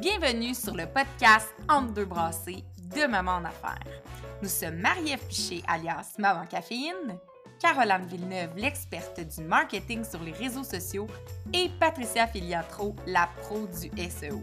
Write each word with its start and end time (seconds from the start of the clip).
Bienvenue 0.00 0.54
sur 0.54 0.76
le 0.76 0.86
podcast 0.86 1.52
Entre 1.68 1.92
deux 1.92 2.04
brassées 2.04 2.62
de 2.94 3.08
Maman 3.08 3.38
en 3.38 3.44
affaires. 3.46 3.82
Nous 4.40 4.48
sommes 4.48 4.76
Marie-Ève 4.76 5.26
Piché, 5.26 5.60
alias 5.66 6.14
Maman 6.18 6.46
Caféine, 6.46 7.18
Caroline 7.60 8.06
Villeneuve, 8.06 8.50
l'experte 8.56 9.18
du 9.18 9.42
marketing 9.42 10.04
sur 10.04 10.22
les 10.22 10.30
réseaux 10.30 10.62
sociaux, 10.62 11.08
et 11.52 11.68
Patricia 11.80 12.28
Filiatro, 12.28 12.94
la 13.08 13.28
pro 13.40 13.66
du 13.66 13.90
SEO. 14.08 14.40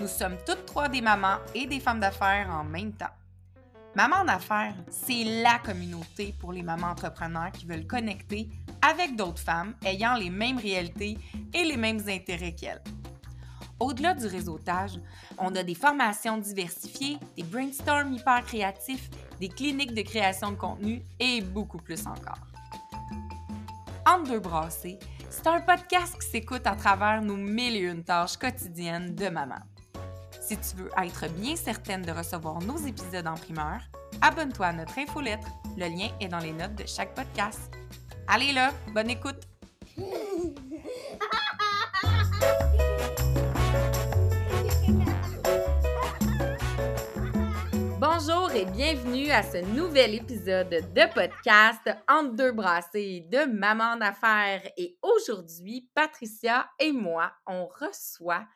Nous 0.00 0.06
sommes 0.06 0.36
toutes 0.46 0.66
trois 0.66 0.88
des 0.88 1.00
mamans 1.00 1.38
et 1.52 1.66
des 1.66 1.80
femmes 1.80 2.00
d'affaires 2.00 2.48
en 2.52 2.62
même 2.62 2.92
temps. 2.92 3.06
Maman 3.96 4.18
en 4.18 4.28
affaires, 4.28 4.74
c'est 4.88 5.42
la 5.42 5.58
communauté 5.58 6.32
pour 6.38 6.52
les 6.52 6.62
mamans 6.62 6.90
entrepreneurs 6.92 7.50
qui 7.50 7.66
veulent 7.66 7.88
connecter 7.88 8.50
avec 8.88 9.16
d'autres 9.16 9.42
femmes 9.42 9.74
ayant 9.84 10.14
les 10.14 10.30
mêmes 10.30 10.58
réalités 10.58 11.18
et 11.52 11.64
les 11.64 11.76
mêmes 11.76 12.02
intérêts 12.08 12.54
qu'elles. 12.54 12.82
Au-delà 13.78 14.14
du 14.14 14.26
réseautage, 14.26 14.98
on 15.38 15.54
a 15.54 15.62
des 15.62 15.74
formations 15.74 16.38
diversifiées, 16.38 17.18
des 17.36 17.42
brainstorms 17.42 18.14
hyper 18.14 18.44
créatifs, 18.44 19.10
des 19.38 19.48
cliniques 19.48 19.94
de 19.94 20.02
création 20.02 20.52
de 20.52 20.56
contenu 20.56 21.02
et 21.20 21.42
beaucoup 21.42 21.78
plus 21.78 22.06
encore. 22.06 22.38
Entre 24.06 24.30
deux 24.30 24.40
brassées, 24.40 24.98
c'est 25.28 25.46
un 25.46 25.60
podcast 25.60 26.16
qui 26.18 26.26
s'écoute 26.26 26.66
à 26.66 26.74
travers 26.74 27.20
nos 27.20 27.36
mille 27.36 27.76
et 27.76 27.80
une 27.80 28.02
tâches 28.02 28.38
quotidiennes 28.38 29.14
de 29.14 29.28
maman. 29.28 29.58
Si 30.40 30.56
tu 30.56 30.76
veux 30.76 30.90
être 30.96 31.28
bien 31.32 31.56
certaine 31.56 32.02
de 32.02 32.12
recevoir 32.12 32.60
nos 32.60 32.78
épisodes 32.78 33.26
en 33.26 33.34
primeur, 33.34 33.80
abonne-toi 34.22 34.66
à 34.66 34.72
notre 34.72 34.98
infolettre. 34.98 35.48
Le 35.76 35.88
lien 35.88 36.08
est 36.20 36.28
dans 36.28 36.38
les 36.38 36.52
notes 36.52 36.76
de 36.76 36.86
chaque 36.86 37.14
podcast. 37.14 37.70
Allez 38.28 38.52
là, 38.52 38.72
bonne 38.94 39.10
écoute! 39.10 39.42
et 48.56 48.64
bienvenue 48.64 49.30
à 49.32 49.42
ce 49.42 49.58
nouvel 49.58 50.14
épisode 50.14 50.70
de 50.70 51.12
podcast 51.12 51.82
Entre 52.08 52.36
deux 52.36 52.52
brassées 52.52 53.26
de 53.30 53.44
Maman 53.44 53.98
d'affaires. 53.98 54.62
Et 54.78 54.96
aujourd'hui, 55.02 55.90
Patricia 55.94 56.66
et 56.78 56.90
moi, 56.90 57.34
on 57.46 57.66
reçoit 57.66 58.46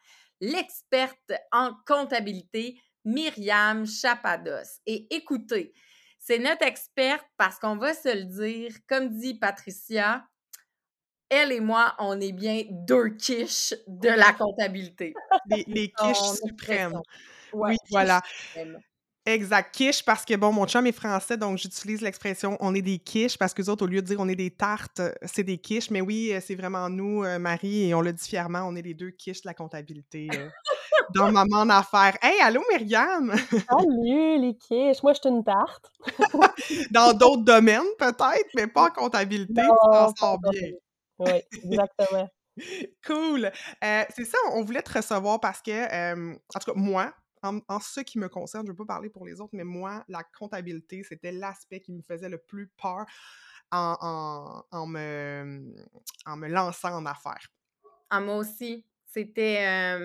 l'experte 0.41 1.33
en 1.53 1.75
comptabilité, 1.87 2.81
Myriam 3.05 3.87
Chapados. 3.87 4.81
Et 4.87 5.07
écoutez, 5.15 5.75
c'est 6.19 6.39
notre 6.39 6.65
experte 6.65 7.27
parce 7.37 7.59
qu'on 7.59 7.77
va 7.77 7.93
se 7.93 8.09
le 8.09 8.25
dire, 8.25 8.73
comme 8.89 9.11
dit 9.19 9.35
Patricia, 9.35 10.25
elle 11.29 11.53
et 11.53 11.61
moi, 11.61 11.95
on 11.99 12.19
est 12.23 12.33
bien 12.33 12.63
deux 12.71 13.11
quiches 13.17 13.75
de 13.87 14.09
la 14.09 14.33
comptabilité. 14.33 15.13
Les, 15.47 15.93
quiches 15.99 16.39
suprêmes. 16.43 16.99
oui, 17.53 17.77
voilà. 17.91 18.23
Exact. 19.27 19.75
Quiche 19.75 20.03
parce 20.03 20.25
que, 20.25 20.35
bon, 20.35 20.53
mon 20.53 20.67
chum 20.67 20.87
est 20.87 20.93
français, 20.93 21.37
donc 21.37 21.59
j'utilise 21.59 22.01
l'expression 22.01 22.57
on 22.61 22.75
est 22.75 22.83
des 22.83 22.99
quiches 22.99 23.37
parce 23.37 23.53
que 23.53 23.61
les 23.61 23.69
autres, 23.69 23.85
au 23.85 23.89
lieu 23.89 24.01
de 24.01 24.07
dire 24.07 24.19
on 24.19 24.29
est 24.29 24.37
des 24.37 24.51
tartes, 24.51 25.01
euh, 25.01 25.13
c'est 25.25 25.43
des 25.43 25.59
quiches. 25.59 25.91
Mais 25.91 26.01
oui, 26.01 26.33
euh, 26.33 26.41
c'est 26.43 26.55
vraiment 26.55 26.89
nous, 26.89 27.23
euh, 27.23 27.39
Marie, 27.39 27.89
et 27.89 27.95
on 27.95 28.01
le 28.01 28.13
dit 28.13 28.27
fièrement, 28.27 28.63
on 28.67 28.75
est 28.77 28.83
les 28.83 28.95
deux 28.95 29.11
quiches 29.11 29.43
de 29.43 29.49
la 29.49 29.55
comptabilité 29.55 30.29
dans 31.15 31.31
Maman 31.31 31.61
en 31.61 31.69
affaires. 31.69 32.17
Hey, 32.23 32.41
allô, 32.41 32.63
Myriam! 32.71 33.35
Salut, 33.51 34.39
les 34.41 34.57
quiches! 34.57 35.03
Moi, 35.03 35.13
je 35.13 35.21
suis 35.21 35.29
une 35.29 35.45
tarte. 35.45 35.93
dans 36.91 37.13
d'autres 37.13 37.45
domaines, 37.45 37.83
peut-être, 37.99 38.49
mais 38.55 38.69
pas 38.69 38.87
en 38.87 38.91
comptabilité. 38.91 39.63
Non, 39.63 40.13
ça 40.17 40.37
bien. 40.51 40.71
Oui, 41.19 41.43
exactement. 41.65 42.29
cool. 43.07 43.53
c'est 43.83 44.25
ça, 44.25 44.39
on 44.55 44.65
voulait 44.65 44.83
te 44.83 44.95
recevoir 44.95 45.41
parce 45.41 45.61
que, 45.61 46.25
en 46.25 46.59
tout 46.59 46.73
cas, 46.73 46.79
moi, 46.79 47.13
en, 47.43 47.81
ce 47.81 48.01
qui 48.01 48.19
me 48.19 48.29
concerne, 48.29 48.67
je 48.67 48.73
ne 48.73 48.77
veux 48.77 48.85
pas 48.85 48.95
parler 48.95 49.11
pour 49.11 49.27
les 49.27 49.41
autres, 49.41 49.55
mais 49.55 49.65
moi, 49.65 50.05
la 50.09 50.23
comptabilité, 50.23 51.03
c'était 51.03 51.33
l'aspect 51.33 51.81
qui 51.81 51.93
me 51.93 52.03
faisait 52.03 52.29
le 52.29 52.39
plus 52.39 52.69
peur 52.81 53.07
en, 53.71 54.87
me, 54.87 55.75
lançant 56.49 56.95
en 56.95 57.07
affaires. 57.07 57.49
Ah, 58.11 58.21
moi 58.21 58.37
aussi. 58.37 58.85
C'était. 59.07 59.99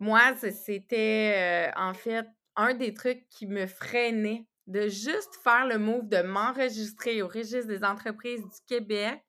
moi, 0.00 0.34
c'était 0.36 1.70
en 1.76 1.94
fait 1.94 2.26
un 2.56 2.74
des 2.74 2.94
trucs 2.94 3.28
qui 3.28 3.46
me 3.46 3.66
freinait 3.66 4.46
de 4.66 4.88
juste 4.88 5.36
faire 5.42 5.66
le 5.66 5.78
move 5.78 6.08
de 6.08 6.22
m'enregistrer 6.22 7.22
au 7.22 7.28
registre 7.28 7.66
des 7.66 7.84
entreprises 7.84 8.42
du 8.42 8.60
Québec. 8.66 9.20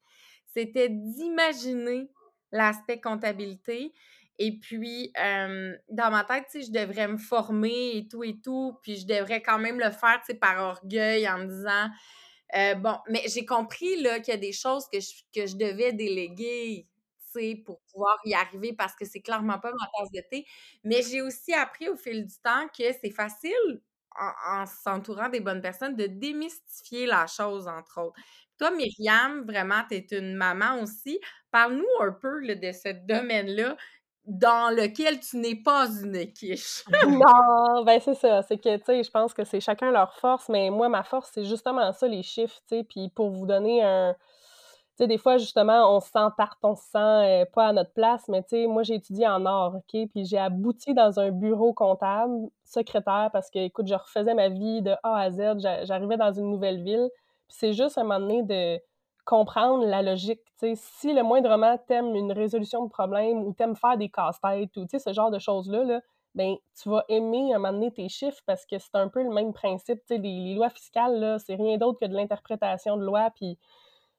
C'était 0.46 0.90
d'imaginer 0.90 2.12
l'aspect 2.52 3.00
comptabilité 3.00 3.94
et 4.44 4.58
puis, 4.60 5.12
dans 5.16 6.12
ma 6.12 6.24
tête, 6.24 6.46
tu 6.52 6.64
je 6.64 6.72
devrais 6.72 7.08
me 7.08 7.18
former 7.18 7.98
et 7.98 8.08
tout 8.08 8.24
et 8.24 8.40
tout, 8.44 8.78
puis 8.82 8.98
je 8.98 9.06
devrais 9.06 9.42
quand 9.42 9.60
même 9.60 9.80
le 9.80 9.92
faire, 9.92 10.20
tu 10.26 10.34
sais, 10.34 10.36
par 10.36 10.60
orgueil 10.64 11.28
en 11.30 11.40
me 11.40 11.46
disant, 11.46 11.90
bon, 12.82 12.98
mais 13.10 13.24
j'ai 13.28 13.46
compris, 13.46 14.02
là, 14.02 14.20
qu'il 14.20 14.34
y 14.34 14.38
a 14.38 14.40
des 14.40 14.54
choses 14.54 14.86
que 14.92 15.00
je, 15.00 15.10
que 15.36 15.46
je 15.48 15.56
devais 15.56 15.94
déléguer, 15.94 16.88
tu 17.34 17.40
sais, 17.40 17.56
pour 17.66 17.82
pouvoir 17.92 18.18
y 18.26 18.34
arriver 18.34 18.74
parce 18.74 18.96
que 18.96 19.06
c'est 19.06 19.22
clairement 19.22 19.60
pas 19.60 19.72
ma 19.72 19.88
tasse 20.00 20.12
de 20.12 20.22
thé. 20.30 20.46
Mais 20.84 21.02
j'ai 21.04 21.22
aussi 21.22 21.54
appris 21.54 21.88
au 21.90 21.96
fil 21.96 22.26
du 22.26 22.36
temps 22.44 22.68
que 22.78 22.86
c'est 23.02 23.12
facile, 23.12 23.82
en, 24.20 24.66
s'entourant 24.66 25.30
des 25.30 25.40
bonnes 25.40 25.62
personnes, 25.62 25.96
de 25.96 26.08
démystifier 26.08 27.06
la 27.06 27.28
chose, 27.28 27.68
entre 27.68 28.02
autres. 28.02 28.20
Toi, 28.58 28.72
Myriam, 28.72 29.44
vraiment, 29.46 29.82
tu 29.90 29.96
es 29.96 30.08
une 30.12 30.36
maman 30.36 30.82
aussi. 30.82 31.20
Parle-nous 31.52 31.86
un 32.02 32.12
peu 32.12 32.42
de 32.46 32.72
ce 32.72 32.90
domaine-là 33.08 33.78
dans 34.32 34.74
lequel 34.74 35.20
tu 35.20 35.38
n'es 35.38 35.56
pas 35.56 35.88
une 35.88 36.32
quiche. 36.32 36.86
non, 37.06 37.84
ben 37.84 38.00
c'est 38.00 38.14
ça. 38.14 38.42
C'est 38.44 38.58
que, 38.58 38.78
tu 38.78 38.84
sais, 38.86 39.04
je 39.04 39.12
pense 39.12 39.34
que 39.34 39.44
c'est 39.44 39.60
chacun 39.60 39.92
leur 39.92 40.16
force, 40.16 40.48
mais 40.48 40.70
moi, 40.70 40.88
ma 40.88 41.04
force, 41.04 41.32
c'est 41.34 41.44
justement 41.44 41.92
ça, 41.92 42.08
les 42.08 42.24
chiffres, 42.24 42.58
tu 42.70 42.78
sais. 42.78 42.84
Puis 42.84 43.10
pour 43.10 43.30
vous 43.30 43.46
donner 43.46 43.84
un. 43.84 44.14
Tu 44.14 45.04
sais, 45.04 45.08
des 45.08 45.18
fois, 45.18 45.38
justement, 45.38 45.96
on 45.96 46.00
se 46.00 46.10
sent 46.10 46.28
tarte, 46.38 46.60
on 46.64 46.76
se 46.76 46.84
sent 46.84 46.98
euh, 46.98 47.46
pas 47.54 47.68
à 47.68 47.74
notre 47.74 47.94
place, 47.94 48.28
mais 48.30 48.42
tu 48.44 48.50
sais, 48.50 48.68
moi, 48.68 48.84
j'ai 48.84 48.96
étudié 48.96 49.28
en 49.28 49.46
or, 49.46 49.76
OK? 49.76 50.08
Puis 50.14 50.26
j'ai 50.26 50.38
abouti 50.38 50.94
dans 50.94 51.20
un 51.20 51.32
bureau 51.32 51.74
comptable, 51.74 52.50
secrétaire, 52.64 53.30
parce 53.34 53.50
que, 53.50 53.60
écoute, 53.60 53.88
je 53.88 53.96
refaisais 53.96 54.34
ma 54.34 54.48
vie 54.48 54.82
de 54.82 54.92
A 55.04 55.18
à 55.18 55.32
Z. 55.32 55.60
J'arrivais 55.84 56.18
dans 56.18 56.32
une 56.32 56.50
nouvelle 56.50 56.82
ville. 56.84 57.10
Puis 57.48 57.58
c'est 57.60 57.74
juste 57.74 57.98
un 57.98 58.04
moment 58.04 58.20
donné 58.20 58.44
de 58.44 58.82
comprendre 59.26 59.86
la 59.86 60.02
logique. 60.02 60.42
Si 60.76 61.14
le 61.14 61.24
moindrement 61.24 61.78
t'aimes 61.88 62.16
une 62.16 62.32
résolution 62.32 62.86
de 62.86 62.90
problème 62.90 63.44
ou 63.44 63.54
t'aimes 63.54 63.76
faire 63.76 63.98
des 63.98 64.10
casse-têtes 64.10 64.76
ou 64.78 64.86
ce 64.88 65.14
genre 65.14 65.32
de 65.32 65.40
choses-là, 65.40 65.84
là, 65.84 66.02
ben, 66.34 66.56
tu 66.82 66.90
vas 66.90 67.04
aimer 67.10 67.54
à 67.54 67.90
tes 67.92 68.08
chiffres 68.08 68.42
parce 68.46 68.66
que 68.66 68.78
c'est 68.80 68.96
un 68.96 69.10
peu 69.10 69.22
le 69.22 69.30
même 69.30 69.54
principe. 69.54 70.00
Les, 70.10 70.18
les 70.18 70.56
lois 70.56 70.70
fiscales, 70.70 71.38
c'est 71.46 71.56
rien 71.56 71.78
d'autre 71.78 72.00
que 72.00 72.06
de 72.06 72.16
l'interprétation 72.16 72.96
de 72.98 73.04
loi, 73.04 73.30
puis 73.36 73.58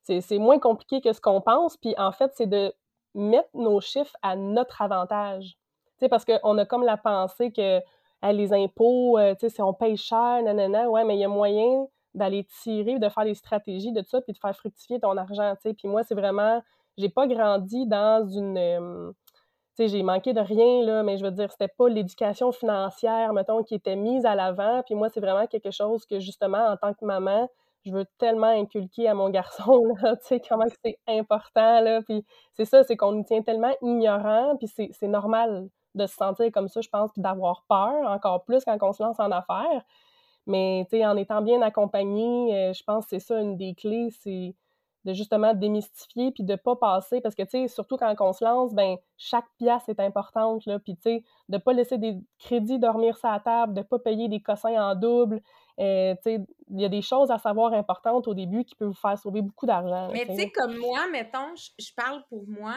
c'est 0.02 0.38
moins 0.38 0.58
compliqué 0.58 1.00
que 1.00 1.12
ce 1.12 1.20
qu'on 1.20 1.40
pense. 1.40 1.76
Puis 1.76 1.94
en 1.96 2.12
fait, 2.12 2.32
c'est 2.34 2.46
de 2.46 2.74
mettre 3.14 3.48
nos 3.54 3.80
chiffres 3.80 4.16
à 4.22 4.36
notre 4.36 4.82
avantage. 4.82 5.56
parce 6.10 6.24
qu'on 6.24 6.58
a 6.58 6.66
comme 6.66 6.84
la 6.84 6.96
pensée 6.96 7.52
que 7.52 7.80
les 8.30 8.52
impôts, 8.52 9.18
euh, 9.18 9.34
si 9.38 9.62
on 9.62 9.74
paye 9.74 9.96
cher, 9.96 10.42
nanana, 10.42 10.88
ouais, 10.88 11.04
mais 11.04 11.16
il 11.16 11.20
y 11.20 11.24
a 11.24 11.28
moyen 11.28 11.86
d'aller 12.14 12.44
tirer, 12.62 12.98
de 12.98 13.08
faire 13.08 13.24
des 13.24 13.34
stratégies 13.34 13.92
de 13.92 14.02
ça, 14.02 14.20
puis 14.20 14.32
de 14.32 14.38
faire 14.38 14.54
fructifier 14.56 15.00
ton 15.00 15.16
argent. 15.16 15.54
Puis 15.62 15.88
moi, 15.88 16.02
c'est 16.02 16.14
vraiment, 16.14 16.62
j'ai 16.98 17.08
pas 17.08 17.26
grandi 17.26 17.86
dans 17.86 18.26
une, 18.28 19.14
tu 19.76 19.84
sais, 19.84 19.88
j'ai 19.88 20.02
manqué 20.02 20.34
de 20.34 20.40
rien, 20.40 20.84
là, 20.84 21.02
mais 21.02 21.16
je 21.16 21.24
veux 21.24 21.30
dire, 21.30 21.50
c'était 21.50 21.72
pas 21.78 21.88
l'éducation 21.88 22.52
financière, 22.52 23.32
mettons, 23.32 23.62
qui 23.62 23.74
était 23.74 23.96
mise 23.96 24.26
à 24.26 24.34
l'avant. 24.34 24.82
Puis 24.84 24.94
moi, 24.94 25.08
c'est 25.08 25.20
vraiment 25.20 25.46
quelque 25.46 25.70
chose 25.70 26.04
que, 26.04 26.20
justement, 26.20 26.66
en 26.68 26.76
tant 26.76 26.92
que 26.92 27.04
maman, 27.06 27.48
je 27.86 27.92
veux 27.92 28.04
tellement 28.18 28.48
inculquer 28.48 29.08
à 29.08 29.14
mon 29.14 29.30
garçon, 29.30 29.94
là, 30.02 30.16
tu 30.16 30.26
sais, 30.26 30.42
comment 30.46 30.66
c'est 30.84 30.98
important, 31.08 31.80
là. 31.80 32.02
Puis 32.02 32.24
c'est 32.52 32.66
ça, 32.66 32.84
c'est 32.84 32.96
qu'on 32.96 33.12
nous 33.12 33.24
tient 33.24 33.42
tellement 33.42 33.74
ignorants, 33.80 34.56
puis 34.58 34.68
c'est 34.68 35.08
normal 35.08 35.68
de 35.94 36.06
se 36.06 36.14
sentir 36.14 36.50
comme 36.52 36.68
ça, 36.68 36.80
je 36.80 36.88
pense, 36.88 37.10
puis 37.12 37.22
d'avoir 37.22 37.64
peur, 37.68 38.10
encore 38.10 38.44
plus 38.44 38.64
quand 38.64 38.76
on 38.82 38.92
se 38.92 39.02
lance 39.02 39.20
en 39.20 39.30
affaires. 39.30 39.84
Mais 40.46 40.86
en 41.04 41.16
étant 41.16 41.42
bien 41.42 41.62
accompagné, 41.62 42.54
euh, 42.54 42.72
je 42.72 42.82
pense 42.82 43.04
que 43.04 43.10
c'est 43.10 43.26
ça 43.26 43.40
une 43.40 43.56
des 43.56 43.74
clés, 43.74 44.08
c'est 44.22 44.54
de 45.04 45.12
justement 45.12 45.54
démystifier 45.54 46.30
puis 46.30 46.44
de 46.44 46.54
pas 46.54 46.76
passer 46.76 47.20
parce 47.20 47.34
que 47.34 47.42
tu 47.42 47.50
sais 47.50 47.68
surtout 47.68 47.96
quand 47.96 48.14
on 48.20 48.32
se 48.32 48.44
lance 48.44 48.72
ben 48.72 48.96
chaque 49.16 49.48
pièce 49.58 49.88
est 49.88 49.98
importante 49.98 50.64
là 50.66 50.78
puis 50.78 50.94
tu 50.94 51.02
sais 51.02 51.24
de 51.48 51.58
pas 51.58 51.72
laisser 51.72 51.98
des 51.98 52.16
crédits 52.38 52.78
dormir 52.78 53.16
sur 53.16 53.28
la 53.28 53.40
table 53.40 53.74
de 53.74 53.82
pas 53.82 53.98
payer 53.98 54.28
des 54.28 54.40
cossins 54.40 54.80
en 54.80 54.94
double 54.94 55.42
euh, 55.80 56.14
tu 56.16 56.22
sais 56.22 56.40
il 56.70 56.80
y 56.80 56.84
a 56.84 56.88
des 56.88 57.02
choses 57.02 57.32
à 57.32 57.38
savoir 57.38 57.72
importantes 57.72 58.28
au 58.28 58.34
début 58.34 58.64
qui 58.64 58.76
peuvent 58.76 58.90
vous 58.90 58.94
faire 58.94 59.18
sauver 59.18 59.42
beaucoup 59.42 59.66
d'argent 59.66 60.08
mais 60.12 60.24
tu 60.24 60.36
sais 60.36 60.50
comme 60.50 60.76
moi 60.76 61.08
mettons 61.10 61.52
je 61.56 61.92
parle 61.96 62.22
pour 62.28 62.46
moi 62.46 62.76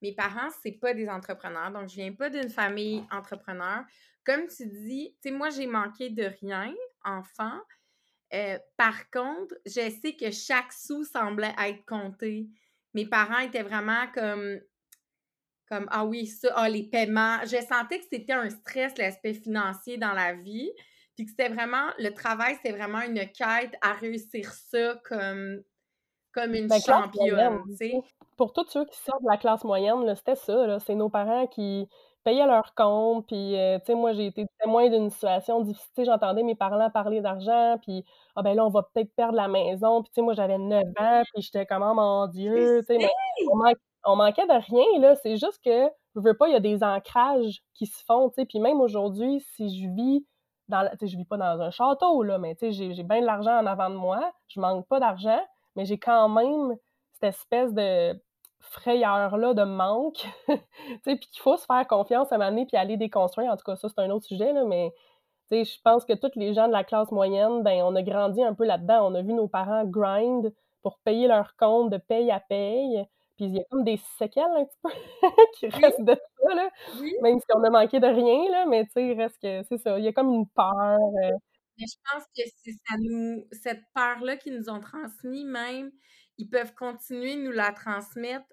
mes 0.00 0.12
parents 0.12 0.50
c'est 0.62 0.78
pas 0.78 0.94
des 0.94 1.08
entrepreneurs 1.08 1.72
donc 1.72 1.88
je 1.88 1.96
viens 1.96 2.12
pas 2.12 2.30
d'une 2.30 2.50
famille 2.50 3.04
entrepreneur. 3.10 3.84
Comme 4.24 4.46
tu 4.46 4.66
dis 4.66 5.14
tu 5.22 5.30
sais 5.30 5.34
moi 5.34 5.50
j'ai 5.50 5.66
manqué 5.66 6.10
de 6.10 6.24
rien 6.40 6.72
enfant. 7.04 7.58
Euh, 8.32 8.58
par 8.76 9.10
contre, 9.10 9.54
je 9.66 9.90
sais 10.02 10.16
que 10.16 10.30
chaque 10.30 10.72
sou 10.72 11.04
semblait 11.04 11.54
être 11.58 11.84
compté. 11.86 12.48
Mes 12.94 13.06
parents 13.06 13.38
étaient 13.38 13.62
vraiment 13.62 14.06
comme 14.14 14.60
comme 15.68 15.86
ah 15.90 16.04
oui, 16.04 16.26
ça, 16.26 16.52
ah, 16.54 16.68
les 16.68 16.84
paiements. 16.84 17.38
Je 17.44 17.56
sentais 17.64 17.98
que 17.98 18.04
c'était 18.10 18.32
un 18.32 18.50
stress, 18.50 18.96
l'aspect 18.98 19.34
financier 19.34 19.96
dans 19.96 20.12
la 20.12 20.34
vie. 20.34 20.70
Puis 21.16 21.24
que 21.24 21.30
c'était 21.30 21.48
vraiment, 21.48 21.90
le 21.98 22.10
travail, 22.10 22.56
c'était 22.56 22.76
vraiment 22.76 23.00
une 23.00 23.26
quête 23.30 23.74
à 23.80 23.92
réussir 23.92 24.52
ça 24.52 25.00
comme, 25.04 25.62
comme 26.32 26.54
une 26.54 26.66
ben, 26.66 26.80
championne. 26.80 27.62
Pour 28.36 28.52
tous 28.52 28.66
ceux 28.68 28.84
qui 28.84 28.96
sortent 28.96 29.22
de 29.22 29.30
la 29.30 29.36
classe 29.36 29.64
moyenne, 29.64 30.14
c'était 30.16 30.34
ça. 30.34 30.78
C'est 30.80 30.94
nos 30.94 31.08
parents 31.08 31.46
qui 31.46 31.88
payaient 32.24 32.46
leur 32.46 32.74
compte. 32.74 33.26
Puis, 33.26 33.56
euh, 33.56 33.78
tu 33.78 33.86
sais, 33.86 33.94
moi, 33.94 34.12
j'ai 34.12 34.26
été 34.26 34.46
témoin 34.60 34.88
d'une 34.88 35.10
situation 35.10 35.60
difficile. 35.60 36.06
J'entendais 36.06 36.42
mes 36.42 36.54
parents 36.54 36.90
parler 36.90 37.20
d'argent. 37.20 37.76
Puis, 37.82 38.04
ah 38.34 38.42
ben 38.42 38.54
là, 38.54 38.64
on 38.66 38.70
va 38.70 38.82
peut-être 38.82 39.14
perdre 39.14 39.36
la 39.36 39.46
maison. 39.48 40.02
Puis, 40.02 40.10
tu 40.10 40.14
sais, 40.16 40.22
moi, 40.22 40.34
j'avais 40.34 40.58
9 40.58 40.82
ans. 40.98 41.22
Puis, 41.32 41.42
j'étais 41.42 41.66
comme, 41.66 41.82
oh 41.82 41.94
mon 41.94 42.26
Dieu. 42.26 42.80
Tu 42.80 42.86
sais, 42.86 42.98
mais 42.98 43.10
on, 44.04 44.16
manquait 44.16 44.46
de 44.46 44.52
rien, 44.52 45.00
là. 45.00 45.14
C'est 45.16 45.36
juste 45.36 45.60
que, 45.64 45.88
je 46.16 46.20
veux 46.20 46.36
pas, 46.36 46.48
il 46.48 46.52
y 46.52 46.56
a 46.56 46.60
des 46.60 46.82
ancrages 46.82 47.62
qui 47.74 47.86
se 47.86 48.02
font. 48.04 48.30
Tu 48.30 48.36
sais, 48.36 48.46
puis 48.46 48.58
même 48.58 48.80
aujourd'hui, 48.80 49.40
si 49.54 49.68
je 49.82 49.88
vis 49.90 50.26
dans, 50.68 50.88
sais, 50.98 51.06
je 51.06 51.16
vis 51.16 51.26
pas 51.26 51.36
dans 51.36 51.60
un 51.60 51.70
château, 51.70 52.22
là, 52.22 52.38
mais 52.38 52.54
tu 52.54 52.72
sais, 52.72 52.92
j'ai 52.94 53.02
bien 53.02 53.20
de 53.20 53.26
l'argent 53.26 53.58
en 53.58 53.66
avant 53.66 53.90
de 53.90 53.96
moi. 53.96 54.32
Je 54.48 54.60
manque 54.60 54.86
pas 54.88 55.00
d'argent, 55.00 55.40
mais 55.76 55.84
j'ai 55.84 55.98
quand 55.98 56.28
même 56.28 56.76
cette 57.24 57.34
espèce 57.34 57.72
de 57.72 58.20
frayeur-là 58.60 59.54
de 59.54 59.62
manque, 59.62 60.26
tu 60.48 60.54
sais, 61.04 61.16
puis 61.16 61.28
qu'il 61.30 61.42
faut 61.42 61.56
se 61.56 61.66
faire 61.66 61.86
confiance 61.86 62.32
à 62.32 62.36
un 62.36 62.38
moment 62.38 62.50
donné, 62.50 62.66
puis 62.66 62.76
aller 62.76 62.96
déconstruire. 62.96 63.50
En 63.50 63.56
tout 63.56 63.64
cas, 63.64 63.76
ça, 63.76 63.88
c'est 63.88 64.00
un 64.00 64.10
autre 64.10 64.26
sujet, 64.26 64.52
là, 64.52 64.64
mais 64.64 64.92
tu 65.50 65.56
sais, 65.56 65.64
je 65.64 65.80
pense 65.82 66.04
que 66.04 66.14
tous 66.14 66.38
les 66.38 66.54
gens 66.54 66.68
de 66.68 66.72
la 66.72 66.84
classe 66.84 67.10
moyenne, 67.10 67.62
ben, 67.62 67.82
on 67.82 67.94
a 67.94 68.02
grandi 68.02 68.42
un 68.42 68.54
peu 68.54 68.64
là-dedans. 68.64 69.10
On 69.10 69.14
a 69.14 69.22
vu 69.22 69.34
nos 69.34 69.48
parents 69.48 69.84
grind 69.84 70.52
pour 70.82 70.98
payer 71.00 71.28
leur 71.28 71.54
compte 71.56 71.90
de 71.90 71.98
paye 71.98 72.30
à 72.30 72.40
paye. 72.40 73.04
Puis 73.36 73.46
il 73.46 73.56
y 73.56 73.60
a 73.60 73.64
comme 73.70 73.84
des 73.84 73.98
séquelles 74.18 74.44
un 74.56 74.64
petit 74.64 74.78
peu 74.82 74.90
qui 75.58 75.68
restent 75.68 76.04
de 76.04 76.14
ça, 76.14 76.54
là. 76.54 76.70
Même 77.22 77.40
si 77.40 77.46
on 77.54 77.62
a 77.64 77.70
manqué 77.70 78.00
de 78.00 78.06
rien, 78.06 78.50
là, 78.50 78.66
mais 78.66 78.84
tu 78.84 78.92
sais, 78.92 79.06
il 79.06 79.20
reste 79.20 79.40
que 79.42 79.62
c'est 79.64 79.78
ça. 79.78 79.98
Il 79.98 80.04
y 80.04 80.08
a 80.08 80.12
comme 80.12 80.32
une 80.32 80.48
peur. 80.48 80.72
Euh. 80.74 81.30
Mais 81.78 81.86
je 81.86 81.96
pense 82.10 82.24
que 82.24 82.42
c'est 82.62 82.72
ça 82.86 82.96
nous. 82.98 83.44
Cette 83.52 83.82
peur-là 83.94 84.36
qu'ils 84.36 84.56
nous 84.56 84.70
ont 84.70 84.80
transmis, 84.80 85.44
même, 85.44 85.90
ils 86.38 86.48
peuvent 86.48 86.74
continuer 86.74 87.36
de 87.36 87.42
nous 87.42 87.52
la 87.52 87.72
transmettre 87.72 88.46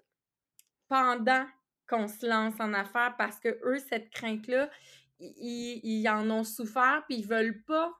pendant 0.88 1.46
qu'on 1.88 2.08
se 2.08 2.26
lance 2.26 2.54
en 2.60 2.72
affaires 2.74 3.14
parce 3.18 3.38
que 3.38 3.48
eux, 3.64 3.78
cette 3.78 4.10
crainte-là, 4.10 4.70
ils, 5.18 5.80
ils, 5.82 6.08
en 6.08 6.28
ont 6.30 6.44
souffert 6.44 7.04
puis 7.06 7.18
ils 7.18 7.26
veulent 7.26 7.62
pas 7.64 7.92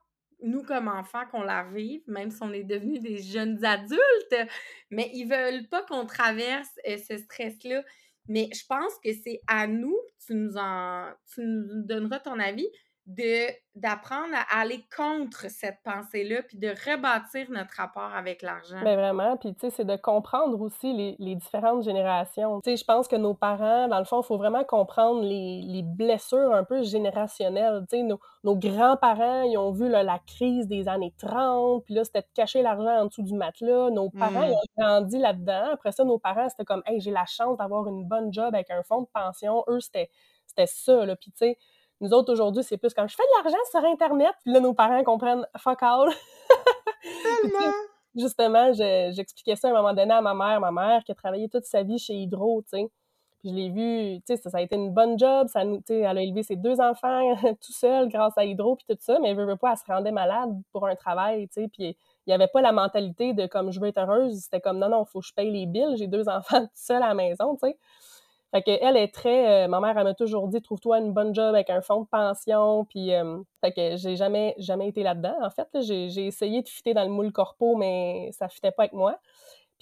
nous, 0.42 0.62
comme 0.62 0.88
enfants, 0.88 1.24
qu'on 1.30 1.42
la 1.42 1.64
vive, 1.64 2.02
même 2.06 2.30
si 2.30 2.42
on 2.42 2.52
est 2.52 2.64
devenus 2.64 3.00
des 3.00 3.22
jeunes 3.22 3.64
adultes, 3.64 4.50
mais 4.90 5.10
ils 5.14 5.26
veulent 5.26 5.68
pas 5.68 5.82
qu'on 5.84 6.06
traverse 6.06 6.70
euh, 6.88 6.96
ce 6.98 7.16
stress-là. 7.16 7.82
Mais 8.28 8.48
je 8.52 8.64
pense 8.66 8.92
que 9.02 9.12
c'est 9.12 9.40
à 9.46 9.66
nous, 9.66 9.96
tu 10.24 10.34
nous 10.34 10.56
en, 10.56 11.12
tu 11.34 11.42
nous 11.42 11.82
donneras 11.84 12.20
ton 12.20 12.38
avis, 12.38 12.68
de 13.14 13.52
d'apprendre 13.74 14.34
à 14.34 14.60
aller 14.60 14.84
contre 14.94 15.48
cette 15.48 15.78
pensée-là, 15.82 16.42
puis 16.42 16.58
de 16.58 16.68
rebâtir 16.68 17.50
notre 17.50 17.74
rapport 17.76 18.14
avec 18.14 18.42
l'argent. 18.42 18.76
Mais 18.84 18.96
ben, 18.96 19.00
vraiment, 19.14 19.38
puis 19.38 19.54
tu 19.54 19.60
sais, 19.60 19.70
c'est 19.70 19.86
de 19.86 19.96
comprendre 19.96 20.60
aussi 20.60 20.92
les, 20.92 21.16
les 21.18 21.36
différentes 21.36 21.82
générations. 21.82 22.60
Tu 22.60 22.70
sais, 22.70 22.76
je 22.76 22.84
pense 22.84 23.08
que 23.08 23.16
nos 23.16 23.32
parents, 23.32 23.88
dans 23.88 23.98
le 23.98 24.04
fond, 24.04 24.20
il 24.20 24.26
faut 24.26 24.36
vraiment 24.36 24.62
comprendre 24.64 25.22
les, 25.22 25.62
les, 25.62 25.82
blessures 25.82 26.52
un 26.52 26.64
peu 26.64 26.82
générationnelles. 26.82 27.86
Tu 27.88 27.96
sais, 27.96 28.02
nos, 28.02 28.20
nos 28.44 28.56
grands-parents, 28.56 29.44
ils 29.44 29.56
ont 29.56 29.70
vu 29.70 29.88
la 29.88 30.18
crise 30.18 30.66
des 30.66 30.86
années 30.86 31.14
30, 31.16 31.82
puis 31.86 31.94
là, 31.94 32.04
c'était 32.04 32.20
de 32.20 32.28
cacher 32.34 32.60
l'argent 32.60 33.00
en 33.00 33.06
dessous 33.06 33.22
du 33.22 33.34
matelas. 33.34 33.88
Nos 33.88 34.10
parents, 34.10 34.42
ils 34.42 34.52
ont 34.52 34.82
grandi 34.82 35.18
là-dedans. 35.18 35.70
Après 35.72 35.92
ça, 35.92 36.04
nos 36.04 36.18
parents, 36.18 36.50
c'était 36.50 36.66
comme, 36.66 36.82
hey, 36.84 37.00
j'ai 37.00 37.10
la 37.10 37.24
chance 37.24 37.56
d'avoir 37.56 37.88
une 37.88 38.04
bonne 38.04 38.30
job 38.34 38.54
avec 38.54 38.70
un 38.70 38.82
fonds 38.82 39.00
de 39.00 39.08
pension. 39.14 39.64
Eux, 39.68 39.80
c'était 39.80 40.10
ça, 40.66 41.06
là. 41.06 41.16
Puis 41.16 41.30
tu 41.30 41.38
sais, 41.38 41.58
nous 42.02 42.12
autres, 42.12 42.32
aujourd'hui, 42.32 42.64
c'est 42.64 42.76
plus 42.78 42.92
quand 42.92 43.06
je 43.06 43.14
fais 43.14 43.22
de 43.22 43.42
l'argent 43.42 43.62
sur 43.70 43.84
Internet, 43.84 44.34
puis 44.42 44.52
là, 44.52 44.58
nos 44.58 44.74
parents 44.74 45.04
comprennent 45.04 45.46
fuck 45.56 45.82
all. 45.82 46.10
Justement, 48.16 48.72
j'expliquais 48.72 49.54
ça 49.54 49.68
à 49.68 49.70
un 49.70 49.74
moment 49.74 49.94
donné 49.94 50.12
à 50.12 50.20
ma 50.20 50.34
mère, 50.34 50.60
ma 50.60 50.72
mère 50.72 51.04
qui 51.04 51.12
a 51.12 51.14
travaillé 51.14 51.48
toute 51.48 51.64
sa 51.64 51.84
vie 51.84 51.98
chez 51.98 52.14
Hydro, 52.14 52.62
tu 52.62 52.70
sais. 52.70 52.90
Puis 53.38 53.50
je 53.50 53.54
l'ai 53.54 53.70
vu, 53.70 54.20
tu 54.26 54.36
sais, 54.36 54.50
ça, 54.50 54.58
a 54.58 54.60
été 54.60 54.74
une 54.76 54.90
bonne 54.92 55.16
job, 55.18 55.46
ça, 55.48 55.62
elle 55.62 56.18
a 56.18 56.22
élevé 56.22 56.42
ses 56.42 56.56
deux 56.56 56.80
enfants 56.80 57.34
tout 57.64 57.72
seul 57.72 58.08
grâce 58.08 58.36
à 58.36 58.44
Hydro, 58.44 58.76
puis 58.76 58.84
tout 58.88 58.96
ça, 59.00 59.18
mais 59.20 59.30
elle 59.30 59.36
veut 59.36 59.56
pas, 59.56 59.70
elle 59.70 59.78
se 59.78 59.84
rendait 59.86 60.12
malade 60.12 60.50
pour 60.72 60.86
un 60.86 60.96
travail, 60.96 61.48
tu 61.48 61.62
sais, 61.62 61.68
puis 61.68 61.96
il 62.26 62.30
n'y 62.30 62.34
avait 62.34 62.48
pas 62.48 62.62
la 62.62 62.72
mentalité 62.72 63.32
de 63.32 63.46
comme 63.46 63.70
je 63.70 63.80
veux 63.80 63.88
être 63.88 63.98
heureuse, 63.98 64.40
c'était 64.42 64.60
comme 64.60 64.78
non, 64.78 64.88
non, 64.88 65.04
il 65.04 65.10
faut 65.10 65.20
que 65.20 65.26
je 65.26 65.34
paye 65.34 65.50
les 65.50 65.66
billes, 65.66 65.96
j'ai 65.96 66.08
deux 66.08 66.28
enfants 66.28 66.62
tout 66.62 66.70
seul 66.74 67.02
à 67.02 67.08
la 67.08 67.14
maison, 67.14 67.54
tu 67.54 67.68
sais. 67.68 67.78
Fait 68.52 68.62
qu'elle 68.62 68.96
est 68.98 69.08
très. 69.14 69.64
Euh, 69.64 69.68
ma 69.68 69.80
mère, 69.80 69.96
elle 69.96 70.04
m'a 70.04 70.14
toujours 70.14 70.46
dit 70.48 70.60
trouve-toi 70.60 70.98
une 70.98 71.12
bonne 71.12 71.34
job 71.34 71.54
avec 71.54 71.70
un 71.70 71.80
fonds 71.80 72.02
de 72.02 72.06
pension. 72.06 72.84
Puis, 72.84 73.14
euh, 73.14 73.38
fait 73.62 73.72
que 73.72 73.96
j'ai 73.96 74.14
jamais, 74.14 74.54
jamais 74.58 74.88
été 74.88 75.02
là-dedans. 75.02 75.34
En 75.42 75.50
fait, 75.50 75.68
j'ai 75.80 76.26
essayé 76.26 76.60
de 76.62 76.68
fitter 76.68 76.92
dans 76.92 77.04
le 77.04 77.10
moule 77.10 77.32
corpo, 77.32 77.76
mais 77.76 78.30
ça 78.32 78.48
fitait 78.48 78.70
pas 78.70 78.82
avec 78.84 78.92
moi. 78.92 79.18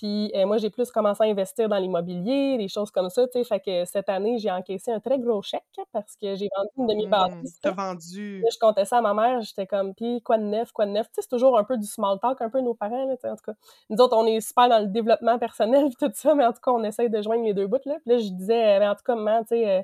Puis 0.00 0.32
euh, 0.34 0.46
moi, 0.46 0.56
j'ai 0.56 0.70
plus 0.70 0.90
commencé 0.90 1.22
à 1.22 1.26
investir 1.26 1.68
dans 1.68 1.76
l'immobilier, 1.76 2.56
des 2.56 2.68
choses 2.68 2.90
comme 2.90 3.10
ça, 3.10 3.26
tu 3.26 3.32
sais. 3.32 3.44
Fait 3.44 3.60
que 3.60 3.84
cette 3.84 4.08
année, 4.08 4.38
j'ai 4.38 4.50
encaissé 4.50 4.90
un 4.90 4.98
très 4.98 5.18
gros 5.18 5.42
chèque 5.42 5.62
parce 5.92 6.16
que 6.16 6.36
j'ai 6.36 6.48
vendu 6.56 6.70
une 6.78 6.86
demi-bâtisse. 6.86 7.56
Mmh, 7.56 7.60
t'as 7.60 7.70
vendu. 7.72 8.42
je 8.50 8.58
comptais 8.58 8.86
ça 8.86 8.96
à 8.96 9.00
ma 9.02 9.12
mère, 9.12 9.42
j'étais 9.42 9.66
comme, 9.66 9.94
puis 9.94 10.22
quoi 10.22 10.38
de 10.38 10.44
neuf, 10.44 10.72
quoi 10.72 10.86
de 10.86 10.92
neuf? 10.92 11.08
Tu 11.08 11.16
sais, 11.16 11.20
c'est 11.20 11.36
toujours 11.36 11.58
un 11.58 11.64
peu 11.64 11.76
du 11.76 11.86
small 11.86 12.18
talk, 12.18 12.40
un 12.40 12.48
peu 12.48 12.62
nos 12.62 12.72
parents, 12.72 13.04
là, 13.04 13.12
en 13.12 13.36
tout 13.36 13.44
cas. 13.44 13.52
Nous 13.90 13.98
autres, 13.98 14.16
on 14.16 14.24
est 14.24 14.40
super 14.40 14.70
dans 14.70 14.78
le 14.78 14.86
développement 14.86 15.38
personnel, 15.38 15.94
tout 16.00 16.10
ça, 16.14 16.34
mais 16.34 16.46
en 16.46 16.52
tout 16.54 16.60
cas, 16.64 16.70
on 16.70 16.82
essaye 16.82 17.10
de 17.10 17.20
joindre 17.20 17.44
les 17.44 17.52
deux 17.52 17.66
bouts, 17.66 17.76
là. 17.84 17.96
Puis 18.02 18.14
là, 18.14 18.16
je 18.16 18.30
disais, 18.30 18.78
mais 18.78 18.88
en 18.88 18.94
tout 18.94 19.04
cas, 19.04 19.14
maman, 19.14 19.42
tu 19.42 19.48
sais, 19.48 19.68
euh, 19.68 19.82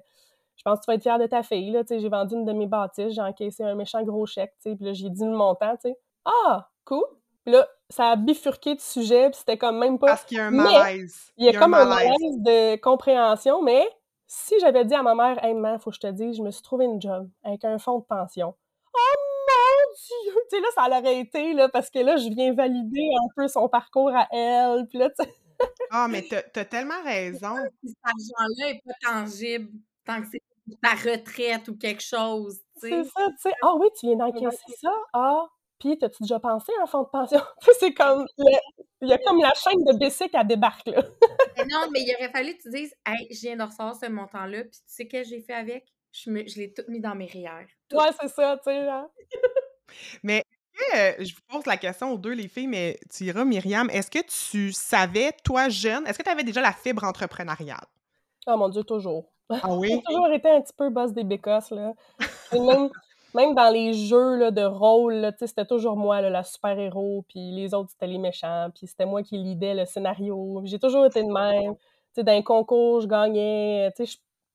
je 0.57 0.63
pense 0.63 0.79
que 0.79 0.85
tu 0.85 0.91
vas 0.91 0.95
être 0.95 1.03
fière 1.03 1.19
de 1.19 1.27
ta 1.27 1.43
fille, 1.43 1.73
là, 1.73 1.85
tu 1.85 1.89
sais, 1.89 2.01
j'ai 2.01 2.09
vendu 2.09 2.37
une 2.37 2.47
demi-bâtisse, 2.47 3.13
j'ai 3.13 3.21
encaissé 3.21 3.65
un 3.65 3.75
méchant 3.75 4.03
gros 4.03 4.25
chèque, 4.25 4.55
tu 4.63 4.71
sais, 4.71 4.77
puis 4.77 4.87
là, 4.87 4.95
j'ai 4.95 5.11
dit 5.11 5.25
le 5.25 5.37
montant, 5.37 5.75
tu 5.77 5.91
sais. 5.91 5.99
Ah, 6.25 6.71
cool! 6.87 7.05
Puis 7.47 7.55
là, 7.55 7.65
ça 7.89 8.11
a 8.11 8.17
bifurqué 8.17 8.75
de 8.75 8.81
sujet, 8.81 9.31
puis 9.31 9.39
c'était 9.39 9.57
comme 9.57 9.79
même 9.79 10.01
pas. 10.01 10.09
Parce 10.09 10.25
qu'il 10.25 10.37
y 10.37 10.41
a 10.41 10.47
un 10.47 10.51
malaise. 10.51 11.33
il 11.37 11.47
y 11.47 11.49
a, 11.49 11.57
comme 11.57 11.75
un 11.75 11.85
malaise. 11.85 12.11
de 12.39 12.75
compréhension, 12.81 13.63
mais 13.63 13.89
si 14.27 14.59
j'avais 14.59 14.85
dit 14.85 14.95
à 14.95 15.03
ma 15.05 15.15
mère, 15.15 15.43
hey, 15.45 15.55
maman, 15.55 15.79
faut 15.79 15.91
que 15.91 15.97
je 15.97 16.01
te 16.01 16.11
dise, 16.11 16.39
je 16.39 16.43
me 16.43 16.51
suis 16.51 16.63
trouvé 16.63 16.87
une 16.87 17.01
job 17.01 17.31
avec 17.45 17.65
un 17.65 17.79
fonds 17.79 18.01
de 18.01 18.05
pension. 18.05 18.57
Oh 18.93 19.15
mon 19.47 19.95
Dieu! 19.95 20.33
Tu 20.51 20.57
sais, 20.57 20.61
là, 20.61 20.69
ça 20.75 20.89
l'aurait 20.89 21.21
été, 21.21 21.53
là, 21.53 21.69
parce 21.69 21.89
que 21.89 22.01
là, 22.01 22.17
je 22.17 22.29
viens 22.31 22.53
valider 22.53 23.11
un 23.15 23.29
peu 23.37 23.47
son 23.47 23.69
parcours 23.69 24.11
à 24.13 24.27
elle, 24.33 24.89
puis 24.89 24.99
là, 24.99 25.09
tu 25.11 25.25
sais. 25.25 25.33
ah, 25.93 26.09
mais 26.11 26.27
t'as 26.29 26.61
as 26.61 26.65
tellement 26.65 27.01
raison. 27.05 27.55
Cet 27.85 27.97
argent-là 28.03 28.73
n'est 28.73 28.83
pas 28.85 29.09
tangible 29.09 29.71
tant 30.05 30.21
que 30.21 30.27
c'est 30.33 30.43
ta 30.83 30.95
retraite 30.95 31.69
ou 31.69 31.77
quelque 31.77 32.03
chose, 32.03 32.59
tu 32.81 32.89
sais. 32.89 33.05
C'est 33.05 33.05
ça, 33.05 33.29
tu 33.29 33.37
sais. 33.39 33.55
Ah 33.63 33.75
oui, 33.79 33.87
tu 33.97 34.07
viens 34.07 34.17
d'encaisser 34.17 34.75
ça? 34.81 34.91
Ah, 35.13 35.47
puis, 35.79 35.99
t'as-tu 35.99 36.23
déjà 36.23 36.41
pensé 36.41 36.73
à 36.79 36.83
un 36.83 36.87
fonds 36.87 37.03
de 37.03 37.09
pension? 37.09 37.41
c'est 37.79 37.93
comme, 37.95 38.27
il 39.03 39.09
y 39.09 39.13
a 39.13 39.19
comme 39.19 39.41
la 39.41 39.53
chaîne 39.55 39.85
de 39.85 39.99
Bessic 39.99 40.35
à 40.35 40.45
débarque, 40.45 40.87
là. 40.87 41.03
non, 41.71 41.89
mais 41.93 42.01
il 42.01 42.15
aurait 42.19 42.33
fallu 42.33 42.57
que 42.57 42.63
tu 42.63 42.71
dises, 42.71 42.95
hey, 43.07 43.29
je 43.31 43.41
viens 43.41 43.57
de 43.57 43.63
recevoir 43.63 43.95
ce 43.95 44.07
montant-là, 44.07 44.63
puis 44.63 44.71
tu 44.71 44.79
sais 44.87 45.09
ce 45.11 45.17
que 45.17 45.25
j'ai 45.25 45.41
fait 45.41 45.55
avec? 45.55 45.87
Je, 46.13 46.31
me, 46.31 46.47
je 46.47 46.59
l'ai 46.59 46.73
tout 46.73 46.85
mis 46.89 47.01
dans 47.01 47.15
mes 47.15 47.27
rières. 47.27 47.67
Ouais, 47.93 48.09
c'est 48.21 48.29
ça, 48.29 48.57
tu 48.65 48.71
sais, 48.71 48.89
mais 50.23 50.43
euh, 50.95 51.13
je 51.19 51.35
vous 51.35 51.41
pose 51.49 51.67
la 51.67 51.77
question 51.77 52.13
aux 52.13 52.19
deux, 52.19 52.33
les 52.33 52.49
filles, 52.49 52.67
mais 52.67 52.99
tu 53.11 53.25
iras, 53.25 53.45
Myriam, 53.45 53.89
est-ce 53.91 54.11
que 54.11 54.19
tu 54.19 54.73
savais, 54.73 55.33
toi, 55.45 55.69
jeune, 55.69 56.07
est-ce 56.07 56.19
que 56.19 56.23
tu 56.23 56.31
avais 56.31 56.45
déjà 56.45 56.61
la 56.61 56.73
fibre 56.73 57.05
entrepreneuriale? 57.05 57.87
Oh 58.47 58.57
mon 58.57 58.69
Dieu, 58.69 58.83
toujours. 58.85 59.33
Ah 59.49 59.75
oui? 59.75 59.89
J'ai 59.91 60.03
toujours 60.03 60.29
été 60.33 60.51
un 60.51 60.61
petit 60.61 60.75
peu 60.77 60.91
boss 60.91 61.13
des 61.13 61.25
bécosses, 61.25 61.71
là. 61.71 61.93
même, 62.53 62.91
même 63.37 63.55
dans 63.55 63.71
les 63.71 63.93
jeux 63.93 64.37
là, 64.37 64.51
de 64.51 64.63
rôle, 64.63 65.31
c'était 65.39 65.67
toujours 65.67 65.97
moi 65.97 66.23
la 66.23 66.43
super-héros, 66.43 67.25
puis 67.29 67.53
les 67.53 67.75
autres, 67.75 67.91
c'était 67.91 68.07
les 68.07 68.19
méchants, 68.19 68.71
puis 68.75 68.87
c'était 68.87 69.05
moi 69.05 69.23
qui 69.23 69.37
lidais 69.37 69.75
le 69.75 69.85
scénario. 69.85 70.63
J'ai 70.65 70.79
toujours 70.79 71.05
été 71.05 71.23
de 71.23 71.29
même. 71.29 71.75
dans 72.17 72.33
un 72.33 72.43
concours, 72.43 73.03
je 73.03 73.07
gagnais. 73.07 73.93
J'ai 73.99 74.07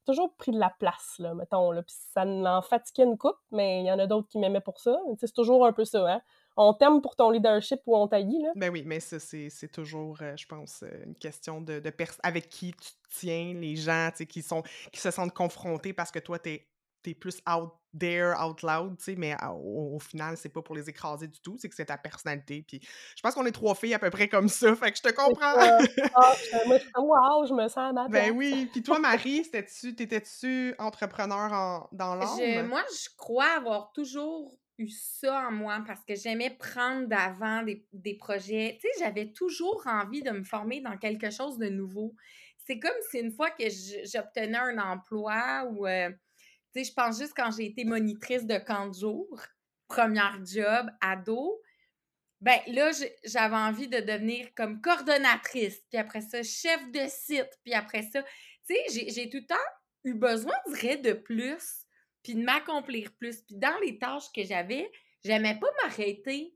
toujours 0.05 0.33
pris 0.35 0.51
de 0.51 0.59
la 0.59 0.73
place, 0.79 1.15
là, 1.19 1.35
mettons. 1.35 1.71
Là, 1.71 1.83
puis 1.83 1.93
ça 1.95 2.25
en 2.25 2.61
fatiguait 2.63 3.03
une 3.03 3.19
coupe, 3.19 3.37
mais 3.51 3.81
il 3.81 3.85
y 3.85 3.91
en 3.91 3.99
a 3.99 4.07
d'autres 4.07 4.27
qui 4.27 4.39
m'aimaient 4.39 4.61
pour 4.61 4.79
ça. 4.79 4.97
C'est 5.19 5.31
toujours 5.31 5.65
un 5.65 5.73
peu 5.73 5.85
ça, 5.85 6.11
hein? 6.11 6.21
On 6.57 6.73
t'aime 6.73 7.01
pour 7.01 7.15
ton 7.15 7.29
leadership 7.29 7.79
ou 7.85 7.95
on 7.95 8.07
taillit, 8.07 8.41
là. 8.41 8.49
Ben 8.55 8.69
oui, 8.71 8.83
mais 8.85 8.99
ça, 8.99 9.19
c'est 9.19 9.71
toujours, 9.71 10.17
euh, 10.21 10.35
je 10.35 10.45
pense, 10.47 10.83
euh, 10.83 11.05
une 11.05 11.15
question 11.15 11.61
de, 11.61 11.79
de 11.79 11.93
avec 12.23 12.49
qui 12.49 12.73
tu 12.73 12.91
tiens, 13.09 13.53
les 13.53 13.75
gens, 13.77 14.09
qui, 14.27 14.41
sont, 14.41 14.63
qui 14.91 14.99
se 14.99 15.11
sentent 15.11 15.33
confrontés 15.33 15.93
parce 15.93 16.11
que 16.11 16.19
toi, 16.19 16.39
t'es 16.39 16.67
es 17.05 17.13
plus 17.15 17.41
out 17.49 17.71
there, 17.97 18.33
out 18.39 18.61
loud, 18.63 18.97
tu 18.97 19.03
sais, 19.03 19.15
mais 19.15 19.35
au, 19.53 19.99
final, 19.99 20.37
c'est 20.37 20.49
pas 20.49 20.61
pour 20.61 20.75
les 20.75 20.89
écraser 20.89 21.27
du 21.27 21.39
tout, 21.41 21.57
c'est 21.57 21.67
que 21.67 21.75
c'est 21.75 21.85
ta 21.85 21.97
personnalité. 21.97 22.63
Puis 22.65 22.79
je 22.81 23.21
pense 23.21 23.33
qu'on 23.33 23.45
est 23.45 23.51
trois 23.51 23.75
filles 23.75 23.93
à 23.93 23.99
peu 23.99 24.09
près 24.09 24.27
comme 24.27 24.47
ça, 24.47 24.75
fait 24.75 24.91
que 24.91 24.97
je 24.97 25.03
te 25.03 25.13
comprends. 25.13 25.55
ah, 26.15 26.33
moi, 26.65 26.77
wow, 26.95 27.45
je 27.45 27.53
me 27.53 27.67
sens 27.67 27.77
à 27.77 27.93
ma 27.93 28.07
Ben 28.07 28.31
oui. 28.35 28.69
Puis 28.71 28.81
toi, 28.83 28.99
Marie, 28.99 29.49
t'étais-tu 29.51 30.73
entrepreneur 30.79 31.51
en, 31.51 31.89
dans 31.91 32.15
l'âme? 32.15 32.67
Moi, 32.67 32.83
je 32.91 33.09
crois 33.17 33.57
avoir 33.57 33.91
toujours 33.91 34.57
eu 34.77 34.87
ça 34.87 35.47
en 35.47 35.51
moi 35.51 35.83
parce 35.85 36.03
que 36.05 36.15
j'aimais 36.15 36.49
prendre 36.49 37.07
d'avant 37.07 37.61
des, 37.63 37.85
des 37.91 38.15
projets. 38.15 38.79
Tu 38.81 38.87
sais, 38.87 39.03
j'avais 39.03 39.31
toujours 39.31 39.83
envie 39.85 40.23
de 40.23 40.31
me 40.31 40.43
former 40.43 40.81
dans 40.81 40.97
quelque 40.97 41.29
chose 41.29 41.57
de 41.57 41.67
nouveau 41.67 42.15
c'est 42.65 42.79
comme 42.79 42.91
si 43.09 43.19
une 43.19 43.31
fois 43.31 43.49
que 43.49 43.63
j'obtenais 44.05 44.57
un 44.57 44.77
emploi 44.77 45.65
ou, 45.71 45.87
euh, 45.87 46.09
je 46.75 46.93
pense 46.93 47.19
juste 47.19 47.33
quand 47.35 47.51
j'ai 47.51 47.65
été 47.65 47.83
monitrice 47.85 48.45
de 48.45 48.57
camp 48.57 48.87
de 48.87 48.93
jour, 48.93 49.41
première 49.87 50.39
job, 50.45 50.89
ado, 51.01 51.61
ben 52.39 52.59
là, 52.67 52.91
j'avais 53.23 53.55
envie 53.55 53.87
de 53.87 53.99
devenir 53.99 54.53
comme 54.55 54.81
coordonnatrice, 54.81 55.79
puis 55.89 55.99
après 55.99 56.21
ça, 56.21 56.41
chef 56.41 56.91
de 56.91 57.07
site, 57.07 57.59
puis 57.63 57.73
après 57.73 58.03
ça, 58.03 58.23
tu 58.67 58.75
sais, 58.89 59.09
j'ai 59.09 59.29
tout 59.29 59.37
le 59.37 59.45
temps 59.45 59.55
eu 60.03 60.13
besoin, 60.15 60.53
je 60.67 60.79
dirais, 60.79 60.97
de 60.97 61.13
plus, 61.13 61.85
puis 62.23 62.35
de 62.35 62.43
m'accomplir 62.43 63.11
plus. 63.17 63.41
Puis 63.41 63.57
dans 63.57 63.77
les 63.83 63.97
tâches 63.97 64.31
que 64.33 64.43
j'avais, 64.43 64.91
j'aimais 65.23 65.59
pas 65.59 65.67
m'arrêter 65.83 66.55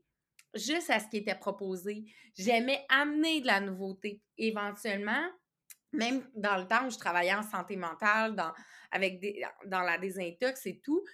juste 0.54 0.90
à 0.90 1.00
ce 1.00 1.08
qui 1.08 1.18
était 1.18 1.34
proposé. 1.34 2.04
J'aimais 2.36 2.84
amener 2.88 3.40
de 3.40 3.46
la 3.46 3.60
nouveauté. 3.60 4.22
Éventuellement, 4.38 5.24
même 5.96 6.22
dans 6.34 6.56
le 6.56 6.66
temps 6.66 6.86
où 6.86 6.90
je 6.90 6.98
travaillais 6.98 7.34
en 7.34 7.42
santé 7.42 7.76
mentale, 7.76 8.34
dans, 8.34 8.52
avec 8.90 9.20
des, 9.20 9.44
dans 9.66 9.82
la 9.82 9.98
désintox 9.98 10.66
et 10.66 10.80
tout, 10.80 11.04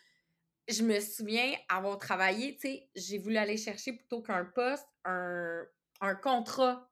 je 0.69 0.83
me 0.83 1.01
souviens 1.01 1.53
avoir 1.69 1.99
travaillé, 1.99 2.55
tu 2.55 2.69
sais, 2.69 2.89
j'ai 2.95 3.19
voulu 3.19 3.37
aller 3.37 3.57
chercher 3.57 3.95
plutôt 3.95 4.23
qu'un 4.23 4.45
poste, 4.45 4.87
un, 5.05 5.62
un 6.01 6.15
contrat 6.15 6.89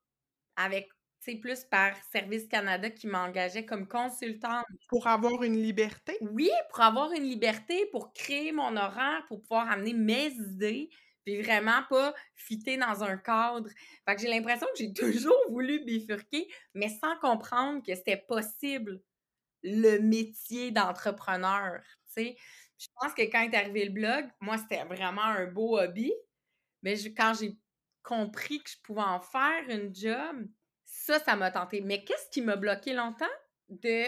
avec, 0.57 0.89
tu 1.23 1.33
sais, 1.33 1.37
plus 1.39 1.65
par 1.65 1.95
Service 2.11 2.49
Canada 2.49 2.91
qui 2.91 3.07
m'engageait 3.07 3.65
comme 3.65 3.87
consultante. 3.87 4.65
Pour 4.89 5.07
avoir 5.07 5.43
une 5.45 5.63
liberté? 5.63 6.17
Oui, 6.21 6.51
pour 6.71 6.81
avoir 6.81 7.13
une 7.13 7.23
liberté, 7.23 7.87
pour 7.93 8.13
créer 8.13 8.53
mon 8.53 8.77
horaire, 8.77 9.25
pour 9.29 9.41
pouvoir 9.41 9.71
amener 9.71 9.95
mes 9.95 10.33
idées, 10.33 10.91
puis 11.25 11.41
vraiment 11.43 11.83
pas 11.89 12.15
fitter 12.35 12.77
dans 12.77 13.05
un 13.05 13.17
cadre. 13.17 13.69
Fait 14.07 14.17
que 14.17 14.23
j'ai 14.23 14.29
l'impression 14.29 14.67
que 14.69 14.79
j'ai 14.79 14.93
toujours 14.95 15.39
voulu 15.49 15.85
bifurquer, 15.85 16.49
mais 16.75 16.89
sans 16.89 17.17
comprendre 17.19 17.83
que 17.85 17.95
c'était 17.95 18.25
possible 18.29 19.01
le 19.63 19.99
métier 19.99 20.71
d'entrepreneur, 20.71 21.81
tu 22.07 22.13
sais. 22.25 22.37
Je 22.79 22.87
pense 22.99 23.13
que 23.13 23.23
quand 23.23 23.43
est 23.43 23.55
arrivé 23.55 23.85
le 23.85 23.93
blog, 23.93 24.31
moi, 24.41 24.57
c'était 24.57 24.85
vraiment 24.85 25.23
un 25.23 25.47
beau 25.47 25.79
hobby, 25.79 26.13
mais 26.83 26.97
quand 27.15 27.35
j'ai 27.39 27.59
compris 28.03 28.63
que 28.63 28.71
je 28.71 28.77
pouvais 28.83 29.03
en 29.03 29.21
faire 29.21 29.69
une 29.69 29.95
job, 29.95 30.47
ça, 30.87 31.19
ça 31.19 31.37
m'a 31.37 31.51
tenté. 31.51 31.83
Mais 31.83 32.05
qu'est-ce 32.05 32.31
qui 32.31 32.41
m'a 32.41 32.57
bloqué 32.57 32.95
longtemps? 32.95 33.27
De 33.69 34.07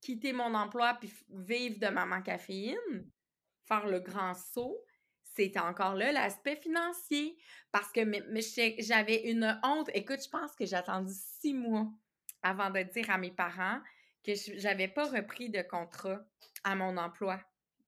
quitter 0.00 0.32
mon 0.32 0.54
emploi 0.54 0.94
puis 1.00 1.10
vivre 1.30 1.78
de 1.80 1.88
maman 1.88 2.22
caféine, 2.22 3.10
faire 3.66 3.86
le 3.86 4.00
grand 4.00 4.34
saut 4.34 4.84
c'était 5.34 5.60
encore 5.60 5.94
là 5.94 6.12
l'aspect 6.12 6.56
financier. 6.56 7.36
Parce 7.72 7.90
que 7.90 8.00
j'avais 8.78 9.30
une 9.30 9.58
honte. 9.62 9.90
Écoute, 9.94 10.22
je 10.24 10.28
pense 10.28 10.54
que 10.54 10.64
j'ai 10.64 10.76
attendu 10.76 11.12
six 11.12 11.54
mois 11.54 11.88
avant 12.42 12.70
de 12.70 12.82
dire 12.82 13.10
à 13.10 13.18
mes 13.18 13.32
parents 13.32 13.80
que 14.24 14.32
j'avais 14.56 14.88
pas 14.88 15.06
repris 15.06 15.50
de 15.50 15.62
contrat 15.62 16.20
à 16.62 16.74
mon 16.74 16.96
emploi 16.96 17.40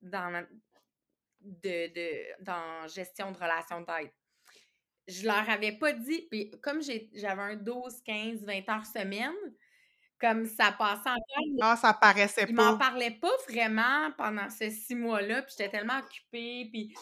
dans, 0.02 0.44
de, 1.40 1.94
de, 1.94 2.44
dans 2.44 2.86
gestion 2.88 3.32
de 3.32 3.36
relations 3.38 3.80
d'aide. 3.80 4.10
Je 5.08 5.24
leur 5.24 5.48
avais 5.48 5.72
pas 5.72 5.92
dit, 5.92 6.26
puis 6.30 6.50
comme 6.62 6.82
j'avais 6.82 7.42
un 7.42 7.56
12, 7.56 8.02
15, 8.04 8.44
20 8.44 8.68
heures 8.68 8.86
semaine, 8.86 9.34
comme 10.18 10.46
ça 10.46 10.72
passait 10.72 11.10
encore. 11.10 11.60
Ah, 11.62 11.76
ça 11.76 11.92
paraissait 11.94 12.46
pas. 12.46 12.50
Ils 12.50 12.54
m'en 12.54 12.78
parlaient 12.78 13.18
pas 13.20 13.32
vraiment 13.48 14.10
pendant 14.16 14.48
ces 14.50 14.70
six 14.70 14.94
mois-là, 14.94 15.42
puis 15.42 15.54
j'étais 15.56 15.70
tellement 15.70 15.98
occupée, 15.98 16.68
puis 16.72 16.94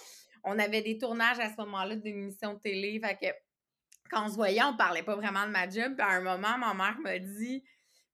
on 0.45 0.59
avait 0.59 0.83
des 0.83 0.99
tournages 0.99 1.39
à 1.39 1.51
ce 1.51 1.57
moment-là 1.59 1.97
d'une 1.97 2.23
émission 2.23 2.55
de 2.55 2.59
télé. 2.59 3.01
Fait 3.01 3.17
que 3.17 3.35
quand 4.11 4.27
on 4.27 4.29
se 4.29 4.35
voyait, 4.35 4.63
on 4.63 4.77
parlait 4.77 5.03
pas 5.03 5.17
vraiment 5.17 5.47
de 5.47 5.51
ma 5.51 5.69
job. 5.69 5.95
Puis 5.97 6.07
à 6.07 6.11
un 6.11 6.21
moment, 6.21 6.59
ma 6.59 6.75
mère 6.75 6.99
m'a 7.01 7.19
dit 7.19 7.65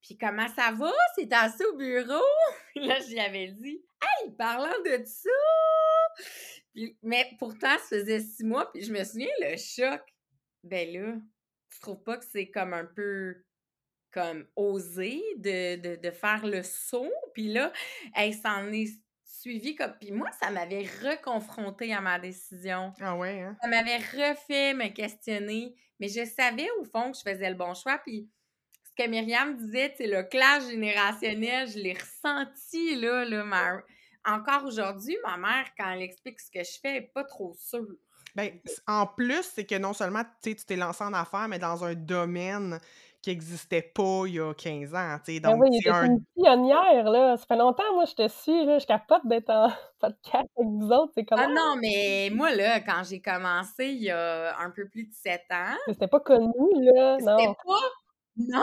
Puis 0.02 0.16
comment 0.16 0.48
ça 0.48 0.72
va? 0.72 0.92
C'est 1.14 1.32
assez 1.32 1.64
au 1.64 1.76
bureau? 1.76 2.24
Là, 2.76 2.98
j'y 3.00 3.18
avais 3.18 3.48
dit 3.48 3.82
Hey, 4.02 4.30
parlant 4.32 4.80
de 4.84 5.04
ça! 5.04 5.30
mais 7.02 7.28
pourtant, 7.38 7.76
ça 7.78 7.98
faisait 7.98 8.20
six 8.20 8.44
mois, 8.44 8.70
puis 8.72 8.82
je 8.84 8.92
me 8.92 9.02
souviens, 9.02 9.28
le 9.40 9.56
choc. 9.56 10.00
Ben 10.62 10.92
là, 10.92 11.14
tu 11.70 11.80
trouves 11.80 12.02
pas 12.02 12.16
que 12.16 12.24
c'est 12.24 12.48
comme 12.50 12.72
un 12.72 12.84
peu 12.84 13.44
comme 14.12 14.46
de, 14.56 15.96
de, 15.96 16.10
faire 16.10 16.46
le 16.46 16.62
saut? 16.62 17.12
Puis 17.34 17.52
là, 17.52 17.72
elle 18.14 18.34
s'en 18.34 18.70
est 18.72 18.92
suivi 19.40 19.74
comme. 19.74 19.94
Puis 20.00 20.12
moi, 20.12 20.30
ça 20.40 20.50
m'avait 20.50 20.86
reconfronté 21.02 21.92
à 21.94 22.00
ma 22.00 22.18
décision. 22.18 22.92
Ah 23.00 23.16
ouais, 23.16 23.40
hein? 23.40 23.56
Ça 23.62 23.68
m'avait 23.68 23.98
refait 23.98 24.74
me 24.74 24.88
questionner. 24.88 25.74
Mais 25.98 26.08
je 26.08 26.24
savais 26.24 26.68
au 26.80 26.84
fond 26.84 27.12
que 27.12 27.18
je 27.18 27.30
faisais 27.30 27.50
le 27.50 27.56
bon 27.56 27.74
choix. 27.74 27.98
Puis 27.98 28.28
ce 28.84 29.02
que 29.02 29.08
Myriam 29.08 29.56
disait, 29.56 29.94
c'est 29.96 30.06
le 30.06 30.22
clash 30.22 30.64
générationnel, 30.68 31.68
je 31.68 31.78
l'ai 31.78 31.94
ressenti 31.94 32.96
là, 32.96 33.24
là 33.24 33.44
encore 34.24 34.64
aujourd'hui, 34.64 35.16
ma 35.24 35.36
mère, 35.36 35.66
quand 35.78 35.90
elle 35.90 36.02
explique 36.02 36.40
ce 36.40 36.50
que 36.50 36.62
je 36.62 36.78
fais, 36.80 36.88
elle 36.88 37.02
n'est 37.02 37.10
pas 37.14 37.24
trop 37.24 37.54
sûre. 37.58 37.86
Ben, 38.34 38.60
en 38.86 39.06
plus, 39.06 39.42
c'est 39.42 39.66
que 39.66 39.76
non 39.76 39.92
seulement 39.92 40.22
tu 40.42 40.54
t'es 40.54 40.76
lancé 40.76 41.02
en 41.02 41.12
affaires, 41.14 41.48
mais 41.48 41.58
dans 41.58 41.84
un 41.84 41.94
domaine 41.94 42.78
qui 43.22 43.30
n'existait 43.30 43.82
pas 43.82 44.22
il 44.26 44.34
y 44.34 44.40
a 44.40 44.54
15 44.54 44.94
ans. 44.94 45.16
Ben 45.26 45.40
donc, 45.40 45.62
oui, 45.62 45.78
c'est 45.82 45.90
un... 45.90 46.06
une 46.06 46.24
pionnière, 46.36 47.04
là. 47.10 47.36
Ça 47.36 47.44
fait 47.46 47.56
longtemps, 47.56 47.94
moi, 47.94 48.04
je 48.06 48.14
te 48.14 48.28
suis, 48.28 48.64
là. 48.64 48.78
Je 48.78 48.86
capote 48.86 49.26
d'être 49.26 49.50
en 49.50 49.68
podcast 50.00 50.48
avec 50.56 50.68
vous 50.68 50.90
autres. 50.90 51.12
C'est 51.14 51.24
comment? 51.24 51.42
Ah 51.44 51.48
non, 51.48 51.76
mais 51.80 52.30
moi, 52.32 52.54
là, 52.54 52.80
quand 52.80 53.02
j'ai 53.04 53.20
commencé 53.20 53.88
il 53.88 54.02
y 54.02 54.10
a 54.10 54.58
un 54.58 54.70
peu 54.70 54.88
plus 54.88 55.04
de 55.04 55.12
7 55.12 55.40
ans... 55.50 55.76
C'était 55.88 56.08
pas 56.08 56.20
connu, 56.20 56.50
là, 56.94 57.18
non. 57.20 57.38
C'était 57.38 57.54
pas... 57.66 57.80
Non! 58.36 58.62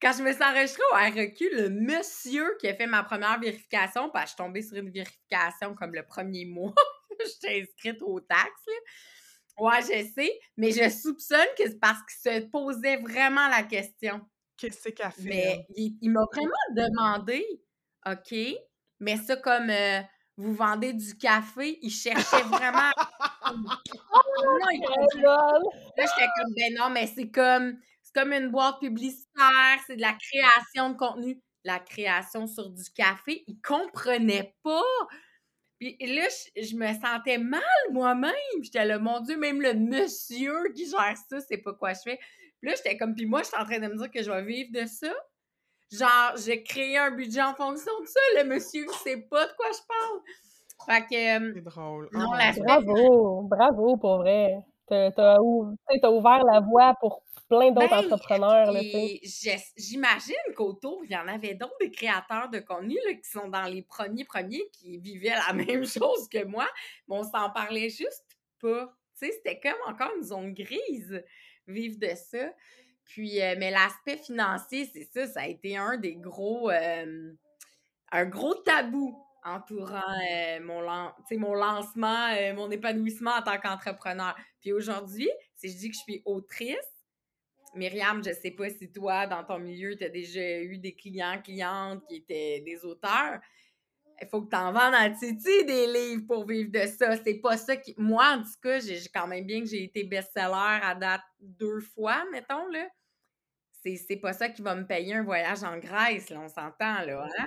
Quand 0.00 0.12
je 0.16 0.22
me 0.22 0.32
suis 0.32 0.44
enregistrée 0.44 0.82
au 0.92 0.94
REQ, 0.94 1.50
le 1.52 1.70
monsieur 1.70 2.56
qui 2.60 2.68
a 2.68 2.74
fait 2.74 2.86
ma 2.86 3.02
première 3.02 3.40
vérification, 3.40 4.10
parce 4.10 4.24
que 4.24 4.28
je 4.30 4.34
suis 4.34 4.36
tombée 4.36 4.62
sur 4.62 4.76
une 4.76 4.90
vérification 4.90 5.74
comme 5.74 5.94
le 5.94 6.04
premier 6.04 6.44
mois, 6.44 6.74
j'étais 7.24 7.62
inscrite 7.62 8.02
aux 8.02 8.20
taxes, 8.20 8.66
là. 8.66 8.74
Ouais, 9.58 9.82
je 9.82 10.06
sais, 10.14 10.38
mais 10.56 10.70
je 10.70 10.88
soupçonne 10.88 11.48
que 11.56 11.64
c'est 11.64 11.80
parce 11.80 12.00
qu'il 12.02 12.32
se 12.32 12.46
posait 12.46 12.96
vraiment 12.98 13.48
la 13.48 13.62
question. 13.64 14.20
Qu'est-ce 14.56 14.88
qu'elle 14.90 15.10
fait? 15.10 15.22
Mais 15.24 15.66
il, 15.76 16.10
m'a 16.10 16.24
vraiment 16.32 16.52
demandé, 16.74 17.44
OK, 18.06 18.34
mais 19.00 19.16
ça 19.16 19.36
comme 19.36 19.70
euh, 19.70 20.00
vous 20.36 20.54
vendez 20.54 20.92
du 20.92 21.16
café, 21.16 21.78
il 21.82 21.90
cherchait 21.90 22.42
vraiment. 22.42 22.92
oh 23.46 23.52
non, 23.52 24.70
il 24.72 25.22
Là, 25.22 25.60
j'étais 25.96 26.28
comme, 26.36 26.54
ben 26.56 26.74
non, 26.78 26.90
mais 26.90 27.06
c'est 27.08 27.30
comme, 27.30 27.78
c'est 28.02 28.14
comme 28.14 28.32
une 28.32 28.50
boîte 28.50 28.78
publicitaire, 28.80 29.78
c'est 29.86 29.96
de 29.96 30.00
la 30.00 30.14
création 30.14 30.90
de 30.90 30.96
contenu. 30.96 31.42
La 31.64 31.80
création 31.80 32.46
sur 32.46 32.70
du 32.70 32.84
café, 32.94 33.42
il 33.48 33.60
comprenait 33.60 34.54
pas. 34.62 35.08
Puis 35.78 35.96
là, 36.00 36.26
je, 36.56 36.76
me 36.76 36.92
sentais 36.94 37.38
mal 37.38 37.62
moi-même. 37.92 38.32
J'étais 38.62 38.84
là, 38.84 38.98
mon 38.98 39.20
Dieu, 39.20 39.36
même 39.36 39.60
le 39.60 39.74
monsieur 39.74 40.72
qui 40.74 40.86
gère 40.88 41.16
ça, 41.28 41.40
c'est 41.40 41.58
pas 41.58 41.72
quoi 41.72 41.92
je 41.92 42.00
fais. 42.04 42.18
Puis 42.60 42.70
là, 42.70 42.76
j'étais 42.76 42.96
comme, 42.96 43.14
puis 43.14 43.26
moi, 43.26 43.42
je 43.42 43.48
suis 43.48 43.56
en 43.56 43.64
train 43.64 43.78
de 43.78 43.86
me 43.86 43.96
dire 43.96 44.10
que 44.10 44.22
je 44.22 44.30
vais 44.30 44.42
vivre 44.42 44.70
de 44.72 44.86
ça. 44.86 45.12
Genre, 45.92 46.32
j'ai 46.44 46.62
créé 46.62 46.98
un 46.98 47.12
budget 47.12 47.42
en 47.42 47.54
fonction 47.54 47.92
de 48.00 48.06
ça. 48.06 48.20
Le 48.38 48.44
monsieur 48.44 48.84
ne 48.84 48.92
sait 48.92 49.26
pas 49.30 49.46
de 49.46 49.52
quoi 49.52 49.66
je 49.72 49.86
parle. 49.86 50.20
Fait 50.86 51.06
que. 51.06 51.38
Euh, 51.38 51.52
c'est 51.54 51.62
drôle. 51.62 52.08
Non, 52.12 52.26
oh 52.32 52.62
bravo, 52.62 53.42
bravo 53.42 53.96
pour 53.96 54.18
vrai. 54.18 54.58
T'as 54.88 55.38
ouvert 55.40 56.44
la 56.44 56.60
voie 56.60 56.94
pour 57.00 57.22
plein 57.48 57.70
d'autres 57.70 57.88
ben, 57.88 58.04
entrepreneurs. 58.04 58.74
J'imagine 59.76 60.34
qu'autour, 60.54 61.02
il 61.04 61.10
y 61.10 61.16
en 61.16 61.26
avait 61.26 61.54
d'autres 61.54 61.76
des 61.80 61.90
créateurs 61.90 62.48
de 62.50 62.58
contenu 62.58 62.96
qui 63.22 63.30
sont 63.30 63.48
dans 63.48 63.64
les 63.64 63.82
premiers 63.82 64.24
premiers 64.24 64.68
qui 64.72 64.98
vivaient 64.98 65.36
la 65.48 65.52
même 65.54 65.86
chose 65.86 66.28
que 66.30 66.44
moi, 66.44 66.68
mais 67.08 67.16
on 67.16 67.24
s'en 67.24 67.50
parlait 67.50 67.90
juste 67.90 68.36
pas. 68.60 68.92
C'était 69.14 69.58
comme 69.58 69.78
encore 69.86 70.12
une 70.16 70.22
zone 70.22 70.54
grise, 70.54 71.24
vivre 71.66 71.98
de 71.98 72.10
ça. 72.14 72.50
Puis, 73.04 73.42
euh, 73.42 73.54
mais 73.58 73.70
l'aspect 73.70 74.18
financier, 74.18 74.88
c'est 74.92 75.08
ça, 75.12 75.26
ça 75.26 75.40
a 75.40 75.46
été 75.46 75.76
un 75.76 75.96
des 75.96 76.14
gros, 76.14 76.70
euh, 76.70 77.32
un 78.12 78.24
gros 78.26 78.54
tabou 78.54 79.18
entourant 79.42 80.02
euh, 80.30 80.60
mon, 80.60 80.82
mon 81.38 81.54
lancement, 81.54 82.28
mon 82.54 82.70
épanouissement 82.70 83.30
en 83.30 83.42
tant 83.42 83.58
qu'entrepreneur. 83.58 84.36
Puis 84.60 84.72
aujourd'hui, 84.72 85.30
si 85.54 85.70
je 85.70 85.76
dis 85.78 85.88
que 85.88 85.96
je 85.96 86.00
suis 86.00 86.22
autrice, 86.26 86.97
Myriam, 87.74 88.22
je 88.24 88.32
sais 88.32 88.50
pas 88.50 88.68
si 88.70 88.90
toi, 88.90 89.26
dans 89.26 89.44
ton 89.44 89.58
milieu, 89.58 89.96
tu 89.96 90.04
as 90.04 90.08
déjà 90.08 90.60
eu 90.60 90.78
des 90.78 90.94
clients, 90.94 91.40
clientes 91.42 92.02
qui 92.08 92.16
étaient 92.16 92.60
des 92.60 92.84
auteurs. 92.84 93.40
Il 94.20 94.26
faut 94.28 94.42
que 94.42 94.50
tu 94.50 94.56
en 94.56 94.72
vendes 94.72 94.94
en 94.94 95.12
titi 95.14 95.64
des 95.64 95.86
livres 95.86 96.26
pour 96.26 96.46
vivre 96.46 96.70
de 96.72 96.86
ça. 96.86 97.16
C'est 97.22 97.40
pas 97.40 97.56
ça 97.56 97.76
qui. 97.76 97.94
Moi, 97.98 98.24
en 98.24 98.42
tout 98.42 98.60
cas, 98.62 98.80
j'ai 98.80 99.00
quand 99.14 99.28
même 99.28 99.46
bien 99.46 99.60
que 99.60 99.66
j'ai 99.66 99.84
été 99.84 100.04
best-seller 100.04 100.80
à 100.82 100.94
date 100.94 101.22
deux 101.40 101.80
fois, 101.80 102.24
mettons, 102.32 102.66
là. 102.68 102.88
C'est 103.84 104.16
pas 104.16 104.32
ça 104.32 104.48
qui 104.50 104.60
va 104.60 104.74
me 104.74 104.86
payer 104.86 105.14
un 105.14 105.22
voyage 105.22 105.62
en 105.62 105.78
Grèce, 105.78 106.30
là, 106.30 106.40
on 106.40 106.48
s'entend, 106.48 107.00
là. 107.06 107.26
Hein? 107.38 107.46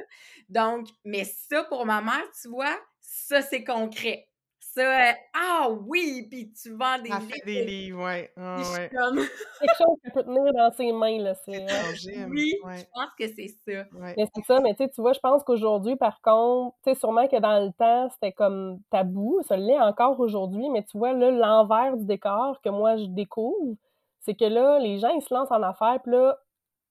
Donc, 0.50 0.88
mais 1.04 1.26
ça, 1.26 1.64
pour 1.66 1.86
ma 1.86 2.02
mère, 2.02 2.24
tu 2.42 2.48
vois, 2.48 2.80
ça, 3.00 3.42
c'est 3.42 3.64
concret. 3.64 4.31
Ça, 4.74 5.10
euh, 5.10 5.14
ah 5.34 5.70
oui, 5.86 6.28
puis 6.30 6.52
tu 6.54 6.72
vends 6.76 6.98
des 6.98 7.10
livres. 7.10 7.46
des 7.46 7.66
livres, 7.66 8.04
ouais. 8.06 8.32
Ah, 8.38 8.58
ouais. 8.74 8.90
Quelque 8.90 9.78
chose 9.78 9.98
qui 10.04 10.12
peut 10.12 10.24
tenir 10.24 10.54
dans 10.54 10.72
ses 10.72 10.92
mains, 10.94 11.20
là. 11.20 11.34
C'est, 11.36 11.66
oui, 12.30 12.56
je 12.64 12.84
pense 12.94 13.10
que 13.20 13.28
c'est 13.28 13.48
ça. 13.48 13.84
Mais 13.92 14.26
c'est 14.34 14.46
ça, 14.46 14.60
mais 14.62 14.74
tu 14.76 15.02
vois, 15.02 15.14
je 15.14 15.20
pense 15.20 15.44
qu'aujourd'hui, 15.44 15.96
par 15.98 16.22
contre, 16.22 16.76
tu 16.84 16.92
sais, 16.92 17.00
sûrement 17.00 17.28
que 17.28 17.40
dans 17.40 17.66
le 17.66 17.72
temps, 17.74 18.10
c'était 18.12 18.32
comme 18.32 18.80
tabou, 18.90 19.42
ça 19.48 19.58
l'est 19.58 19.80
encore 19.80 20.20
aujourd'hui, 20.20 20.70
mais 20.70 20.84
tu 20.84 20.98
vois, 20.98 21.14
là, 21.14 21.32
l'envers 21.32 21.98
du 21.98 22.06
décor 22.06 22.62
que 22.62 22.70
moi, 22.70 22.96
je 22.96 23.06
découvre, 23.06 23.76
c'est 24.22 24.36
que 24.36 24.46
là, 24.46 24.80
les 24.80 25.00
gens, 25.00 25.10
ils 25.10 25.22
se 25.22 25.34
lancent 25.34 25.52
en 25.52 25.64
affaires, 25.64 26.00
puis 26.02 26.14
là, 26.14 26.38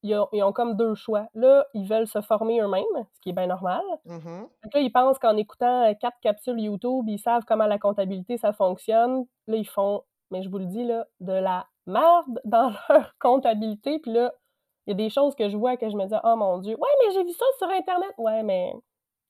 ils 0.03 0.43
ont, 0.43 0.51
comme 0.51 0.75
deux 0.75 0.95
choix. 0.95 1.27
Là, 1.33 1.65
ils 1.73 1.87
veulent 1.87 2.07
se 2.07 2.21
former 2.21 2.59
eux-mêmes, 2.61 3.05
ce 3.13 3.21
qui 3.21 3.29
est 3.29 3.33
bien 3.33 3.47
normal. 3.47 3.83
Mmh 4.05 4.43
là, 4.73 4.79
ils 4.79 4.91
pensent 4.91 5.19
qu'en 5.19 5.37
écoutant 5.37 5.83
euh, 5.83 5.93
quatre 5.93 6.19
capsules 6.21 6.59
YouTube, 6.59 7.05
ils 7.07 7.19
savent 7.19 7.43
comment 7.45 7.67
la 7.67 7.77
comptabilité, 7.77 8.37
ça 8.37 8.53
fonctionne. 8.53 9.25
Là, 9.47 9.57
ils 9.57 9.67
font, 9.67 10.03
mais 10.31 10.41
je 10.41 10.49
vous 10.49 10.57
le 10.57 10.65
dis, 10.65 10.83
là, 10.83 11.05
de 11.19 11.33
la 11.33 11.67
merde 11.87 12.41
dans 12.45 12.71
leur 12.89 13.17
comptabilité. 13.19 13.99
Puis 13.99 14.11
là, 14.11 14.33
il 14.87 14.91
y 14.91 14.93
a 14.93 14.95
des 14.95 15.09
choses 15.09 15.35
que 15.35 15.49
je 15.49 15.57
vois 15.57 15.77
que 15.77 15.89
je 15.89 15.95
me 15.95 16.05
dis, 16.05 16.15
oh 16.23 16.35
mon 16.35 16.57
Dieu, 16.59 16.75
ouais, 16.75 16.89
mais 17.05 17.13
j'ai 17.13 17.23
vu 17.23 17.31
ça 17.31 17.45
sur 17.57 17.69
Internet. 17.69 18.13
Ouais, 18.17 18.43
mais 18.43 18.73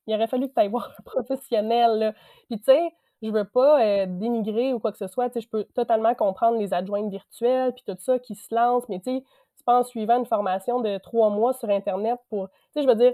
il 0.08 0.16
aurait 0.16 0.28
fallu 0.28 0.48
que 0.48 0.54
tu 0.54 0.60
ailles 0.60 0.68
voir 0.70 0.92
un 0.98 1.04
professionnel. 1.04 2.00
Là. 2.00 2.14
Puis 2.50 2.60
tu 2.60 2.66
sais, 2.66 2.94
je 3.22 3.30
veux 3.30 3.46
pas 3.46 3.82
euh, 3.84 4.06
dénigrer 4.08 4.74
ou 4.74 4.80
quoi 4.80 4.92
que 4.92 4.98
ce 4.98 5.08
soit. 5.08 5.30
Tu 5.30 5.34
sais, 5.34 5.42
je 5.42 5.50
peux 5.50 5.66
totalement 5.76 6.16
comprendre 6.16 6.58
les 6.58 6.74
adjointes 6.74 7.10
virtuelles, 7.10 7.74
puis 7.74 7.84
tout 7.86 7.96
ça 8.00 8.20
qui 8.20 8.36
se 8.36 8.54
lancent, 8.54 8.90
mais 8.90 9.00
tu 9.00 9.18
sais, 9.18 9.24
en 9.66 9.84
suivant 9.84 10.18
une 10.18 10.26
formation 10.26 10.80
de 10.82 10.98
trois 10.98 11.30
mois 11.30 11.54
sur 11.54 11.70
Internet 11.70 12.20
pour, 12.30 12.50
tu 12.50 12.56
sais, 12.74 12.84
je 12.84 12.88
veux 12.88 12.96
dire, 12.96 13.14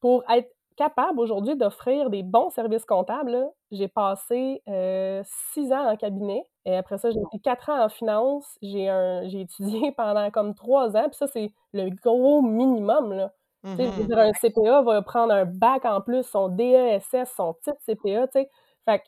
pour 0.00 0.24
être 0.30 0.50
capable 0.76 1.20
aujourd'hui 1.20 1.56
d'offrir 1.56 2.10
des 2.10 2.22
bons 2.22 2.50
services 2.50 2.84
comptables, 2.84 3.48
j'ai 3.70 3.88
passé 3.88 4.62
euh, 4.68 5.22
six 5.52 5.72
ans 5.72 5.90
en 5.90 5.96
cabinet. 5.96 6.44
Et 6.66 6.76
après 6.76 6.98
ça, 6.98 7.10
j'ai 7.10 7.20
été 7.20 7.38
quatre 7.38 7.70
ans 7.70 7.84
en 7.84 7.88
finance. 7.88 8.58
J'ai 8.60 8.90
j'ai 9.24 9.40
étudié 9.42 9.92
pendant 9.96 10.30
comme 10.30 10.54
trois 10.54 10.96
ans. 10.96 11.08
Puis 11.08 11.16
ça, 11.16 11.26
c'est 11.26 11.50
le 11.72 11.88
gros 12.02 12.42
minimum. 12.42 13.12
Là. 13.14 13.32
Tu 13.64 13.76
sais, 13.76 13.88
mmh 13.88 14.12
un 14.12 14.32
CPA 14.32 14.82
va 14.82 15.02
prendre 15.02 15.32
un 15.32 15.44
bac 15.44 15.84
en 15.84 16.00
plus, 16.00 16.22
son 16.24 16.48
DESS, 16.48 17.34
son 17.34 17.54
titre 17.54 17.78
CPA. 17.86 18.26
Tu 18.28 18.40
sais. 18.40 18.50
Fait 18.84 18.98
que 19.00 19.04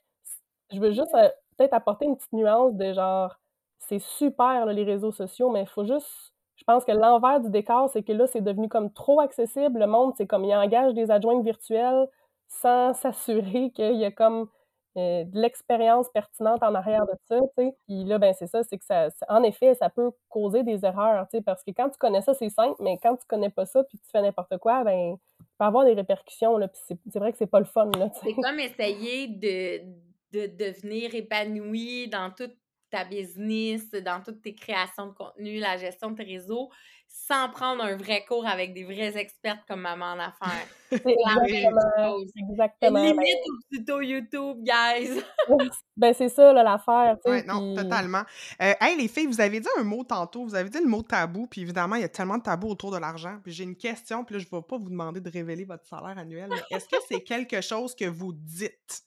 je 0.73 0.81
veux 0.81 0.91
juste 0.91 1.15
euh, 1.15 1.29
peut-être 1.57 1.75
apporter 1.75 2.07
une 2.07 2.17
petite 2.17 2.33
nuance 2.33 2.75
de 2.75 2.93
genre, 2.93 3.39
c'est 3.79 4.01
super 4.01 4.67
les 4.67 4.85
réseaux 4.85 5.13
sociaux, 5.13 5.51
mais 5.51 5.63
il 5.63 5.69
faut 5.69 5.85
juste 5.85 6.33
je 6.59 6.65
pense 6.65 6.85
que 6.85 6.93
l'envers 6.93 7.41
du 7.41 7.51
décor, 7.51 7.89
c'est 7.89 8.03
que 8.03 8.13
là, 8.13 8.27
c'est 8.27 8.41
devenu 8.41 8.69
comme 8.69 8.93
trop 8.93 9.21
accessible. 9.21 9.79
Le 9.79 9.87
monde, 9.87 10.15
c'est 10.17 10.27
comme 10.27 10.45
il 10.45 10.55
engage 10.55 10.93
des 10.93 11.11
adjoints 11.11 11.41
virtuels 11.41 12.09
sans 12.49 12.93
s'assurer 12.95 13.71
qu'il 13.71 13.95
y 13.95 14.05
a 14.05 14.11
comme 14.11 14.49
euh, 14.97 15.23
de 15.23 15.41
l'expérience 15.41 16.09
pertinente 16.09 16.63
en 16.65 16.75
arrière 16.75 17.07
de 17.07 17.13
ça, 17.29 17.39
tu 17.57 17.65
sais. 17.65 17.77
Puis 17.87 18.05
là, 18.05 18.19
ben 18.19 18.35
c'est 18.37 18.49
ça, 18.49 18.65
c'est 18.65 18.77
que 18.77 18.85
ça, 18.85 19.09
en 19.29 19.45
effet, 19.45 19.77
ça 19.77 19.89
peut 19.89 20.11
causer 20.29 20.65
des 20.65 20.85
erreurs, 20.85 21.29
parce 21.47 21.63
que 21.63 21.71
quand 21.71 21.91
tu 21.91 21.99
connais 21.99 22.23
ça, 22.23 22.35
c'est 22.35 22.49
simple, 22.49 22.83
mais 22.83 22.99
quand 23.01 23.15
tu 23.17 23.25
connais 23.29 23.51
pas 23.51 23.65
ça, 23.65 23.85
puis 23.85 23.99
tu 23.99 24.11
fais 24.11 24.21
n'importe 24.21 24.59
quoi, 24.59 24.83
ben, 24.83 25.17
il 25.39 25.45
peut 25.57 25.65
avoir 25.65 25.85
des 25.85 25.93
répercussions, 25.93 26.57
là, 26.57 26.67
puis 26.67 26.81
c'est 27.11 27.19
vrai 27.19 27.31
que 27.31 27.39
c'est 27.39 27.47
pas 27.47 27.61
le 27.61 27.67
fun, 27.67 27.91
là, 27.97 28.11
C'est 28.21 28.35
comme 28.35 28.59
essayer 28.59 29.29
de, 29.29 29.85
de 30.33 30.47
devenir 30.57 31.15
épanoui 31.15 32.09
dans 32.09 32.33
toute 32.33 32.57
ta 32.91 33.05
business, 33.05 33.91
dans 33.91 34.23
toutes 34.23 34.43
tes 34.43 34.55
créations 34.55 35.07
de 35.07 35.13
contenu, 35.13 35.59
la 35.59 35.77
gestion 35.77 36.11
de 36.11 36.17
tes 36.17 36.25
réseaux, 36.25 36.71
sans 37.09 37.49
prendre 37.49 37.83
un 37.83 37.97
vrai 37.97 38.25
cours 38.27 38.47
avec 38.47 38.75
des 38.75 38.85
vrais 38.85 39.17
experts 39.17 39.65
comme 39.67 39.81
maman 39.81 40.13
en 40.13 40.19
affaires. 40.19 40.67
C'est 40.91 41.05
exactement, 41.05 42.17
exactement. 42.51 43.03
Limite 43.03 43.17
ben 43.17 43.53
au 43.53 43.77
tuto 43.77 44.01
YouTube, 44.01 44.59
guys! 44.63 45.23
ben 45.97 46.15
c'est 46.15 46.31
ça 46.31 46.53
l'affaire. 46.53 47.19
Oui, 47.27 47.45
non, 47.47 47.75
totalement. 47.75 48.23
Euh, 48.63 48.73
hey 48.81 48.97
les 48.97 49.09
filles, 49.09 49.27
vous 49.27 49.41
avez 49.41 49.61
dit 49.61 49.69
un 49.79 49.85
mot 49.85 50.03
tantôt, 50.03 50.45
vous 50.45 50.55
avez 50.55 50.71
dit 50.71 50.79
le 50.79 50.89
mot 50.89 51.03
tabou, 51.03 51.47
puis 51.47 51.61
évidemment, 51.61 51.97
il 51.97 52.03
y 52.03 52.05
a 52.05 52.09
tellement 52.09 52.39
de 52.39 52.43
tabous 52.43 52.69
autour 52.69 52.91
de 52.91 52.97
l'argent. 52.97 53.39
Puis 53.43 53.53
j'ai 53.53 53.65
une 53.65 53.77
question, 53.77 54.25
puis 54.25 54.37
là, 54.37 54.39
je 54.39 54.47
ne 54.51 54.59
vais 54.59 54.67
pas 54.67 54.79
vous 54.79 54.89
demander 54.89 55.21
de 55.21 55.31
révéler 55.31 55.65
votre 55.65 55.87
salaire 55.87 56.17
annuel, 56.17 56.49
mais 56.51 56.77
est-ce 56.77 56.89
que 56.89 56.97
c'est 57.07 57.21
quelque 57.25 57.61
chose 57.61 57.95
que 57.95 58.07
vous 58.07 58.33
dites, 58.33 59.03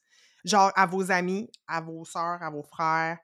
genre 0.45 0.71
à 0.75 0.85
vos 0.85 1.11
amis, 1.11 1.49
à 1.67 1.81
vos 1.81 2.05
sœurs, 2.05 2.43
à 2.43 2.51
vos 2.51 2.63
frères? 2.63 3.17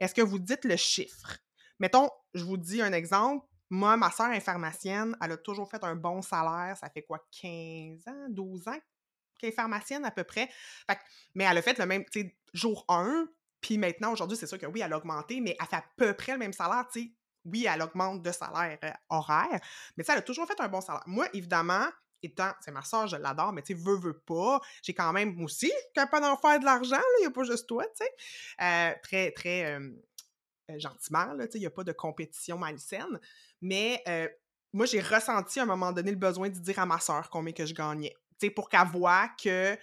Est-ce 0.00 0.14
que 0.14 0.22
vous 0.22 0.38
dites 0.38 0.64
le 0.64 0.76
chiffre? 0.76 1.38
Mettons, 1.78 2.10
je 2.34 2.44
vous 2.44 2.56
dis 2.56 2.82
un 2.82 2.92
exemple. 2.92 3.46
Moi, 3.70 3.96
ma 3.96 4.10
soeur 4.10 4.32
est 4.32 4.40
pharmacienne, 4.40 5.16
elle 5.20 5.32
a 5.32 5.36
toujours 5.36 5.68
fait 5.70 5.82
un 5.82 5.96
bon 5.96 6.22
salaire. 6.22 6.76
Ça 6.76 6.90
fait 6.90 7.02
quoi, 7.02 7.18
15 7.40 8.06
ans, 8.08 8.26
12 8.28 8.68
ans 8.68 8.78
qu'elle 9.38 9.50
est 9.50 9.52
pharmacienne 9.52 10.04
à 10.04 10.10
peu 10.10 10.24
près? 10.24 10.48
mais 11.34 11.44
elle 11.44 11.58
a 11.58 11.62
fait 11.62 11.78
le 11.78 11.86
même, 11.86 12.04
tu 12.10 12.20
sais, 12.20 12.36
jour 12.52 12.84
1. 12.88 13.26
Puis 13.60 13.78
maintenant, 13.78 14.12
aujourd'hui, 14.12 14.36
c'est 14.36 14.46
sûr 14.46 14.58
que 14.58 14.66
oui, 14.66 14.82
elle 14.82 14.92
a 14.92 14.98
augmenté, 14.98 15.40
mais 15.40 15.56
elle 15.58 15.66
fait 15.66 15.76
à 15.76 15.84
peu 15.96 16.14
près 16.14 16.32
le 16.32 16.38
même 16.38 16.52
salaire, 16.52 16.86
tu. 16.92 17.14
Oui, 17.46 17.66
elle 17.68 17.82
augmente 17.82 18.22
de 18.22 18.32
salaire 18.32 18.78
euh, 18.84 18.90
horaire, 19.10 19.60
mais 19.96 20.04
ça, 20.04 20.14
elle 20.14 20.20
a 20.20 20.22
toujours 20.22 20.46
fait 20.46 20.58
un 20.60 20.68
bon 20.68 20.80
salaire. 20.80 21.02
Moi, 21.06 21.28
évidemment, 21.34 21.86
étant, 22.26 22.50
c'est 22.60 22.70
ma 22.70 22.82
soeur, 22.82 23.06
je 23.06 23.16
l'adore, 23.16 23.52
mais 23.52 23.62
tu 23.62 23.74
sais, 23.74 23.82
veux, 23.82 23.96
veux 23.96 24.18
pas. 24.18 24.60
J'ai 24.82 24.94
quand 24.94 25.12
même, 25.12 25.42
aussi, 25.42 25.72
capable 25.94 26.24
d'en 26.24 26.36
faire 26.36 26.58
de 26.58 26.64
l'argent, 26.64 27.00
il 27.18 27.22
n'y 27.22 27.26
a 27.26 27.30
pas 27.30 27.44
juste 27.44 27.68
toi, 27.68 27.84
tu 27.96 28.04
sais. 28.04 28.10
Euh, 28.60 28.94
très, 29.02 29.30
très 29.32 29.74
euh, 29.74 29.90
euh, 30.70 30.78
gentiment, 30.78 31.32
là, 31.34 31.46
tu 31.46 31.52
sais, 31.52 31.58
il 31.58 31.62
n'y 31.62 31.66
a 31.66 31.70
pas 31.70 31.84
de 31.84 31.92
compétition 31.92 32.58
malsaine. 32.58 33.20
Mais 33.60 34.02
moi, 34.72 34.86
j'ai 34.86 35.00
ressenti 35.00 35.60
à 35.60 35.62
un 35.62 35.66
moment 35.66 35.92
donné 35.92 36.10
le 36.10 36.16
besoin 36.16 36.48
de 36.48 36.58
dire 36.58 36.78
à 36.78 36.86
ma 36.86 36.98
soeur 36.98 37.30
combien 37.30 37.52
que 37.52 37.64
je 37.64 37.74
gagnais. 37.74 38.14
Tu 38.40 38.48
sais, 38.48 38.50
pour 38.50 38.68
qu'elle 38.68 38.86
voit 38.88 39.28
que. 39.42 39.76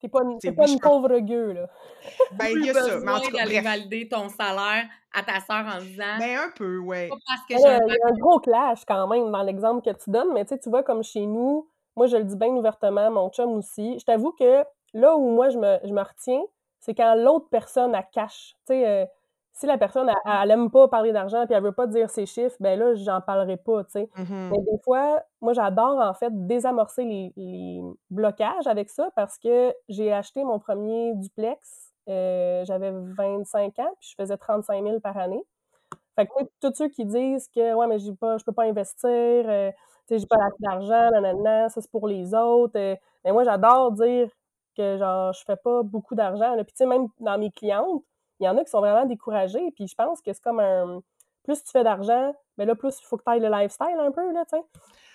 T'es 0.00 0.08
pas, 0.08 0.20
pas 0.56 0.66
une 0.66 0.80
pauvre 0.80 1.18
gueule, 1.18 1.54
là. 1.54 1.68
Ben, 2.32 2.46
il 2.56 2.64
y 2.64 2.70
a 2.70 2.74
ça. 2.74 3.00
Mais 3.00 3.12
en 3.12 3.20
tout 3.20 3.30
cas, 3.30 3.60
valider 3.60 4.08
ton 4.08 4.30
salaire 4.30 4.88
à 5.12 5.22
ta 5.22 5.40
soeur 5.40 5.66
en 5.66 5.78
disant. 5.80 6.18
Ben, 6.18 6.38
un 6.38 6.50
peu, 6.56 6.78
ouais. 6.78 7.10
Il 7.50 7.58
y 7.58 7.64
a 7.64 7.76
un 7.76 8.12
gros 8.18 8.40
clash 8.40 8.84
quand 8.86 9.06
même 9.08 9.30
dans 9.30 9.42
l'exemple 9.42 9.82
que 9.82 9.96
tu 10.02 10.10
donnes, 10.10 10.32
mais 10.32 10.44
tu 10.44 10.54
sais, 10.54 10.58
tu 10.58 10.70
vois, 10.70 10.82
comme 10.82 11.02
chez 11.02 11.26
nous, 11.26 11.69
moi, 11.96 12.06
je 12.06 12.16
le 12.16 12.24
dis 12.24 12.36
bien 12.36 12.48
ouvertement, 12.48 13.10
mon 13.10 13.30
chum 13.30 13.50
aussi. 13.52 13.98
Je 13.98 14.04
t'avoue 14.04 14.32
que 14.32 14.64
là 14.94 15.16
où 15.16 15.30
moi, 15.30 15.50
je 15.50 15.58
me, 15.58 15.78
je 15.84 15.92
me 15.92 16.02
retiens, 16.02 16.42
c'est 16.78 16.94
quand 16.94 17.14
l'autre 17.14 17.48
personne, 17.50 17.94
a 17.94 18.02
cache. 18.02 18.54
Tu 18.66 18.74
sais, 18.74 18.88
euh, 18.88 19.06
si 19.52 19.66
la 19.66 19.76
personne, 19.76 20.10
elle, 20.24 20.50
aime 20.50 20.70
pas 20.70 20.88
parler 20.88 21.12
d'argent 21.12 21.44
puis 21.44 21.54
elle 21.54 21.62
veut 21.62 21.72
pas 21.72 21.86
dire 21.86 22.08
ses 22.08 22.24
chiffres, 22.24 22.56
ben 22.60 22.78
là, 22.78 22.94
j'en 22.94 23.20
parlerai 23.20 23.58
pas, 23.58 23.84
tu 23.84 23.90
sais. 23.90 24.08
Mmh 24.16 24.50
Mais 24.50 24.58
des 24.58 24.78
fois, 24.82 25.22
moi, 25.40 25.52
j'adore, 25.52 25.98
en 26.00 26.14
fait, 26.14 26.30
désamorcer 26.46 27.04
les, 27.04 27.82
blocages 28.10 28.66
avec 28.66 28.88
ça 28.88 29.10
parce 29.14 29.38
que 29.38 29.74
j'ai 29.88 30.12
acheté 30.12 30.44
mon 30.44 30.58
premier 30.58 31.12
duplex, 31.16 31.92
euh, 32.08 32.64
j'avais 32.64 32.90
25 32.90 33.78
ans, 33.80 33.92
puis 34.00 34.10
je 34.10 34.14
faisais 34.22 34.36
35 34.36 34.82
000 34.82 35.00
par 35.00 35.16
année. 35.18 35.44
Fait 36.20 36.26
que 36.26 36.50
tous 36.60 36.74
ceux 36.74 36.88
qui 36.88 37.04
disent 37.04 37.48
que, 37.54 37.74
ouais, 37.74 37.86
mais 37.86 37.98
j'ai 37.98 38.12
pas, 38.12 38.36
je 38.38 38.44
peux 38.44 38.52
pas 38.52 38.64
investir, 38.64 39.08
euh, 39.10 39.70
sais, 40.10 40.18
j'ai 40.18 40.26
pas 40.26 40.36
assez 40.36 40.56
d'argent, 40.60 41.10
nanana, 41.10 41.68
ça 41.68 41.80
c'est 41.80 41.90
pour 41.90 42.08
les 42.08 42.34
autres. 42.34 42.78
Euh, 42.78 42.96
mais 43.24 43.32
moi, 43.32 43.44
j'adore 43.44 43.92
dire 43.92 44.28
que 44.76 44.98
genre, 44.98 45.32
je 45.32 45.42
fais 45.44 45.56
pas 45.56 45.82
beaucoup 45.82 46.14
d'argent. 46.14 46.54
Puis, 46.56 46.66
tu 46.66 46.76
sais, 46.76 46.86
même 46.86 47.06
dans 47.20 47.38
mes 47.38 47.50
clientes, 47.50 48.02
il 48.38 48.46
y 48.46 48.48
en 48.48 48.56
a 48.56 48.64
qui 48.64 48.70
sont 48.70 48.80
vraiment 48.80 49.06
découragées. 49.06 49.70
Puis, 49.74 49.86
je 49.86 49.94
pense 49.94 50.20
que 50.20 50.32
c'est 50.32 50.42
comme 50.42 50.60
un. 50.60 51.00
Plus 51.44 51.64
tu 51.64 51.70
fais 51.70 51.82
d'argent, 51.82 52.34
mais 52.58 52.66
là, 52.66 52.74
plus 52.74 52.98
il 53.00 53.06
faut 53.06 53.16
que 53.16 53.24
tu 53.24 53.30
ailles 53.30 53.40
le 53.40 53.48
lifestyle 53.48 53.98
un 53.98 54.12
peu, 54.12 54.32
là, 54.32 54.44
tu 54.44 54.58
sais. 54.58 54.64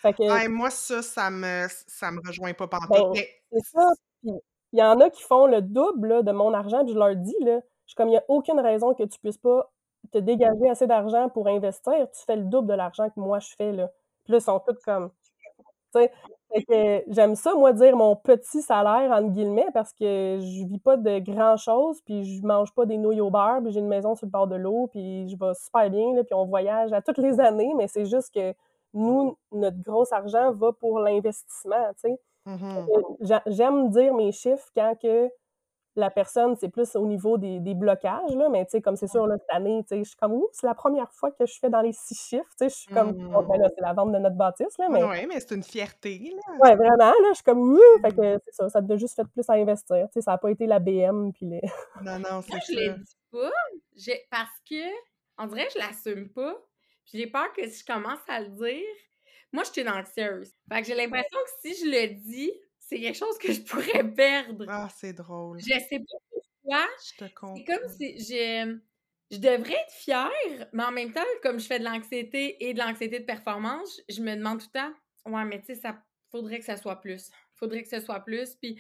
Fait 0.02 0.14
que. 0.14 0.48
moi, 0.50 0.70
ça, 0.70 1.02
ça 1.02 1.30
me, 1.30 1.68
ça 1.70 2.12
me 2.12 2.20
rejoint 2.26 2.54
pas 2.54 2.68
par 2.68 2.88
ben, 2.90 3.14
C'est 3.14 3.66
ça. 3.72 3.88
Il 4.24 4.80
y 4.80 4.84
en 4.84 5.00
a 5.00 5.10
qui 5.10 5.24
font 5.24 5.46
le 5.46 5.62
double 5.62 6.24
de 6.24 6.32
mon 6.32 6.54
argent, 6.54 6.84
puis 6.84 6.94
je 6.94 7.00
leur 7.00 7.16
dis, 7.16 7.36
là, 7.42 7.60
je 7.86 7.92
suis 7.92 7.96
comme, 7.96 8.08
il 8.08 8.14
n'y 8.14 8.18
a 8.18 8.24
aucune 8.28 8.60
raison 8.60 8.94
que 8.94 9.04
tu 9.04 9.20
puisses 9.20 9.38
pas 9.38 9.72
te 10.12 10.18
dégager 10.18 10.70
assez 10.70 10.88
d'argent 10.88 11.30
pour 11.30 11.48
investir. 11.48 11.94
Tu 12.12 12.24
fais 12.26 12.36
le 12.36 12.44
double 12.44 12.68
de 12.68 12.74
l'argent 12.74 13.10
que 13.10 13.20
moi, 13.20 13.40
je 13.40 13.56
fais, 13.58 13.72
là. 13.72 13.90
Puis 14.24 14.34
là, 14.34 14.38
ils 14.40 14.42
sont 14.42 14.60
tous 14.60 14.78
comme. 14.84 15.12
J'aime 17.08 17.36
ça, 17.36 17.54
moi, 17.54 17.74
dire 17.74 17.96
mon 17.96 18.16
petit 18.16 18.62
salaire, 18.62 19.12
entre 19.12 19.30
guillemets, 19.30 19.68
parce 19.74 19.92
que 19.94 20.40
je 20.40 20.66
vis 20.66 20.80
pas 20.80 20.98
de 20.98 21.20
grand-chose, 21.20 22.02
puis 22.06 22.24
je 22.24 22.46
mange 22.46 22.74
pas 22.74 22.86
des 22.86 22.98
nouilles 22.98 23.22
au 23.22 23.30
beurre, 23.30 23.62
puis 23.64 23.72
j'ai 23.72 23.80
une 23.80 23.88
maison 23.88 24.16
sur 24.16 24.26
le 24.26 24.32
bord 24.32 24.48
de 24.48 24.56
l'eau, 24.56 24.88
puis 24.88 25.28
je 25.30 25.38
vais 25.38 25.54
super 25.54 25.90
bien, 25.90 26.14
là, 26.14 26.24
puis 26.24 26.34
on 26.34 26.46
voyage 26.46 26.94
à 26.94 27.02
toutes 27.02 27.18
les 27.18 27.40
années, 27.40 27.74
mais 27.76 27.88
c'est 27.88 28.06
juste 28.06 28.34
que 28.34 28.54
nous, 28.94 29.38
notre 29.52 29.82
gros 29.82 30.06
argent 30.14 30.52
va 30.54 30.72
pour 30.74 31.00
l'investissement, 31.00 31.90
tu 32.02 32.10
sais. 32.10 32.20
Mmh 32.46 32.86
j'aime 33.48 33.90
dire 33.90 34.14
mes 34.14 34.32
chiffres 34.32 34.70
quand 34.76 34.94
que 35.02 35.30
la 35.96 36.10
personne, 36.10 36.56
c'est 36.56 36.70
plus 36.70 36.96
au 36.96 37.06
niveau 37.06 37.38
des, 37.38 37.60
blocages, 37.74 38.36
là, 38.36 38.50
mais 38.50 38.66
tu 38.66 38.72
sais, 38.72 38.82
comme 38.82 38.96
c'est 38.96 39.08
sûr, 39.08 39.28
là, 39.28 39.38
cette 39.38 39.56
année, 39.56 39.82
tu 39.84 39.96
sais, 39.96 40.04
je 40.04 40.10
suis 40.10 40.18
comme, 40.18 40.34
ouh, 40.34 40.50
c'est 40.52 40.68
la 40.68 40.74
première 40.74 41.12
fois 41.12 41.32
que 41.32 41.46
je 41.46 41.58
fais 41.60 41.70
dans 41.70 41.82
les 41.82 41.94
six 41.94 42.16
chiffres, 42.16 42.50
tu 42.52 42.58
sais, 42.58 42.70
je 42.70 42.76
suis 42.76 42.94
comme, 42.94 43.12
mmh. 43.12 43.48
ben 43.48 43.58
là, 43.60 43.70
c'est 43.76 43.82
la 43.82 43.94
vente 43.94 44.12
de 44.12 44.18
notre 44.18 44.36
bâtisse, 44.36 44.78
là, 44.78 44.90
mais... 44.90 45.04
Oui, 45.04 45.26
mais 45.28 45.40
c'est 45.40 45.56
une 45.56 45.64
fierté, 45.64 46.34
là. 46.36 46.54
Oui, 46.62 46.76
vraiment, 46.76 46.98
là, 46.98 47.30
je 47.30 47.36
suis 47.36 47.44
comme, 47.44 47.74
ouh, 47.74 48.02
fait 48.02 48.16
que 48.16 48.40
c'est 48.46 48.56
ça, 48.56 48.70
ça 48.70 48.82
te 48.82 48.98
juste 48.98 49.16
fait 49.16 49.26
plus 49.26 49.50
à 49.50 49.54
investir, 49.54 50.08
tu 50.08 50.14
sais, 50.14 50.22
ça 50.22 50.32
n'a 50.32 50.38
pas 50.38 50.52
été 50.52 50.66
la 50.66 50.80
BM, 50.80 51.32
puis 51.34 51.46
les... 51.46 51.62
Non, 52.02 52.20
non, 52.20 52.42
c'est 52.42 52.52
ça. 52.52 52.60
je 52.68 52.74
le 52.74 52.94
dis 52.98 53.18
pas, 53.32 53.52
parce 54.32 54.60
que, 54.70 54.86
on 55.38 55.48
dirait 55.48 55.68
que 55.68 55.74
je 55.74 55.80
l'assume 55.80 56.30
pas, 56.30 56.56
puis 57.06 57.20
j'ai 57.20 57.28
peur 57.28 57.52
que 57.54 57.68
si 57.70 57.82
je 57.82 57.86
commence 57.86 58.20
à 58.28 58.42
le 58.42 58.50
dire, 58.50 58.86
moi, 59.52 59.64
je 59.64 59.72
suis 59.72 59.82
une 59.82 59.90
anxieuse. 59.90 60.52
Fait 60.70 60.82
que 60.82 60.88
j'ai 60.88 60.96
l'impression 60.96 61.38
que 61.38 61.70
si 61.70 61.76
je 61.82 61.90
le 61.90 62.16
dis, 62.16 62.52
c'est 62.88 63.00
quelque 63.00 63.18
chose 63.18 63.38
que 63.40 63.52
je 63.52 63.62
pourrais 63.62 64.04
perdre. 64.14 64.66
Ah, 64.68 64.88
c'est 64.96 65.14
drôle. 65.14 65.60
Je 65.60 65.66
sais 65.66 66.00
pas 66.00 66.18
pourquoi? 66.30 66.86
C'est 67.00 67.34
comme 67.34 67.90
si 67.98 68.20
je, 68.20 68.78
je 69.32 69.38
devrais 69.38 69.74
être 69.74 69.94
fière, 69.94 70.68
mais 70.72 70.84
en 70.84 70.92
même 70.92 71.12
temps, 71.12 71.22
comme 71.42 71.60
je 71.60 71.66
fais 71.66 71.80
de 71.80 71.84
l'anxiété 71.84 72.64
et 72.64 72.74
de 72.74 72.80
l'anxiété 72.80 73.20
de 73.20 73.26
performance, 73.26 74.02
je 74.08 74.22
me 74.22 74.36
demande 74.36 74.60
tout 74.60 74.68
le 74.74 74.80
temps, 74.80 74.94
ouais, 75.32 75.46
mais 75.46 75.60
tu 75.62 75.68
sais, 75.68 75.76
ça 75.76 76.02
faudrait 76.30 76.60
que 76.60 76.66
ça 76.66 76.78
soit 76.78 77.02
plus. 77.02 77.32
Faudrait 77.56 77.82
que 77.82 77.90
ce 77.90 78.00
soit 78.00 78.20
plus. 78.20 78.56
Puis 78.56 78.80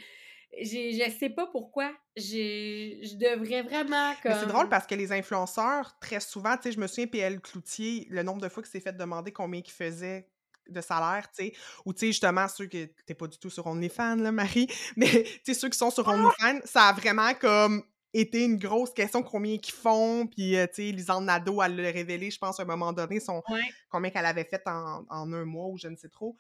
je 0.62 1.15
sais 1.18 1.30
pas 1.30 1.48
pourquoi. 1.48 1.91
Je 2.15 3.15
devrais 3.15 3.63
vraiment. 3.63 4.13
C'est 4.24 4.48
drôle 4.48 4.70
parce 4.70 4.86
que 4.86 4.96
les 4.96 5.12
influenceurs, 5.12 5.98
très 6.00 6.20
souvent, 6.20 6.56
tu 6.58 6.63
sais, 6.63 6.72
je 6.74 6.80
me 6.80 6.88
souviens, 6.88 7.08
PL 7.08 7.41
Cloutier, 7.41 8.08
le 8.10 8.24
nombre 8.24 8.41
de 8.41 8.50
fois 8.50 8.62
qu'il 8.62 8.72
s'est 8.72 8.80
fait 8.80 8.96
demander 8.96 9.32
combien 9.32 9.62
il 9.65 9.72
faisait 9.72 10.30
de 10.69 10.82
salaire, 10.82 11.28
tu 11.30 11.45
sais, 11.45 11.54
ou 11.86 11.93
tu 11.93 11.99
sais, 11.99 12.08
justement, 12.08 12.47
ceux 12.47 12.65
qui 12.65 12.88
t'es 13.06 13.13
pas 13.13 13.28
du 13.28 13.38
tout 13.38 13.49
sur 13.49 13.67
OnlyFans, 13.67 14.17
là, 14.17 14.32
Marie, 14.32 14.67
mais 14.95 15.23
tu 15.23 15.39
sais, 15.43 15.54
ceux 15.54 15.69
qui 15.69 15.78
sont 15.78 15.91
sur 15.91 16.08
ah! 16.10 16.13
OnlyFans, 16.13 16.65
ça 16.65 16.84
a 16.84 16.93
vraiment 16.93 17.34
comme 17.34 17.84
été 18.13 18.45
une 18.45 18.58
grosse 18.58 18.93
question 18.93 19.23
combien 19.23 19.58
qu'ils 19.58 19.73
font, 19.73 20.28
puis 20.28 20.56
euh, 20.56 20.67
tu 20.67 20.75
sais, 20.75 20.91
Lisanne 20.91 21.25
Nadeau, 21.25 21.62
elle 21.62 21.75
l'a 21.75 21.91
révélé, 21.91 22.32
je 22.32 22.39
pense, 22.39 22.60
à 22.60 22.63
un 22.63 22.65
moment 22.65 22.93
donné, 22.93 23.19
son, 23.19 23.43
combien 23.89 24.10
qu'elle 24.10 24.25
avait 24.25 24.45
fait 24.45 24.62
en, 24.67 25.06
un 25.10 25.45
mois, 25.45 25.67
ou 25.67 25.78
je 25.78 25.88
ne 25.88 25.95
sais 25.95 26.10
trop. 26.10 26.36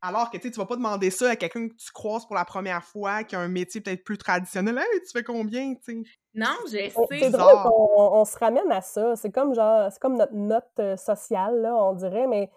Alors 0.00 0.30
que 0.30 0.38
tu 0.38 0.48
ne 0.48 0.54
vas 0.54 0.66
pas 0.66 0.76
demander 0.76 1.10
ça 1.10 1.30
à 1.30 1.36
quelqu'un 1.36 1.68
que 1.68 1.74
tu 1.74 1.90
croises 1.90 2.24
pour 2.24 2.36
la 2.36 2.44
première 2.44 2.84
fois, 2.84 3.24
qui 3.24 3.34
a 3.34 3.40
un 3.40 3.48
métier 3.48 3.80
peut-être 3.80 4.04
plus 4.04 4.16
traditionnel. 4.16 4.78
Hey, 4.78 5.00
tu 5.00 5.10
fais 5.12 5.24
combien, 5.24 5.74
tu 5.74 5.80
sais? 5.82 6.10
Non, 6.34 6.54
je 6.66 6.70
sais. 6.70 6.92
C'est 7.10 7.30
drôle 7.30 7.62
qu'on 7.64 8.20
on 8.20 8.24
se 8.24 8.38
ramène 8.38 8.70
à 8.70 8.80
ça. 8.80 9.16
C'est 9.16 9.30
comme 9.30 9.54
genre, 9.54 9.90
c'est 9.90 9.98
comme 9.98 10.16
notre 10.16 10.34
note 10.34 10.70
euh, 10.78 10.96
sociale, 10.96 11.62
là, 11.62 11.74
on 11.74 11.94
dirait, 11.94 12.28
mais 12.28 12.48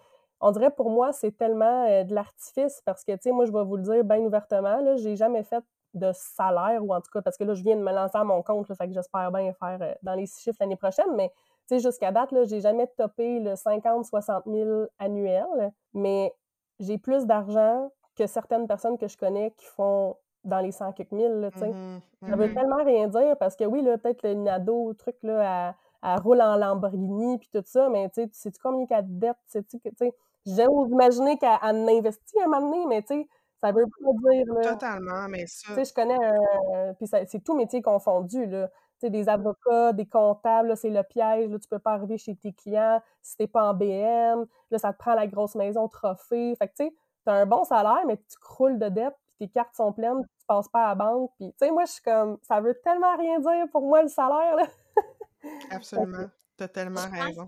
on 0.42 0.50
dirait 0.50 0.70
pour 0.70 0.90
moi, 0.90 1.12
c'est 1.12 1.30
tellement 1.30 1.86
euh, 1.88 2.04
de 2.04 2.14
l'artifice 2.14 2.82
parce 2.84 3.04
que, 3.04 3.12
tu 3.12 3.18
sais, 3.22 3.32
moi, 3.32 3.46
je 3.46 3.52
vais 3.52 3.64
vous 3.64 3.76
le 3.76 3.82
dire 3.82 4.04
bien 4.04 4.18
ouvertement, 4.18 4.80
là, 4.80 4.96
j'ai 4.96 5.16
jamais 5.16 5.44
fait 5.44 5.64
de 5.94 6.10
salaire, 6.14 6.82
ou 6.84 6.92
en 6.92 7.00
tout 7.00 7.10
cas, 7.12 7.22
parce 7.22 7.36
que 7.36 7.44
là, 7.44 7.54
je 7.54 7.62
viens 7.62 7.76
de 7.76 7.82
me 7.82 7.92
lancer 7.92 8.16
à 8.18 8.24
mon 8.24 8.42
compte, 8.42 8.68
là, 8.68 8.74
fait 8.74 8.88
que 8.88 8.92
j'espère 8.92 9.30
bien 9.30 9.52
faire 9.52 9.78
euh, 9.80 9.94
dans 10.02 10.14
les 10.14 10.26
six 10.26 10.42
chiffres 10.42 10.56
l'année 10.60 10.76
prochaine, 10.76 11.14
mais 11.14 11.30
tu 11.68 11.76
sais, 11.76 11.78
jusqu'à 11.78 12.10
date, 12.10 12.32
là, 12.32 12.44
j'ai 12.44 12.60
jamais 12.60 12.88
topé 12.96 13.38
le 13.38 13.52
50-60 13.52 14.42
000 14.46 14.86
annuel, 14.98 15.72
mais 15.94 16.34
j'ai 16.80 16.98
plus 16.98 17.24
d'argent 17.24 17.90
que 18.16 18.26
certaines 18.26 18.66
personnes 18.66 18.98
que 18.98 19.06
je 19.06 19.16
connais 19.16 19.52
qui 19.52 19.66
font 19.66 20.16
dans 20.44 20.58
les 20.58 20.72
100 20.72 20.92
quelques 20.92 21.12
mille, 21.12 21.50
tu 21.52 21.58
sais. 21.60 21.68
Mmh 21.68 22.00
ça 22.28 22.36
veut 22.36 22.48
mmh 22.48 22.54
tellement 22.54 22.84
rien 22.84 23.08
dire 23.08 23.36
parce 23.38 23.56
que 23.56 23.64
oui, 23.64 23.82
là, 23.82 23.98
peut-être 23.98 24.22
le 24.22 24.34
Nado, 24.34 24.92
truc, 24.94 25.16
là, 25.22 25.74
à, 26.02 26.16
roule 26.16 26.40
en 26.40 26.56
Lamborghini 26.56 27.38
puis 27.38 27.48
tout 27.52 27.62
ça, 27.64 27.88
mais 27.88 28.08
tu 28.10 28.22
sais, 28.22 28.28
sais-tu 28.32 28.60
combien 28.60 28.86
qu'elle 28.86 29.06
dette? 29.06 29.36
Sais-tu 29.46 29.78
que, 29.78 29.88
tu 29.88 29.96
sais, 29.98 30.14
j'aime 30.46 30.70
imaginer 30.90 31.38
qu'elle 31.38 31.58
investit 31.62 32.40
un 32.40 32.48
moment 32.48 32.70
donné, 32.70 32.86
mais 32.86 33.02
tu 33.02 33.14
sais, 33.14 33.28
ça 33.60 33.72
veut 33.72 33.84
pas 33.84 34.30
dire, 34.32 34.52
là. 34.54 34.72
Totalement, 34.72 35.28
mais 35.28 35.46
ça. 35.46 35.68
Tu 35.68 35.74
sais, 35.74 35.84
je 35.84 35.94
connais 35.94 36.18
un. 36.24 36.94
Puis 36.94 37.06
c'est 37.06 37.44
tout 37.44 37.54
métier 37.54 37.82
confondu, 37.82 38.46
là 38.46 38.68
des 39.10 39.28
avocats, 39.28 39.92
des 39.92 40.06
comptables, 40.06 40.76
c'est 40.76 40.90
le 40.90 41.02
piège, 41.02 41.50
là, 41.50 41.58
tu 41.58 41.68
peux 41.68 41.78
pas 41.78 41.92
arriver 41.92 42.18
chez 42.18 42.36
tes 42.36 42.52
clients 42.52 43.00
si 43.22 43.36
t'es 43.36 43.46
pas 43.46 43.70
en 43.70 43.74
BM, 43.74 44.46
là, 44.70 44.78
ça 44.78 44.92
te 44.92 44.98
prend 44.98 45.14
la 45.14 45.26
grosse 45.26 45.54
maison 45.54 45.88
trophée. 45.88 46.54
Fait 46.56 46.68
que, 46.68 46.74
tu 46.76 46.84
sais, 46.84 46.94
t'as 47.24 47.32
un 47.32 47.46
bon 47.46 47.64
salaire, 47.64 48.02
mais 48.06 48.16
tu 48.16 48.38
croules 48.40 48.78
de 48.78 48.88
dettes, 48.88 49.16
puis 49.26 49.36
tes 49.38 49.48
cartes 49.48 49.74
sont 49.74 49.92
pleines, 49.92 50.22
tu 50.38 50.46
passes 50.46 50.68
pas 50.68 50.84
à 50.84 50.88
la 50.88 50.94
banque, 50.94 51.30
puis, 51.36 51.52
tu 51.52 51.66
sais, 51.66 51.70
moi, 51.70 51.84
je 51.84 51.92
suis 51.92 52.02
comme, 52.02 52.38
ça 52.42 52.60
veut 52.60 52.78
tellement 52.82 53.16
rien 53.16 53.38
dire 53.38 53.66
pour 53.70 53.82
moi, 53.82 54.02
le 54.02 54.08
salaire, 54.08 54.56
là. 54.56 54.66
Absolument. 55.70 56.28
T'as 56.56 56.68
tellement 56.68 57.00
raison. 57.10 57.46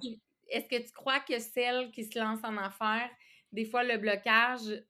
Est-ce 0.48 0.68
que 0.68 0.82
tu 0.82 0.92
crois 0.92 1.20
que 1.20 1.38
celles 1.38 1.90
qui 1.90 2.04
se 2.04 2.18
lancent 2.18 2.44
en 2.44 2.56
affaires, 2.56 3.10
des 3.52 3.64
fois, 3.64 3.84
le 3.84 3.98
blocage, 3.98 4.84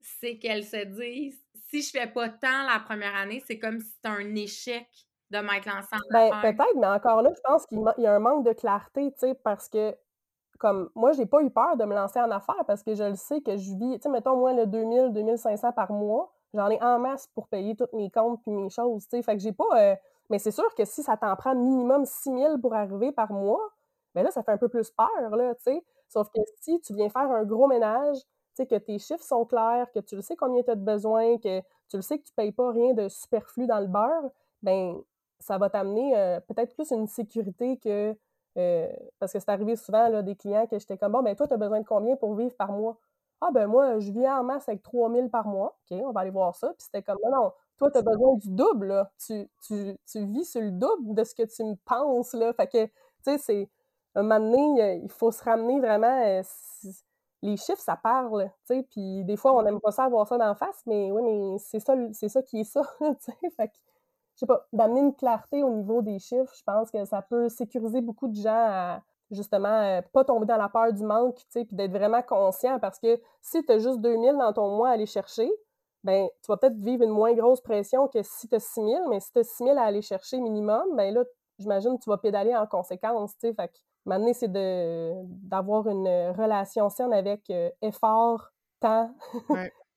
c'est 0.00 0.38
qu'elles 0.38 0.64
se 0.64 0.84
disent, 0.84 1.42
si 1.70 1.82
je 1.82 1.90
fais 1.90 2.06
pas 2.06 2.28
tant 2.28 2.66
la 2.66 2.80
première 2.80 3.14
année, 3.14 3.42
c'est 3.46 3.58
comme 3.58 3.80
si 3.80 3.88
c'était 3.88 4.08
un 4.08 4.34
échec 4.34 4.86
de 5.30 5.38
mettre 5.38 5.68
l'ensemble. 5.68 6.02
Ben, 6.10 6.30
peut-être, 6.40 6.76
mais 6.76 6.86
encore 6.86 7.22
là, 7.22 7.30
je 7.34 7.40
pense 7.42 7.66
qu'il 7.66 7.82
y 7.98 8.06
a 8.06 8.14
un 8.14 8.18
manque 8.18 8.46
de 8.46 8.52
clarté, 8.52 9.12
tu 9.12 9.18
sais, 9.18 9.34
parce 9.34 9.68
que, 9.68 9.94
comme, 10.58 10.90
moi, 10.94 11.12
j'ai 11.12 11.26
pas 11.26 11.42
eu 11.42 11.50
peur 11.50 11.76
de 11.76 11.84
me 11.84 11.94
lancer 11.94 12.20
en 12.20 12.30
affaires 12.30 12.64
parce 12.66 12.82
que 12.82 12.94
je 12.94 13.04
le 13.04 13.16
sais 13.16 13.40
que 13.42 13.56
je 13.56 13.70
vis, 13.74 13.96
tu 13.96 14.02
sais, 14.02 14.08
mettons, 14.08 14.36
moi, 14.36 14.54
le 14.54 14.66
2000, 14.66 15.12
2500 15.12 15.72
par 15.72 15.92
mois, 15.92 16.32
j'en 16.54 16.70
ai 16.70 16.82
en 16.82 16.98
masse 16.98 17.26
pour 17.34 17.48
payer 17.48 17.76
tous 17.76 17.88
mes 17.92 18.10
comptes 18.10 18.40
puis 18.42 18.52
mes 18.52 18.70
choses, 18.70 19.04
tu 19.04 19.16
sais. 19.16 19.22
Fait 19.22 19.36
que 19.36 19.42
j'ai 19.42 19.52
pas. 19.52 19.68
Euh, 19.74 19.94
mais 20.30 20.38
c'est 20.38 20.50
sûr 20.50 20.74
que 20.74 20.84
si 20.84 21.02
ça 21.02 21.16
t'en 21.16 21.34
prend 21.36 21.54
minimum 21.54 22.04
6000 22.04 22.58
pour 22.60 22.74
arriver 22.74 23.12
par 23.12 23.32
mois, 23.32 23.60
ben 24.18 24.24
là, 24.24 24.32
ça 24.32 24.42
fait 24.42 24.50
un 24.50 24.58
peu 24.58 24.68
plus 24.68 24.90
peur, 24.90 25.36
là, 25.36 25.54
tu 25.54 25.62
sais. 25.62 25.84
Sauf 26.08 26.28
que 26.30 26.40
si 26.60 26.80
tu 26.80 26.92
viens 26.92 27.08
faire 27.08 27.30
un 27.30 27.44
gros 27.44 27.68
ménage, 27.68 28.16
tu 28.18 28.26
sais, 28.54 28.66
que 28.66 28.74
tes 28.74 28.98
chiffres 28.98 29.22
sont 29.22 29.44
clairs, 29.44 29.86
que 29.94 30.00
tu 30.00 30.16
le 30.16 30.22
sais 30.22 30.34
combien 30.34 30.60
tu 30.64 30.70
as 30.70 30.74
de 30.74 30.84
besoin, 30.84 31.38
que 31.38 31.60
tu 31.88 31.96
le 31.96 32.02
sais 32.02 32.18
que 32.18 32.24
tu 32.24 32.32
payes 32.32 32.50
pas 32.50 32.72
rien 32.72 32.94
de 32.94 33.08
superflu 33.08 33.68
dans 33.68 33.78
le 33.78 33.86
beurre, 33.86 34.30
ben 34.60 35.00
ça 35.38 35.56
va 35.56 35.70
t'amener 35.70 36.16
euh, 36.18 36.40
peut-être 36.40 36.74
plus 36.74 36.90
une 36.90 37.06
sécurité 37.06 37.76
que. 37.78 38.16
Euh, 38.56 38.88
parce 39.20 39.32
que 39.32 39.38
c'est 39.38 39.50
arrivé 39.50 39.76
souvent 39.76 40.08
là, 40.08 40.22
des 40.22 40.34
clients 40.34 40.66
que 40.66 40.80
j'étais 40.80 40.98
comme 40.98 41.12
bon, 41.12 41.22
ben 41.22 41.36
toi, 41.36 41.46
tu 41.46 41.54
as 41.54 41.56
besoin 41.56 41.80
de 41.80 41.86
combien 41.86 42.16
pour 42.16 42.34
vivre 42.34 42.56
par 42.56 42.72
mois? 42.72 42.98
Ah, 43.40 43.50
ben 43.52 43.68
moi, 43.68 44.00
je 44.00 44.10
vis 44.10 44.28
en 44.28 44.42
masse 44.42 44.68
avec 44.68 44.82
3000 44.82 45.30
par 45.30 45.46
mois. 45.46 45.78
OK, 45.88 45.98
on 46.04 46.10
va 46.10 46.22
aller 46.22 46.30
voir 46.30 46.56
ça. 46.56 46.68
Puis 46.76 46.86
c'était 46.86 47.02
comme 47.02 47.18
non, 47.24 47.30
non, 47.30 47.52
toi, 47.78 47.90
tu 47.90 47.98
as 47.98 48.02
besoin 48.02 48.36
du 48.36 48.50
double, 48.50 48.88
là. 48.88 49.12
Tu, 49.24 49.48
tu, 49.62 49.96
tu, 50.10 50.26
vis 50.26 50.44
sur 50.44 50.60
le 50.60 50.72
double 50.72 51.14
de 51.14 51.22
ce 51.22 51.34
que 51.34 51.44
tu 51.44 51.62
me 51.62 51.76
penses, 51.84 52.32
là. 52.32 52.52
Fait 52.52 52.66
que, 52.66 52.86
tu 52.86 52.92
sais, 53.22 53.38
c'est. 53.38 53.70
Un 54.14 54.22
moment 54.22 54.40
donné, 54.40 55.00
il 55.02 55.10
faut 55.10 55.30
se 55.30 55.42
ramener 55.44 55.80
vraiment. 55.80 56.22
Euh, 56.24 56.42
les 57.42 57.56
chiffres, 57.56 57.80
ça 57.80 57.96
parle, 57.96 58.50
tu 58.66 58.74
sais. 58.74 58.86
Puis 58.90 59.24
des 59.24 59.36
fois, 59.36 59.54
on 59.54 59.62
n'aime 59.62 59.80
pas 59.80 59.92
ça 59.92 60.04
avoir 60.04 60.26
ça 60.26 60.38
d'en 60.38 60.54
face, 60.56 60.82
mais 60.86 61.12
oui, 61.12 61.22
mais 61.22 61.58
c'est 61.58 61.78
ça, 61.78 61.94
ça 62.12 62.42
qui 62.42 62.60
est 62.60 62.64
ça, 62.64 62.82
tu 63.00 63.06
sais. 63.20 63.50
Fait 63.56 63.68
que 63.68 63.74
sais 64.38 64.46
pas, 64.46 64.66
d'amener 64.72 65.00
une 65.00 65.14
clarté 65.14 65.62
au 65.62 65.70
niveau 65.70 66.02
des 66.02 66.18
chiffres, 66.18 66.52
je 66.56 66.62
pense 66.64 66.90
que 66.90 67.04
ça 67.04 67.22
peut 67.22 67.48
sécuriser 67.48 68.00
beaucoup 68.00 68.28
de 68.28 68.36
gens 68.36 68.50
à 68.52 69.02
justement 69.30 69.82
euh, 69.82 70.00
pas 70.12 70.24
tomber 70.24 70.46
dans 70.46 70.56
la 70.56 70.68
peur 70.68 70.92
du 70.92 71.02
manque, 71.02 71.36
tu 71.36 71.44
sais, 71.50 71.64
puis 71.64 71.76
d'être 71.76 71.90
vraiment 71.90 72.22
conscient 72.22 72.78
parce 72.78 72.98
que 72.98 73.20
si 73.42 73.62
tu 73.64 73.72
as 73.72 73.78
juste 73.78 74.00
2000 74.00 74.36
dans 74.38 74.52
ton 74.52 74.76
mois 74.76 74.90
à 74.90 74.92
aller 74.92 75.06
chercher, 75.06 75.50
ben 76.04 76.28
tu 76.42 76.46
vas 76.48 76.56
peut-être 76.56 76.78
vivre 76.78 77.02
une 77.02 77.10
moins 77.10 77.34
grosse 77.34 77.60
pression 77.60 78.08
que 78.08 78.22
si 78.22 78.48
tu 78.48 78.54
as 78.54 78.60
6000, 78.60 79.00
mais 79.10 79.20
si 79.20 79.32
tu 79.32 79.40
as 79.40 79.44
6000 79.44 79.76
à 79.76 79.82
aller 79.82 80.02
chercher 80.02 80.38
minimum, 80.40 80.84
ben 80.94 81.12
là, 81.12 81.24
j'imagine 81.58 81.98
que 81.98 82.04
tu 82.04 82.08
vas 82.10 82.18
pédaler 82.18 82.56
en 82.56 82.66
conséquence, 82.66 83.36
tu 83.38 83.48
sais, 83.48 83.54
que 83.54 83.78
maintenant 84.08 84.32
c'est 84.32 84.50
d'avoir 84.50 85.86
une 85.86 86.08
relation 86.36 86.88
saine 86.88 87.12
avec 87.12 87.48
euh, 87.50 87.70
effort, 87.82 88.50
temps, 88.80 89.14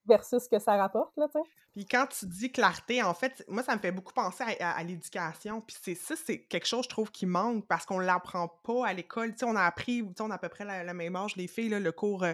versus 0.05 0.43
ce 0.43 0.49
que 0.49 0.59
ça 0.59 0.77
rapporte, 0.77 1.15
là, 1.17 1.27
tu 1.27 1.39
sais. 1.39 1.49
Puis 1.73 1.85
quand 1.85 2.05
tu 2.07 2.25
dis 2.25 2.51
clarté, 2.51 3.01
en 3.01 3.13
fait, 3.13 3.45
moi, 3.47 3.63
ça 3.63 3.75
me 3.75 3.79
fait 3.79 3.93
beaucoup 3.93 4.13
penser 4.13 4.43
à, 4.59 4.83
l'éducation. 4.83 5.61
Puis 5.61 5.77
c'est 5.81 5.95
ça, 5.95 6.15
c'est 6.21 6.39
quelque 6.39 6.67
chose, 6.67 6.83
je 6.83 6.89
trouve, 6.89 7.11
qui 7.11 7.25
manque 7.25 7.65
parce 7.65 7.85
qu'on 7.85 8.01
ne 8.01 8.05
l'apprend 8.05 8.49
pas 8.65 8.87
à 8.87 8.93
l'école. 8.93 9.31
Tu 9.31 9.39
sais, 9.39 9.45
on 9.45 9.55
a 9.55 9.63
appris, 9.63 10.01
tu 10.01 10.07
sais, 10.17 10.21
on 10.21 10.31
a 10.31 10.35
à 10.35 10.37
peu 10.37 10.49
près 10.49 10.65
la, 10.65 10.93
même 10.93 11.15
âge, 11.15 11.37
les 11.37 11.47
filles, 11.47 11.69
là, 11.69 11.79
le 11.79 11.91
cours, 11.93 12.25
euh, 12.25 12.33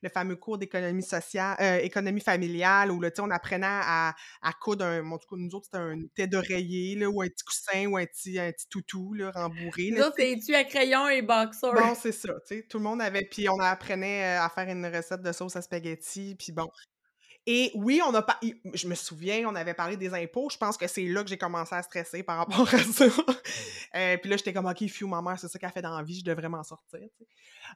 le 0.00 0.08
fameux 0.08 0.36
cours 0.36 0.56
d'économie 0.56 1.02
sociale, 1.02 1.54
euh, 1.60 1.78
économie 1.80 2.22
familiale, 2.22 2.90
où, 2.90 2.98
là, 2.98 3.10
tu 3.10 3.16
sais, 3.16 3.22
on 3.22 3.30
apprenait 3.30 3.66
à, 3.68 4.14
à 4.40 4.52
coudre 4.54 4.86
un, 4.86 5.10
en 5.10 5.18
tout 5.18 5.28
cas, 5.28 5.36
nous 5.38 5.54
autres, 5.54 5.66
c'était 5.66 5.78
un 5.78 6.00
tête 6.14 6.30
d'oreiller, 6.30 6.94
là, 6.94 7.10
ou 7.10 7.20
un 7.20 7.28
petit 7.28 7.44
coussin, 7.44 7.86
ou 7.88 7.98
un 7.98 8.06
petit, 8.06 8.38
un 8.40 8.50
petit 8.50 8.68
toutou, 8.70 9.12
là, 9.12 9.32
rembourré. 9.32 9.90
Là, 9.90 10.10
c'est 10.16 10.38
tu 10.38 10.54
à 10.54 10.64
crayon 10.64 11.08
et 11.08 11.20
boxer. 11.20 11.72
Bon, 11.74 11.94
c'est 11.94 12.12
ça, 12.12 12.32
tu 12.46 12.56
sais, 12.56 12.62
tout 12.62 12.78
le 12.78 12.84
monde 12.84 13.02
avait, 13.02 13.26
puis 13.30 13.50
on 13.50 13.60
apprenait 13.60 14.38
euh, 14.38 14.42
à 14.42 14.48
faire 14.48 14.68
une 14.70 14.86
recette 14.86 15.20
de 15.20 15.32
sauce 15.32 15.56
à 15.56 15.60
spaghetti, 15.60 16.34
puis 16.38 16.52
bon, 16.52 16.70
et 17.50 17.70
oui, 17.74 18.02
on 18.06 18.12
a 18.12 18.20
pas. 18.20 18.38
Je 18.74 18.86
me 18.86 18.94
souviens, 18.94 19.48
on 19.48 19.54
avait 19.54 19.72
parlé 19.72 19.96
des 19.96 20.12
impôts. 20.12 20.50
Je 20.52 20.58
pense 20.58 20.76
que 20.76 20.86
c'est 20.86 21.06
là 21.06 21.22
que 21.22 21.30
j'ai 21.30 21.38
commencé 21.38 21.74
à 21.74 21.82
stresser 21.82 22.22
par 22.22 22.36
rapport 22.36 22.68
à 22.74 22.78
ça. 22.78 23.06
euh, 23.06 24.18
puis 24.18 24.28
là, 24.28 24.36
j'étais 24.36 24.52
comme, 24.52 24.66
OK, 24.66 24.86
fiu, 24.86 25.06
ma 25.06 25.22
mère, 25.22 25.40
c'est 25.40 25.48
ça 25.48 25.58
qu'elle 25.58 25.70
fait 25.70 25.80
dans 25.80 25.96
la 25.96 26.02
vie, 26.02 26.18
je 26.18 26.24
devrais 26.24 26.50
m'en 26.50 26.62
sortir. 26.62 27.00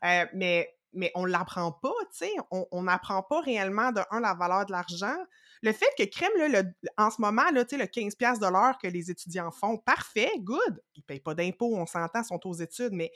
Euh, 0.04 0.26
mais, 0.34 0.76
mais 0.92 1.10
on 1.14 1.24
l'apprend 1.24 1.72
pas, 1.72 1.94
tu 2.10 2.26
sais. 2.26 2.32
On 2.50 2.82
n'apprend 2.82 3.22
pas 3.22 3.40
réellement, 3.40 3.92
de 3.92 4.02
un, 4.10 4.20
la 4.20 4.34
valeur 4.34 4.66
de 4.66 4.72
l'argent. 4.72 5.16
Le 5.62 5.72
fait 5.72 5.88
que 5.96 6.02
Crème, 6.02 6.32
là, 6.36 6.48
le, 6.48 6.68
en 6.98 7.10
ce 7.10 7.22
moment, 7.22 7.50
là, 7.50 7.64
le 7.70 7.86
15$ 7.86 8.40
de 8.40 8.52
l'heure 8.52 8.76
que 8.76 8.88
les 8.88 9.10
étudiants 9.10 9.50
font, 9.50 9.78
parfait, 9.78 10.32
good. 10.40 10.82
Ils 10.96 11.02
payent 11.02 11.20
pas 11.20 11.34
d'impôts, 11.34 11.74
on 11.76 11.86
s'entend, 11.86 12.22
sont 12.22 12.46
aux 12.46 12.54
études, 12.54 12.92
mais 12.92 13.10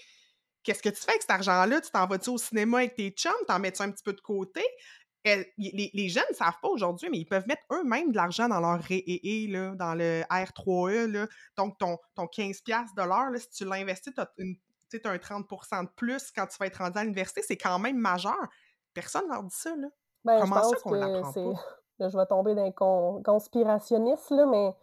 qu'est-ce 0.63 0.83
que 0.83 0.89
tu 0.89 1.03
fais 1.03 1.11
avec 1.11 1.21
cet 1.21 1.33
argent-là? 1.33 1.83
Tu 1.83 1.91
t'en 1.91 2.07
vas-tu 2.07 2.31
au 2.31 2.39
cinéma 2.39 2.79
avec 2.79 2.95
tes 2.95 3.11
chums, 3.11 3.33
t'en 3.47 3.59
mets-tu 3.59 3.83
un 3.83 3.91
petit 3.91 4.03
peu 4.03 4.15
de 4.15 4.23
côté? 4.23 4.63
Les, 5.59 6.09
jeunes 6.09 6.25
ne 6.31 6.35
savent 6.35 6.59
pas 6.61 6.69
aujourd'hui, 6.69 7.09
mais 7.11 7.19
ils 7.19 7.25
peuvent 7.25 7.47
mettre 7.47 7.63
eux-mêmes 7.73 8.11
de 8.11 8.17
l'argent 8.17 8.49
dans 8.49 8.61
leur 8.61 8.81
REE, 8.81 9.47
là, 9.49 9.75
dans 9.75 9.95
le 9.95 10.23
R3E. 10.31 11.07
Là. 11.07 11.27
Donc, 11.57 11.79
ton, 11.79 11.99
ton 12.15 12.25
15$ 12.25 12.95
de 12.97 13.03
l'heure, 13.03 13.41
si 13.41 13.51
tu 13.51 13.65
l'investis, 13.65 14.13
tu 14.15 14.21
as, 14.21 15.11
un 15.11 15.17
30% 15.17 15.85
de 15.85 15.91
plus 15.97 16.31
quand 16.31 16.47
tu 16.47 16.57
vas 16.59 16.67
être 16.67 16.79
rendu 16.79 16.99
à 16.99 17.03
l'université. 17.03 17.43
C'est 17.43 17.57
quand 17.57 17.79
même 17.79 17.99
majeur. 17.99 18.37
Personne 18.95 19.27
ne 19.27 19.33
leur 19.33 19.43
dit 19.43 19.55
ça. 19.55 19.75
Là. 19.77 19.89
Ben, 20.25 20.41
Comment 20.41 20.63
ça 20.63 20.77
qu'on 20.77 20.93
l'apprend 20.93 21.33
pas? 21.33 21.61
Là, 21.99 22.11
je 22.11 22.17
vais 22.19 22.27
tomber 22.27 22.55
dans 22.55 22.71
con... 22.73 23.23
conspirationniste, 23.25 24.29
là, 24.31 24.45
mais 24.45 24.75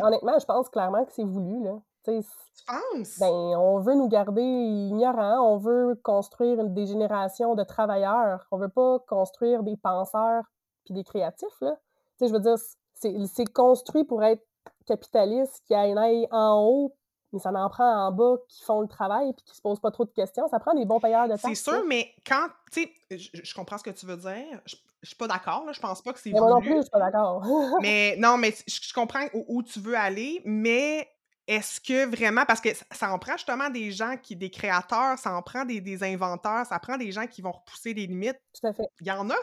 honnêtement, 0.00 0.38
je 0.38 0.46
pense 0.46 0.70
clairement 0.70 1.04
que 1.04 1.12
c'est 1.12 1.24
voulu. 1.24 1.62
Là. 1.62 1.78
Tu 2.12 2.64
penses? 2.66 3.18
Ben, 3.18 3.28
on 3.28 3.80
veut 3.80 3.94
nous 3.94 4.08
garder 4.08 4.42
ignorants, 4.42 5.52
on 5.52 5.58
veut 5.58 5.98
construire 6.02 6.64
des 6.64 6.86
générations 6.86 7.54
de 7.54 7.64
travailleurs, 7.64 8.46
on 8.50 8.58
veut 8.58 8.68
pas 8.68 8.98
construire 9.08 9.62
des 9.62 9.76
penseurs 9.76 10.44
puis 10.84 10.94
des 10.94 11.04
créatifs, 11.04 11.60
là. 11.60 11.76
Tu 12.18 12.24
sais, 12.24 12.28
je 12.28 12.32
veux 12.32 12.40
dire, 12.40 12.56
c'est 12.94 13.52
construit 13.52 14.04
pour 14.04 14.24
être 14.24 14.42
capitaliste 14.86 15.62
qui 15.66 15.74
aille 15.74 16.26
en 16.30 16.64
haut 16.64 16.94
mais 17.32 17.40
ça 17.40 17.50
en 17.50 17.68
prend 17.68 18.06
en 18.06 18.12
bas 18.12 18.36
qui 18.48 18.64
font 18.64 18.80
le 18.80 18.88
travail 18.88 19.30
et 19.30 19.34
qui 19.34 19.54
se 19.54 19.60
posent 19.60 19.80
pas 19.80 19.90
trop 19.90 20.04
de 20.04 20.10
questions. 20.10 20.48
Ça 20.48 20.58
prend 20.58 20.74
des 20.74 20.86
bons 20.86 20.98
payeurs 20.98 21.26
de 21.26 21.32
taxes. 21.32 21.42
C'est 21.44 21.54
sûr, 21.54 21.84
mais 21.86 22.14
quand, 22.26 22.48
tu 22.72 22.88
sais, 23.10 23.18
je, 23.42 23.54
comprends 23.54 23.76
ce 23.76 23.84
que 23.84 23.90
tu 23.90 24.06
veux 24.06 24.16
dire. 24.16 24.60
Je, 24.64 24.76
je 25.02 25.08
suis 25.08 25.16
pas 25.16 25.28
d'accord, 25.28 25.64
je 25.72 25.80
pense 25.80 26.02
pas 26.02 26.12
que 26.12 26.18
c'est 26.18 26.32
Mais 26.32 26.40
moi 26.40 26.50
non 26.50 26.60
plus, 26.60 26.76
je 26.76 26.82
suis 26.82 26.90
pas 26.90 27.10
d'accord. 27.10 27.44
mais 27.82 28.16
non, 28.18 28.36
mais 28.36 28.54
je, 28.66 28.92
comprends 28.92 29.26
où, 29.32 29.62
tu 29.62 29.80
veux 29.80 29.96
aller, 29.96 30.42
mais 30.44 31.08
est-ce 31.48 31.80
que 31.80 32.04
vraiment, 32.14 32.44
parce 32.44 32.60
que 32.60 32.68
ça 32.92 33.10
en 33.10 33.18
prend 33.18 33.32
justement 33.32 33.70
des 33.70 33.90
gens 33.90 34.18
qui, 34.18 34.36
des 34.36 34.50
créateurs, 34.50 35.18
ça 35.18 35.32
en 35.32 35.40
prend 35.40 35.64
des, 35.64 35.80
des 35.80 36.04
inventeurs, 36.04 36.66
ça 36.66 36.78
prend 36.78 36.98
des 36.98 37.10
gens 37.10 37.26
qui 37.26 37.40
vont 37.40 37.52
repousser 37.52 37.94
les 37.94 38.06
limites? 38.06 38.38
Tout 38.60 38.66
à 38.66 38.74
fait. 38.74 38.82
Il 39.00 39.06
y 39.06 39.10
en 39.10 39.30
a, 39.30 39.36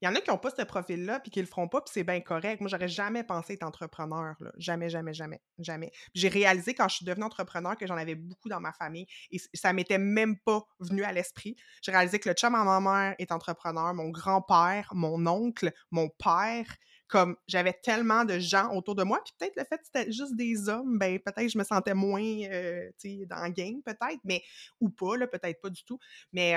il 0.00 0.04
y 0.04 0.08
en 0.08 0.14
a 0.14 0.20
qui 0.20 0.30
n'ont 0.30 0.38
pas 0.38 0.50
ce 0.56 0.62
profil-là 0.62 1.18
puis 1.18 1.32
qui 1.32 1.40
le 1.40 1.48
feront 1.48 1.66
pas, 1.66 1.80
puis 1.80 1.90
c'est 1.92 2.04
bien 2.04 2.20
correct. 2.20 2.60
Moi, 2.60 2.70
j'aurais 2.70 2.86
jamais 2.86 3.24
pensé 3.24 3.54
être 3.54 3.64
entrepreneur. 3.64 4.36
Là. 4.38 4.52
Jamais, 4.56 4.88
jamais, 4.88 5.12
jamais, 5.12 5.40
jamais. 5.58 5.90
J'ai 6.14 6.28
réalisé 6.28 6.74
quand 6.74 6.88
je 6.88 6.94
suis 6.94 7.04
devenue 7.04 7.24
entrepreneur 7.24 7.76
que 7.76 7.88
j'en 7.88 7.96
avais 7.96 8.14
beaucoup 8.14 8.48
dans 8.48 8.60
ma 8.60 8.72
famille 8.72 9.08
et 9.32 9.40
ça 9.52 9.72
m'était 9.72 9.98
même 9.98 10.38
pas 10.38 10.62
venu 10.78 11.02
à 11.02 11.10
l'esprit. 11.10 11.56
J'ai 11.82 11.90
réalisé 11.90 12.20
que 12.20 12.28
le 12.28 12.36
chum 12.36 12.54
à 12.54 12.62
ma 12.62 12.78
mère 12.80 13.16
est 13.18 13.32
entrepreneur, 13.32 13.92
mon 13.94 14.10
grand-père, 14.10 14.92
mon 14.94 15.26
oncle, 15.26 15.72
mon 15.90 16.08
père, 16.08 16.76
comme 17.08 17.36
j'avais 17.46 17.72
tellement 17.72 18.24
de 18.24 18.38
gens 18.38 18.72
autour 18.74 18.94
de 18.94 19.02
moi, 19.02 19.20
puis 19.24 19.34
peut-être 19.38 19.56
le 19.56 19.64
fait 19.64 19.78
que 19.78 19.84
c'était 19.86 20.12
juste 20.12 20.36
des 20.36 20.68
hommes, 20.68 20.98
ben 20.98 21.18
peut-être 21.18 21.48
je 21.48 21.58
me 21.58 21.64
sentais 21.64 21.94
moins 21.94 22.22
euh, 22.22 22.88
tu 22.98 23.18
sais 23.18 23.26
dans 23.26 23.42
le 23.44 23.50
game 23.50 23.82
peut-être, 23.82 24.20
mais 24.24 24.42
ou 24.80 24.90
pas 24.90 25.16
là, 25.16 25.26
peut-être 25.26 25.60
pas 25.60 25.70
du 25.70 25.82
tout. 25.84 25.98
Mais 26.32 26.54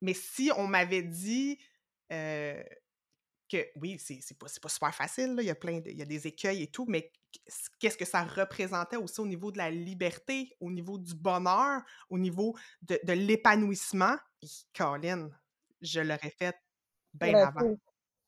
mais 0.00 0.14
si 0.14 0.50
on 0.56 0.66
m'avait 0.66 1.02
dit 1.02 1.58
que 3.50 3.66
oui, 3.76 3.98
c'est 3.98 4.38
pas, 4.38 4.46
pas 4.62 4.68
super 4.68 4.94
facile, 4.94 5.36
il 5.38 5.44
y 5.44 5.50
a 5.50 5.54
plein 5.54 5.80
il 5.84 5.98
y 5.98 6.02
a 6.02 6.06
des 6.06 6.26
écueils 6.26 6.62
et 6.62 6.70
tout, 6.70 6.86
mais 6.88 7.12
qu'est-ce 7.78 7.96
que 7.96 8.04
ça 8.04 8.22
représentait 8.24 8.96
aussi 8.96 9.20
au 9.20 9.26
niveau 9.26 9.50
de 9.52 9.58
la 9.58 9.70
liberté, 9.70 10.56
au 10.60 10.70
niveau 10.70 10.98
du 10.98 11.14
bonheur, 11.14 11.82
au 12.08 12.18
niveau 12.18 12.56
de, 12.82 12.98
de 13.04 13.12
l'épanouissement, 13.12 14.16
Colin, 14.74 15.30
je 15.80 16.00
l'aurais 16.00 16.34
fait 16.38 16.56
bien 17.12 17.34
avant. 17.34 17.76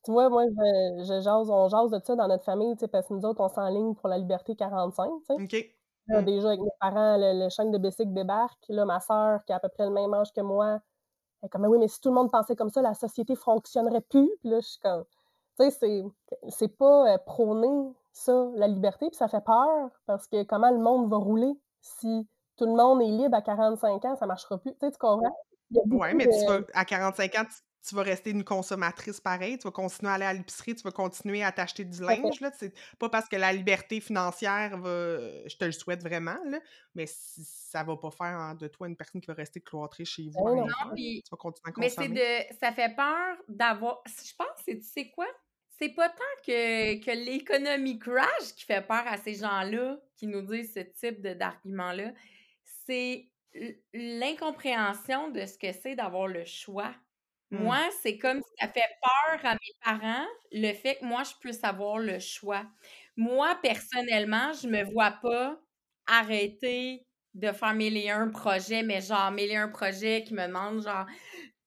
Tu 0.03 0.11
vois, 0.11 0.29
moi, 0.29 0.43
je, 0.45 1.03
je 1.03 1.21
jase, 1.21 1.49
on 1.49 1.69
jase 1.69 1.91
de 1.91 1.99
ça 2.03 2.15
dans 2.15 2.27
notre 2.27 2.43
famille, 2.43 2.75
parce 2.91 3.07
que 3.07 3.13
nous 3.13 3.25
autres, 3.25 3.41
on 3.41 3.49
s'enligne 3.49 3.95
pour 3.95 4.09
la 4.09 4.17
liberté 4.17 4.55
45, 4.55 5.09
tu 5.29 5.35
sais. 5.49 5.73
Mmh. 6.09 6.21
déjà, 6.25 6.49
avec 6.49 6.59
mes 6.59 6.69
parents, 6.81 7.15
le, 7.17 7.45
le 7.45 7.49
chaîne 7.49 7.71
de 7.71 7.77
bicycle 7.77 8.13
débarque. 8.13 8.65
Là, 8.67 8.83
ma 8.83 8.99
soeur, 8.99 9.45
qui 9.45 9.53
a 9.53 9.55
à 9.55 9.59
peu 9.59 9.69
près 9.69 9.85
le 9.85 9.91
même 9.91 10.13
âge 10.13 10.33
que 10.33 10.41
moi, 10.41 10.81
elle 11.41 11.47
est 11.47 11.49
comme, 11.49 11.65
oui, 11.65 11.77
mais 11.77 11.87
si 11.87 12.01
tout 12.01 12.09
le 12.09 12.15
monde 12.15 12.31
pensait 12.31 12.55
comme 12.55 12.69
ça, 12.69 12.81
la 12.81 12.93
société 12.93 13.35
fonctionnerait 13.35 14.01
plus. 14.01 14.29
Puis 14.41 14.49
là, 14.49 14.59
je 14.59 14.67
suis 14.67 14.79
comme, 14.79 15.05
tu 15.59 15.69
sais, 15.71 16.03
c'est 16.49 16.67
pas 16.77 17.13
euh, 17.13 17.17
prôner 17.25 17.93
ça, 18.11 18.49
la 18.55 18.67
liberté, 18.67 19.07
puis 19.07 19.15
ça 19.15 19.27
fait 19.27 19.43
peur, 19.43 19.89
parce 20.05 20.27
que 20.27 20.43
comment 20.43 20.69
le 20.69 20.77
monde 20.77 21.09
va 21.09 21.17
rouler 21.17 21.51
si 21.81 22.27
tout 22.57 22.65
le 22.65 22.73
monde 22.73 23.01
est 23.01 23.07
libre 23.07 23.35
à 23.35 23.41
45 23.41 24.05
ans, 24.05 24.15
ça 24.15 24.25
marchera 24.25 24.57
plus. 24.57 24.71
Tu 24.73 24.79
sais, 24.79 24.91
tu 24.91 24.97
comprends? 24.97 25.35
Oui, 25.71 26.13
mais 26.15 26.27
tu 26.27 26.45
vas, 26.45 26.59
à 26.73 26.85
45 26.85 27.35
ans, 27.35 27.45
tu 27.45 27.57
vas 27.91 28.03
rester 28.03 28.29
une 28.29 28.43
consommatrice 28.43 29.19
pareille, 29.19 29.57
tu 29.57 29.63
vas 29.63 29.71
continuer 29.71 30.09
à 30.09 30.15
aller 30.15 30.25
à 30.25 30.33
l'épicerie, 30.33 30.73
tu 30.73 30.83
vas 30.83 30.91
continuer 30.91 31.43
à 31.43 31.51
t'acheter 31.51 31.83
du 31.83 32.01
linge. 32.01 32.39
Là, 32.39 32.51
c'est 32.57 32.73
pas 32.97 33.09
parce 33.09 33.27
que 33.27 33.35
la 33.35 33.51
liberté 33.51 33.99
financière 33.99 34.77
va. 34.77 35.47
Je 35.47 35.57
te 35.57 35.65
le 35.65 35.73
souhaite 35.73 36.01
vraiment, 36.01 36.37
là, 36.45 36.59
mais 36.95 37.05
ça 37.07 37.83
va 37.83 37.97
pas 37.97 38.11
faire 38.11 38.55
de 38.55 38.67
toi 38.67 38.87
une 38.87 38.95
personne 38.95 39.19
qui 39.19 39.27
va 39.27 39.33
rester 39.33 39.59
cloîtrée 39.59 40.05
chez 40.05 40.29
vous. 40.29 40.55
non, 40.55 40.65
tu 40.95 41.21
vas 41.29 41.37
continuer 41.37 41.69
à 41.69 41.71
consommer. 41.71 42.07
Mais 42.07 42.49
de. 42.49 42.55
Ça 42.59 42.71
fait 42.71 42.95
peur 42.95 43.37
d'avoir. 43.49 44.01
Je 44.05 44.33
pense, 44.37 44.63
tu 44.65 44.81
sais 44.81 45.09
quoi? 45.09 45.27
C'est 45.77 45.89
pas 45.89 46.07
tant 46.07 46.41
que, 46.45 47.03
que 47.03 47.11
l'économie 47.11 47.99
crash 47.99 48.53
qui 48.55 48.63
fait 48.63 48.85
peur 48.85 49.03
à 49.05 49.17
ces 49.17 49.33
gens-là 49.35 49.97
qui 50.15 50.27
nous 50.27 50.41
disent 50.41 50.73
ce 50.73 50.79
type 50.79 51.21
d'argument-là. 51.21 52.13
C'est 52.85 53.27
l'incompréhension 53.93 55.29
de 55.29 55.45
ce 55.45 55.57
que 55.57 55.71
c'est 55.71 55.95
d'avoir 55.95 56.27
le 56.27 56.45
choix 56.45 56.93
Mmh. 57.57 57.63
Moi, 57.63 57.79
c'est 58.01 58.17
comme 58.17 58.41
ça 58.59 58.67
fait 58.67 58.81
peur 59.01 59.39
à 59.45 59.53
mes 59.53 59.73
parents, 59.83 60.25
le 60.51 60.73
fait 60.73 60.95
que 60.97 61.05
moi, 61.05 61.23
je 61.23 61.33
puisse 61.39 61.63
avoir 61.63 61.99
le 61.99 62.19
choix. 62.19 62.65
Moi, 63.17 63.55
personnellement, 63.61 64.53
je 64.53 64.67
me 64.67 64.83
vois 64.91 65.11
pas 65.21 65.59
arrêter 66.07 67.05
de 67.35 67.51
faire 67.51 67.73
mille 67.75 67.97
et 67.97 68.09
un 68.09 68.29
projets, 68.29 68.83
mais 68.83 69.01
genre 69.01 69.31
mille 69.31 69.51
et 69.51 69.55
un 69.55 69.69
projets 69.69 70.23
qui 70.23 70.33
me 70.33 70.47
demandent 70.47 70.83
genre 70.83 71.05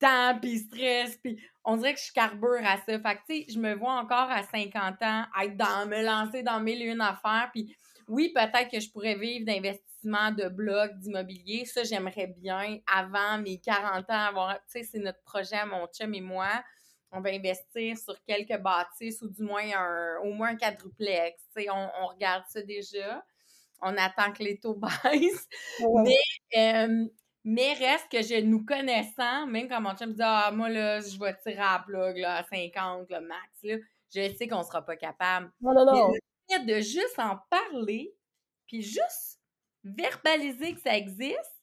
temps, 0.01 0.39
puis 0.41 0.59
stress, 0.59 1.19
puis 1.19 1.41
on 1.65 1.77
dirait 1.77 1.95
que 1.95 2.01
je 2.01 2.13
carbure 2.13 2.61
à 2.65 2.77
ça. 2.79 2.99
Fait 3.01 3.17
que, 3.17 3.21
tu 3.29 3.37
sais, 3.43 3.47
je 3.53 3.59
me 3.59 3.75
vois 3.75 3.95
encore 3.95 4.31
à 4.31 4.43
50 4.45 5.03
ans 5.03 5.25
être 5.43 5.57
dans, 5.57 5.87
me 5.89 6.03
lancer 6.05 6.43
dans 6.43 6.61
mille 6.61 6.83
et 6.83 6.87
une 6.87 7.01
affaires, 7.01 7.51
puis 7.53 7.75
oui, 8.09 8.33
peut-être 8.35 8.71
que 8.71 8.81
je 8.81 8.91
pourrais 8.91 9.17
vivre 9.17 9.45
d'investissement 9.45 10.31
de 10.31 10.49
blocs, 10.49 10.97
d'immobilier. 10.99 11.65
Ça, 11.65 11.83
j'aimerais 11.83 12.29
bien, 12.29 12.79
avant 12.87 13.39
mes 13.39 13.59
40 13.59 14.09
ans, 14.11 14.27
avoir, 14.29 14.55
tu 14.55 14.61
sais, 14.69 14.83
c'est 14.85 14.99
notre 14.99 15.23
projet 15.23 15.57
à 15.57 15.67
mon 15.67 15.87
chum 15.89 16.15
et 16.15 16.21
moi. 16.21 16.49
On 17.11 17.21
va 17.21 17.31
investir 17.31 17.97
sur 17.97 18.23
quelques 18.25 18.61
bâtisses 18.61 19.23
ou 19.23 19.29
du 19.29 19.43
moins 19.43 19.65
un, 19.77 20.19
au 20.23 20.33
moins 20.33 20.51
un 20.51 20.57
quadruplex. 20.57 21.41
Tu 21.57 21.63
sais, 21.63 21.71
on, 21.71 22.07
regarde 22.09 22.45
ça 22.49 22.63
déjà. 22.63 23.25
On 23.81 23.97
attend 23.97 24.33
que 24.33 24.43
les 24.43 24.59
taux 24.59 24.75
baissent. 25.05 25.49
Mais, 25.81 26.87
mais 27.45 27.73
reste 27.75 28.11
que 28.11 28.23
je 28.23 28.41
nous 28.41 28.65
connaissant, 28.65 29.47
même 29.47 29.69
quand 29.69 29.81
mon 29.81 29.95
chum 29.97 30.13
dit 30.13 30.23
Ah, 30.23 30.51
moi, 30.53 30.69
là, 30.69 31.01
je 31.01 31.19
vais 31.19 31.35
tirer 31.43 31.59
à 31.59 31.83
plug 31.85 32.19
là, 32.19 32.39
à 32.39 32.45
50, 32.45 33.07
le 33.11 33.21
max, 33.21 33.49
là, 33.63 33.77
je 34.15 34.35
sais 34.35 34.47
qu'on 34.49 34.63
sera 34.63 34.85
pas 34.85 34.97
capable. 34.97 35.51
Non, 35.61 35.73
non, 35.75 35.85
non. 35.85 36.11
Mais 36.13 36.19
de 36.67 36.81
juste 36.81 37.19
en 37.19 37.39
parler, 37.51 38.15
puis 38.67 38.83
juste 38.83 39.41
verbaliser 39.85 40.75
que 40.75 40.81
ça 40.81 40.97
existe, 40.97 41.63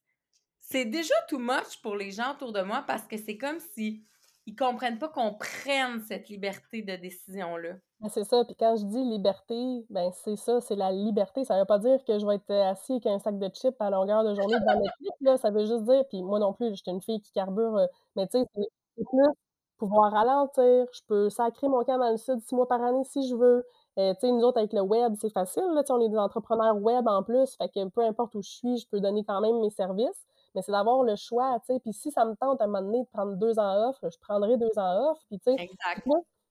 c'est 0.60 0.86
déjà 0.86 1.14
too 1.28 1.40
much 1.40 1.82
pour 1.82 1.96
les 1.96 2.12
gens 2.12 2.34
autour 2.34 2.54
de 2.54 2.62
moi 2.62 2.84
parce 2.88 3.04
que 3.04 3.18
c'est 3.18 3.38
comme 3.38 3.60
si 3.60 4.06
ils 4.46 4.56
comprennent 4.56 5.00
pas 5.00 5.08
qu'on 5.08 5.34
prenne 5.34 6.02
cette 6.02 6.28
liberté 6.30 6.82
de 6.82 6.96
décision-là. 6.96 7.76
C'est 8.10 8.26
ça. 8.26 8.44
Puis 8.44 8.56
quand 8.56 8.76
je 8.76 8.86
dis 8.86 9.04
liberté, 9.04 9.86
ben 9.90 10.12
c'est 10.12 10.36
ça, 10.36 10.60
c'est 10.60 10.76
la 10.76 10.92
liberté. 10.92 11.46
Ça 11.46 11.58
veut 11.58 11.66
pas 11.66 11.80
dire 11.80 12.04
que 12.06 12.20
je 12.20 12.26
vais 12.26 12.36
être 12.36 12.52
assis 12.52 12.94
avec 12.94 13.06
un 13.06 13.20
sac 13.20 13.40
de 13.40 13.50
chips 13.54 13.80
à 13.80 13.90
longueur 13.90 14.24
de 14.26 14.36
journée 14.36 14.60
dans 14.60 14.82
clip, 14.98 15.14
là. 15.22 15.38
Ça 15.38 15.52
veut 15.52 15.66
juste 15.66 15.84
dire, 15.84 16.04
puis 16.10 16.22
moi 16.22 16.40
non 16.40 16.52
plus, 16.54 16.76
j'étais 16.76 16.92
une 16.92 17.02
fille 17.02 17.22
qui 17.22 17.32
carbure, 17.32 17.78
euh, 17.78 17.88
mais 18.18 18.28
tu 18.28 18.40
sais, 18.40 18.46
c'est 18.56 19.04
plus 19.06 19.34
pouvoir 19.78 20.12
ralentir. 20.12 20.86
Je 20.94 21.02
peux 21.08 21.30
sacrer 21.30 21.70
mon 21.70 21.84
camp 21.84 21.98
dans 21.98 22.12
le 22.12 22.18
sud 22.18 22.42
six 22.42 22.56
mois 22.56 22.68
par 22.68 22.82
année 22.84 23.04
si 23.06 23.28
je 23.28 23.36
veux. 23.36 23.66
Euh, 24.00 24.14
nous 24.24 24.42
autres, 24.42 24.58
avec 24.58 24.74
le 24.74 24.82
web, 24.82 25.14
c'est 25.20 25.30
facile. 25.30 25.64
Là, 25.74 25.84
on 25.90 26.02
est 26.02 26.10
des 26.10 26.18
entrepreneurs 26.18 26.78
web 26.78 27.08
en 27.08 27.22
plus. 27.24 27.56
Fait 27.58 27.70
que 27.70 27.88
peu 27.90 28.02
importe 28.02 28.34
où 28.36 28.42
je 28.42 28.50
suis, 28.50 28.78
je 28.78 28.88
peux 28.88 29.00
donner 29.00 29.24
quand 29.24 29.40
même 29.42 29.60
mes 29.60 29.70
services. 29.70 30.26
Mais 30.56 30.62
c'est 30.62 30.72
d'avoir 30.72 31.04
le 31.04 31.16
choix. 31.16 31.60
Puis 31.68 31.94
si 31.94 32.12
ça 32.12 32.26
me 32.26 32.36
tente 32.36 32.62
à 32.62 32.66
un 32.66 32.68
moment 32.68 32.82
donné 32.82 33.04
de 33.04 33.08
prendre 33.08 33.36
deux 33.36 33.60
ans 33.60 33.90
off, 33.90 33.98
je 34.04 34.18
prendrai 34.20 34.58
deux 34.58 34.78
ans 34.78 35.12
off. 35.12 35.20
Puis 35.30 35.40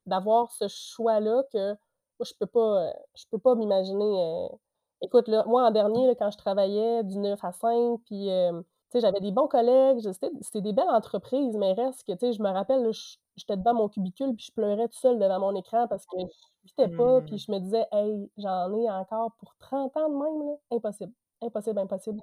d'avoir 0.06 0.50
ce 0.50 0.66
choix-là 0.68 1.42
que 1.52 1.70
moi, 1.70 2.26
je 2.26 2.34
peux 2.38 2.46
pas, 2.46 2.88
euh, 2.88 2.92
je 3.16 3.24
peux 3.30 3.38
pas 3.38 3.54
m'imaginer. 3.54 4.04
Euh, 4.04 4.48
écoute, 5.02 5.28
là, 5.28 5.44
moi, 5.46 5.66
en 5.66 5.70
dernier, 5.70 6.14
quand 6.16 6.30
je 6.30 6.38
travaillais 6.38 7.02
du 7.04 7.18
9 7.18 7.44
à 7.44 7.52
5, 7.52 7.98
puis 8.06 8.28
j'avais 8.94 9.20
des 9.20 9.32
bons 9.32 9.48
collègues, 9.48 10.00
c'était 10.42 10.60
des 10.60 10.72
belles 10.72 10.88
entreprises, 10.90 11.56
mais 11.56 11.72
reste 11.72 12.04
que, 12.04 12.32
je 12.32 12.42
me 12.42 12.50
rappelle, 12.50 12.92
j'étais 13.36 13.56
devant 13.56 13.74
mon 13.74 13.88
cubicule, 13.88 14.34
puis 14.34 14.46
je 14.46 14.52
pleurais 14.52 14.88
tout 14.88 14.98
seul 14.98 15.18
devant 15.18 15.40
mon 15.40 15.54
écran 15.56 15.86
parce 15.88 16.06
que 16.06 16.16
je 16.64 16.96
pas, 16.96 17.20
puis 17.22 17.34
mmh. 17.34 17.38
je 17.38 17.52
me 17.52 17.58
disais, 17.58 17.86
hey, 17.92 18.30
j'en 18.38 18.76
ai 18.76 18.90
encore 18.90 19.32
pour 19.38 19.54
30 19.58 19.96
ans 19.96 20.08
de 20.08 20.14
même, 20.14 20.48
là. 20.48 20.54
Impossible. 20.70 21.12
Impossible, 21.40 21.78
impossible. 21.80 22.20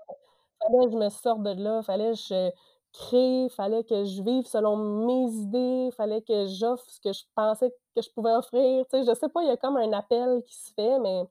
Fallait 0.61 0.85
que 0.85 0.91
je 0.91 0.97
me 0.97 1.09
sorte 1.09 1.43
de 1.43 1.61
là, 1.61 1.81
fallait 1.81 2.11
que 2.11 2.17
je 2.17 2.51
crée, 2.93 3.47
fallait 3.49 3.83
que 3.83 4.03
je 4.05 4.21
vive 4.23 4.45
selon 4.45 4.77
mes 4.77 5.31
idées, 5.31 5.89
fallait 5.95 6.21
que 6.21 6.47
j'offre 6.47 6.89
ce 6.89 6.99
que 6.99 7.13
je 7.13 7.23
pensais 7.35 7.69
que 7.95 8.01
je 8.01 8.09
pouvais 8.11 8.31
offrir. 8.31 8.85
Tu 8.85 8.97
sais, 8.97 9.03
je 9.03 9.13
sais 9.13 9.29
pas, 9.29 9.41
il 9.43 9.47
y 9.47 9.51
a 9.51 9.57
comme 9.57 9.77
un 9.77 9.91
appel 9.93 10.41
qui 10.45 10.55
se 10.55 10.73
fait, 10.73 10.99
mais 10.99 11.23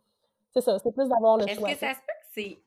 c'est 0.52 0.60
ça, 0.60 0.78
c'est 0.78 0.92
plus 0.92 1.08
d'avoir 1.08 1.36
le 1.36 1.46
choix. 1.46 1.70
Est-ce 1.70 1.80
que 1.80 1.86
ça 1.86 1.94
se 1.94 2.00
peut 2.00 2.12
que 2.17 2.17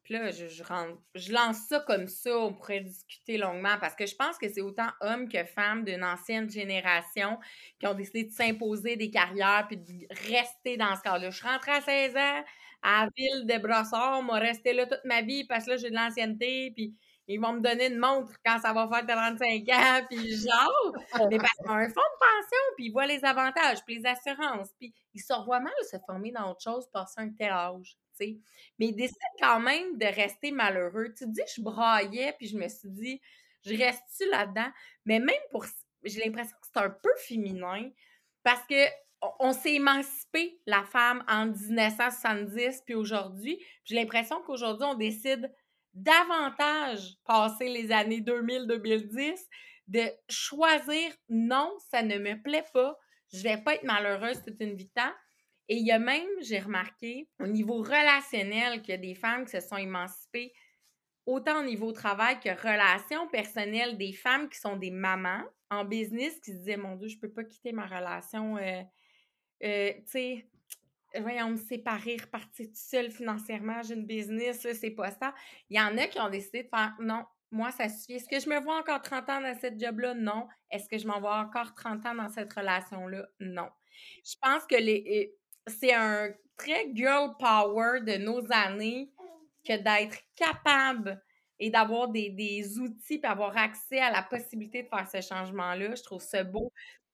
là, 0.09 0.31
je, 0.31 0.47
je 0.47 1.33
lance 1.33 1.57
ça 1.67 1.79
comme 1.81 2.07
ça, 2.07 2.37
on 2.37 2.53
pourrait 2.53 2.81
discuter 2.81 3.37
longuement, 3.37 3.77
parce 3.79 3.95
que 3.95 4.05
je 4.05 4.15
pense 4.15 4.37
que 4.37 4.49
c'est 4.49 4.61
autant 4.61 4.89
hommes 5.01 5.29
que 5.29 5.43
femmes 5.43 5.83
d'une 5.83 6.03
ancienne 6.03 6.49
génération 6.49 7.39
qui 7.79 7.87
ont 7.87 7.93
décidé 7.93 8.23
de 8.25 8.31
s'imposer 8.31 8.95
des 8.95 9.09
carrières 9.09 9.65
puis 9.67 9.77
de 9.77 10.07
rester 10.29 10.77
dans 10.77 10.95
ce 10.95 11.01
cas-là. 11.01 11.29
Je 11.29 11.37
suis 11.37 11.47
à 11.47 11.81
16 11.81 12.15
ans 12.17 12.43
à 12.83 13.07
Ville 13.15 13.45
de 13.45 13.57
Brossard, 13.59 14.23
m'a 14.23 14.39
resté 14.39 14.73
là 14.73 14.85
toute 14.85 15.05
ma 15.05 15.21
vie 15.21 15.45
parce 15.45 15.65
que 15.65 15.71
là, 15.71 15.77
j'ai 15.77 15.89
de 15.89 15.95
l'ancienneté, 15.95 16.71
puis 16.75 16.95
ils 17.27 17.39
vont 17.39 17.53
me 17.53 17.61
donner 17.61 17.87
une 17.87 17.97
montre 17.97 18.33
quand 18.45 18.59
ça 18.59 18.73
va 18.73 18.87
faire 18.87 19.05
35 19.05 19.69
ans, 19.69 20.05
puis 20.09 20.35
genre, 20.35 21.29
mais 21.29 21.37
parce 21.37 21.53
un 21.65 21.87
fonds 21.87 22.01
de 22.01 22.19
pension, 22.19 22.59
puis 22.75 22.85
ils 22.87 22.91
voient 22.91 23.05
les 23.05 23.23
avantages, 23.23 23.83
puis 23.85 23.99
les 23.99 24.05
assurances, 24.05 24.69
puis 24.79 24.93
ils 25.13 25.21
se 25.21 25.33
revoient 25.33 25.59
mal 25.59 25.73
se 25.89 25.97
former 26.05 26.31
dans 26.31 26.51
autre 26.51 26.61
chose, 26.61 26.87
passer 26.91 27.21
un 27.21 27.29
tel 27.29 27.51
âge, 27.51 27.95
Mais 28.79 28.87
ils 28.87 28.95
décident 28.95 29.19
quand 29.39 29.59
même 29.59 29.97
de 29.97 30.05
rester 30.05 30.51
malheureux. 30.51 31.13
Tu 31.17 31.25
te 31.25 31.29
dis, 31.29 31.41
je 31.55 31.61
braillais, 31.61 32.33
puis 32.37 32.47
je 32.47 32.57
me 32.57 32.67
suis 32.67 32.89
dit, 32.89 33.21
je 33.65 33.75
reste-tu 33.75 34.29
là-dedans? 34.29 34.71
Mais 35.05 35.19
même 35.19 35.35
pour, 35.51 35.65
j'ai 36.03 36.23
l'impression 36.23 36.55
que 36.61 36.67
c'est 36.73 36.81
un 36.81 36.89
peu 36.89 37.11
féminin, 37.27 37.89
parce 38.43 38.65
que 38.67 38.87
on 39.39 39.53
s'est 39.53 39.75
émancipé, 39.75 40.59
la 40.65 40.83
femme, 40.83 41.23
en 41.27 41.45
1970 41.45 42.81
puis 42.85 42.95
aujourd'hui. 42.95 43.63
J'ai 43.85 43.95
l'impression 43.95 44.41
qu'aujourd'hui, 44.41 44.87
on 44.89 44.95
décide 44.95 45.53
davantage, 45.93 47.17
passer 47.25 47.69
les 47.69 47.91
années 47.91 48.21
2000-2010, 48.21 49.37
de 49.87 50.01
choisir 50.29 51.11
non, 51.29 51.71
ça 51.91 52.01
ne 52.01 52.17
me 52.17 52.41
plaît 52.41 52.65
pas, 52.73 52.97
je 53.33 53.43
vais 53.43 53.57
pas 53.57 53.75
être 53.75 53.83
malheureuse 53.83 54.41
toute 54.43 54.59
une 54.59 54.75
vie 54.75 54.85
de 54.85 54.91
temps. 54.93 55.13
Et 55.71 55.75
il 55.75 55.85
y 55.87 55.91
a 55.93 55.99
même, 55.99 56.27
j'ai 56.41 56.59
remarqué, 56.59 57.29
au 57.39 57.47
niveau 57.47 57.77
relationnel, 57.77 58.81
qu'il 58.81 58.91
y 58.91 58.97
a 58.97 58.97
des 58.97 59.15
femmes 59.15 59.45
qui 59.45 59.51
se 59.51 59.61
sont 59.61 59.77
émancipées 59.77 60.51
autant 61.25 61.61
au 61.61 61.63
niveau 61.63 61.93
travail 61.93 62.41
que 62.41 62.49
relations 62.49 63.25
personnelles, 63.29 63.97
des 63.97 64.11
femmes 64.11 64.49
qui 64.49 64.59
sont 64.59 64.75
des 64.75 64.91
mamans 64.91 65.45
en 65.69 65.85
business 65.85 66.37
qui 66.41 66.51
se 66.51 66.57
disaient 66.57 66.75
Mon 66.75 66.97
Dieu, 66.97 67.07
je 67.07 67.17
peux 67.17 67.31
pas 67.31 67.45
quitter 67.45 67.71
ma 67.71 67.85
relation. 67.85 68.57
Euh, 68.57 68.81
euh, 69.63 69.93
tu 69.93 70.01
sais, 70.07 70.49
voyons, 71.21 71.51
me 71.51 71.55
séparer, 71.55 72.17
repartir 72.17 72.67
tout 72.67 72.73
seul 72.73 73.09
financièrement, 73.09 73.81
j'ai 73.81 73.93
une 73.93 74.05
business, 74.05 74.67
c'est 74.73 74.91
pas 74.91 75.11
ça. 75.11 75.33
Il 75.69 75.77
y 75.77 75.81
en 75.81 75.97
a 75.97 76.07
qui 76.07 76.19
ont 76.19 76.29
décidé 76.29 76.63
de 76.63 76.67
faire 76.67 76.97
non, 76.99 77.23
moi, 77.49 77.71
ça 77.71 77.87
suffit. 77.87 78.15
Est-ce 78.15 78.27
que 78.27 78.41
je 78.41 78.49
me 78.49 78.59
vois 78.61 78.77
encore 78.77 79.01
30 79.01 79.29
ans 79.29 79.41
dans 79.41 79.57
cette 79.57 79.79
job-là? 79.79 80.15
Non. 80.15 80.49
Est-ce 80.69 80.89
que 80.89 80.97
je 80.97 81.07
m'en 81.07 81.21
vois 81.21 81.37
encore 81.37 81.73
30 81.75 82.05
ans 82.07 82.15
dans 82.15 82.29
cette 82.29 82.51
relation-là? 82.51 83.25
Non. 83.39 83.69
Je 84.25 84.35
pense 84.41 84.65
que 84.65 84.75
les, 84.75 85.33
c'est 85.67 85.93
un 85.93 86.29
très 86.57 86.93
girl 86.93 87.35
power 87.39 88.01
de 88.01 88.17
nos 88.17 88.41
années 88.51 89.11
que 89.63 89.77
d'être 89.77 90.17
capable 90.35 91.21
et 91.59 91.69
d'avoir 91.69 92.07
des, 92.07 92.79
outils 92.79 93.19
et 93.23 93.25
avoir 93.25 93.55
accès 93.55 93.99
à 93.99 94.11
la 94.11 94.23
possibilité 94.23 94.83
de 94.83 94.87
faire 94.87 95.07
ce 95.07 95.21
changement-là. 95.21 95.95
Je 95.95 96.03
trouve 96.03 96.21
ça 96.21 96.43
beau. 96.43 96.71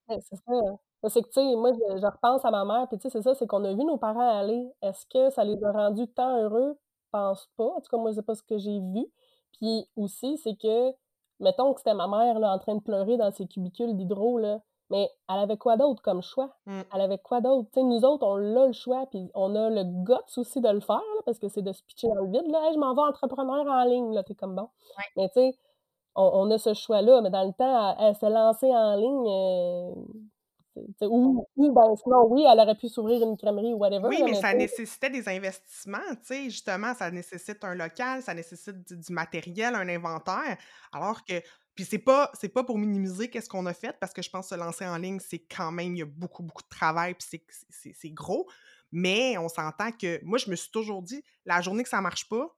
c'est 0.08 0.36
ça. 0.36 1.08
C'est 1.08 1.22
que, 1.22 1.28
tu 1.28 1.34
sais, 1.34 1.56
moi, 1.56 1.72
je, 1.72 2.06
repense 2.06 2.44
à 2.44 2.50
ma 2.50 2.64
mère, 2.64 2.88
puis 2.88 2.98
tu 2.98 3.02
sais, 3.02 3.10
c'est 3.10 3.22
ça, 3.22 3.34
c'est 3.34 3.46
qu'on 3.46 3.64
a 3.64 3.72
vu 3.72 3.84
nos 3.84 3.98
parents 3.98 4.40
aller. 4.40 4.68
Est-ce 4.82 5.06
que 5.06 5.30
ça 5.30 5.44
les 5.44 5.62
a 5.62 5.70
rendus 5.70 6.08
tant 6.08 6.38
heureux? 6.42 6.76
Je 7.04 7.10
pense 7.12 7.48
pas. 7.56 7.66
En 7.66 7.80
tout 7.80 7.90
cas, 7.90 7.98
moi, 7.98 8.12
c'est 8.12 8.22
pas 8.22 8.34
ce 8.34 8.42
que 8.42 8.58
j'ai 8.58 8.80
vu. 8.80 9.06
Puis 9.52 9.86
aussi, 9.96 10.38
c'est 10.38 10.56
que, 10.56 10.92
mettons 11.40 11.72
que 11.72 11.80
c'était 11.80 11.94
ma 11.94 12.08
mère, 12.08 12.38
là, 12.40 12.52
en 12.52 12.58
train 12.58 12.74
de 12.74 12.82
pleurer 12.82 13.16
dans 13.16 13.30
ses 13.30 13.46
cubicules 13.46 13.96
d'hydro, 13.96 14.38
là, 14.38 14.60
mais 14.90 15.10
elle 15.28 15.38
avait 15.38 15.56
quoi 15.56 15.76
d'autre 15.76 16.02
comme 16.02 16.22
choix? 16.22 16.50
Mmh. 16.66 16.80
Elle 16.94 17.00
avait 17.00 17.18
quoi 17.18 17.40
d'autre? 17.40 17.68
Nous 17.76 18.04
autres, 18.04 18.26
on 18.26 18.56
a 18.56 18.66
le 18.66 18.72
choix, 18.72 19.06
puis 19.10 19.30
on 19.34 19.54
a 19.54 19.70
le 19.70 19.84
guts 19.84 20.38
aussi 20.38 20.60
de 20.60 20.68
le 20.68 20.80
faire, 20.80 21.00
parce 21.26 21.38
que 21.38 21.48
c'est 21.48 21.62
de 21.62 21.72
se 21.72 21.82
pitcher 21.82 22.08
dans 22.08 22.22
le 22.22 22.30
vide, 22.30 22.50
là. 22.50 22.70
je 22.72 22.78
m'en 22.78 22.94
vais 22.94 23.02
entrepreneur 23.02 23.66
en 23.66 23.84
ligne, 23.84 24.14
là, 24.14 24.22
t'es 24.22 24.34
comme 24.34 24.54
bon. 24.54 24.68
Mais 25.16 25.28
tu 25.28 25.40
sais, 25.40 25.58
on, 26.14 26.50
a 26.50 26.58
ce 26.58 26.74
choix-là, 26.74 27.20
mais 27.20 27.30
dans 27.30 27.44
le 27.44 27.52
temps, 27.52 27.96
elle, 27.98 28.14
s'est 28.16 28.30
lancée 28.30 28.70
en 28.70 28.96
ligne, 28.96 29.28
euh, 29.28 31.06
ou, 31.06 31.46
ben, 31.56 31.96
sinon, 31.96 32.26
oui, 32.28 32.44
elle 32.50 32.60
aurait 32.60 32.76
pu 32.76 32.88
s'ouvrir 32.88 33.22
une 33.22 33.36
crèmerie 33.36 33.74
ou 33.74 33.78
whatever. 33.78 34.08
Oui, 34.08 34.22
mais, 34.24 34.34
ça 34.34 34.54
nécessitait 34.54 35.10
des 35.10 35.28
investissements, 35.28 35.98
tu 36.20 36.26
sais, 36.26 36.44
justement, 36.44 36.94
ça 36.94 37.10
nécessite 37.10 37.62
un 37.64 37.74
local, 37.74 38.22
ça 38.22 38.34
nécessite 38.34 38.92
du, 38.92 39.12
matériel, 39.12 39.74
un 39.74 39.88
inventaire, 39.88 40.56
alors 40.92 41.24
que, 41.24 41.34
puis 41.78 41.84
c'est 41.84 42.00
pas, 42.00 42.28
c'est 42.34 42.48
pas 42.48 42.64
pour 42.64 42.76
minimiser 42.76 43.30
qu'est-ce 43.30 43.48
qu'on 43.48 43.64
a 43.66 43.72
fait, 43.72 43.96
parce 44.00 44.12
que 44.12 44.20
je 44.20 44.28
pense 44.28 44.48
que 44.48 44.56
se 44.56 44.60
lancer 44.60 44.84
en 44.84 44.96
ligne, 44.96 45.20
c'est 45.20 45.38
quand 45.38 45.70
même, 45.70 45.94
il 45.94 46.00
y 46.00 46.02
a 46.02 46.06
beaucoup, 46.06 46.42
beaucoup 46.42 46.64
de 46.64 46.68
travail, 46.68 47.14
puis 47.14 47.40
c'est 47.70 48.10
gros, 48.10 48.48
mais 48.90 49.38
on 49.38 49.48
s'entend 49.48 49.92
que, 49.92 50.18
moi, 50.24 50.38
je 50.38 50.50
me 50.50 50.56
suis 50.56 50.72
toujours 50.72 51.02
dit, 51.02 51.22
la 51.44 51.60
journée 51.60 51.84
que 51.84 51.88
ça 51.88 52.00
marche 52.00 52.28
pas, 52.28 52.52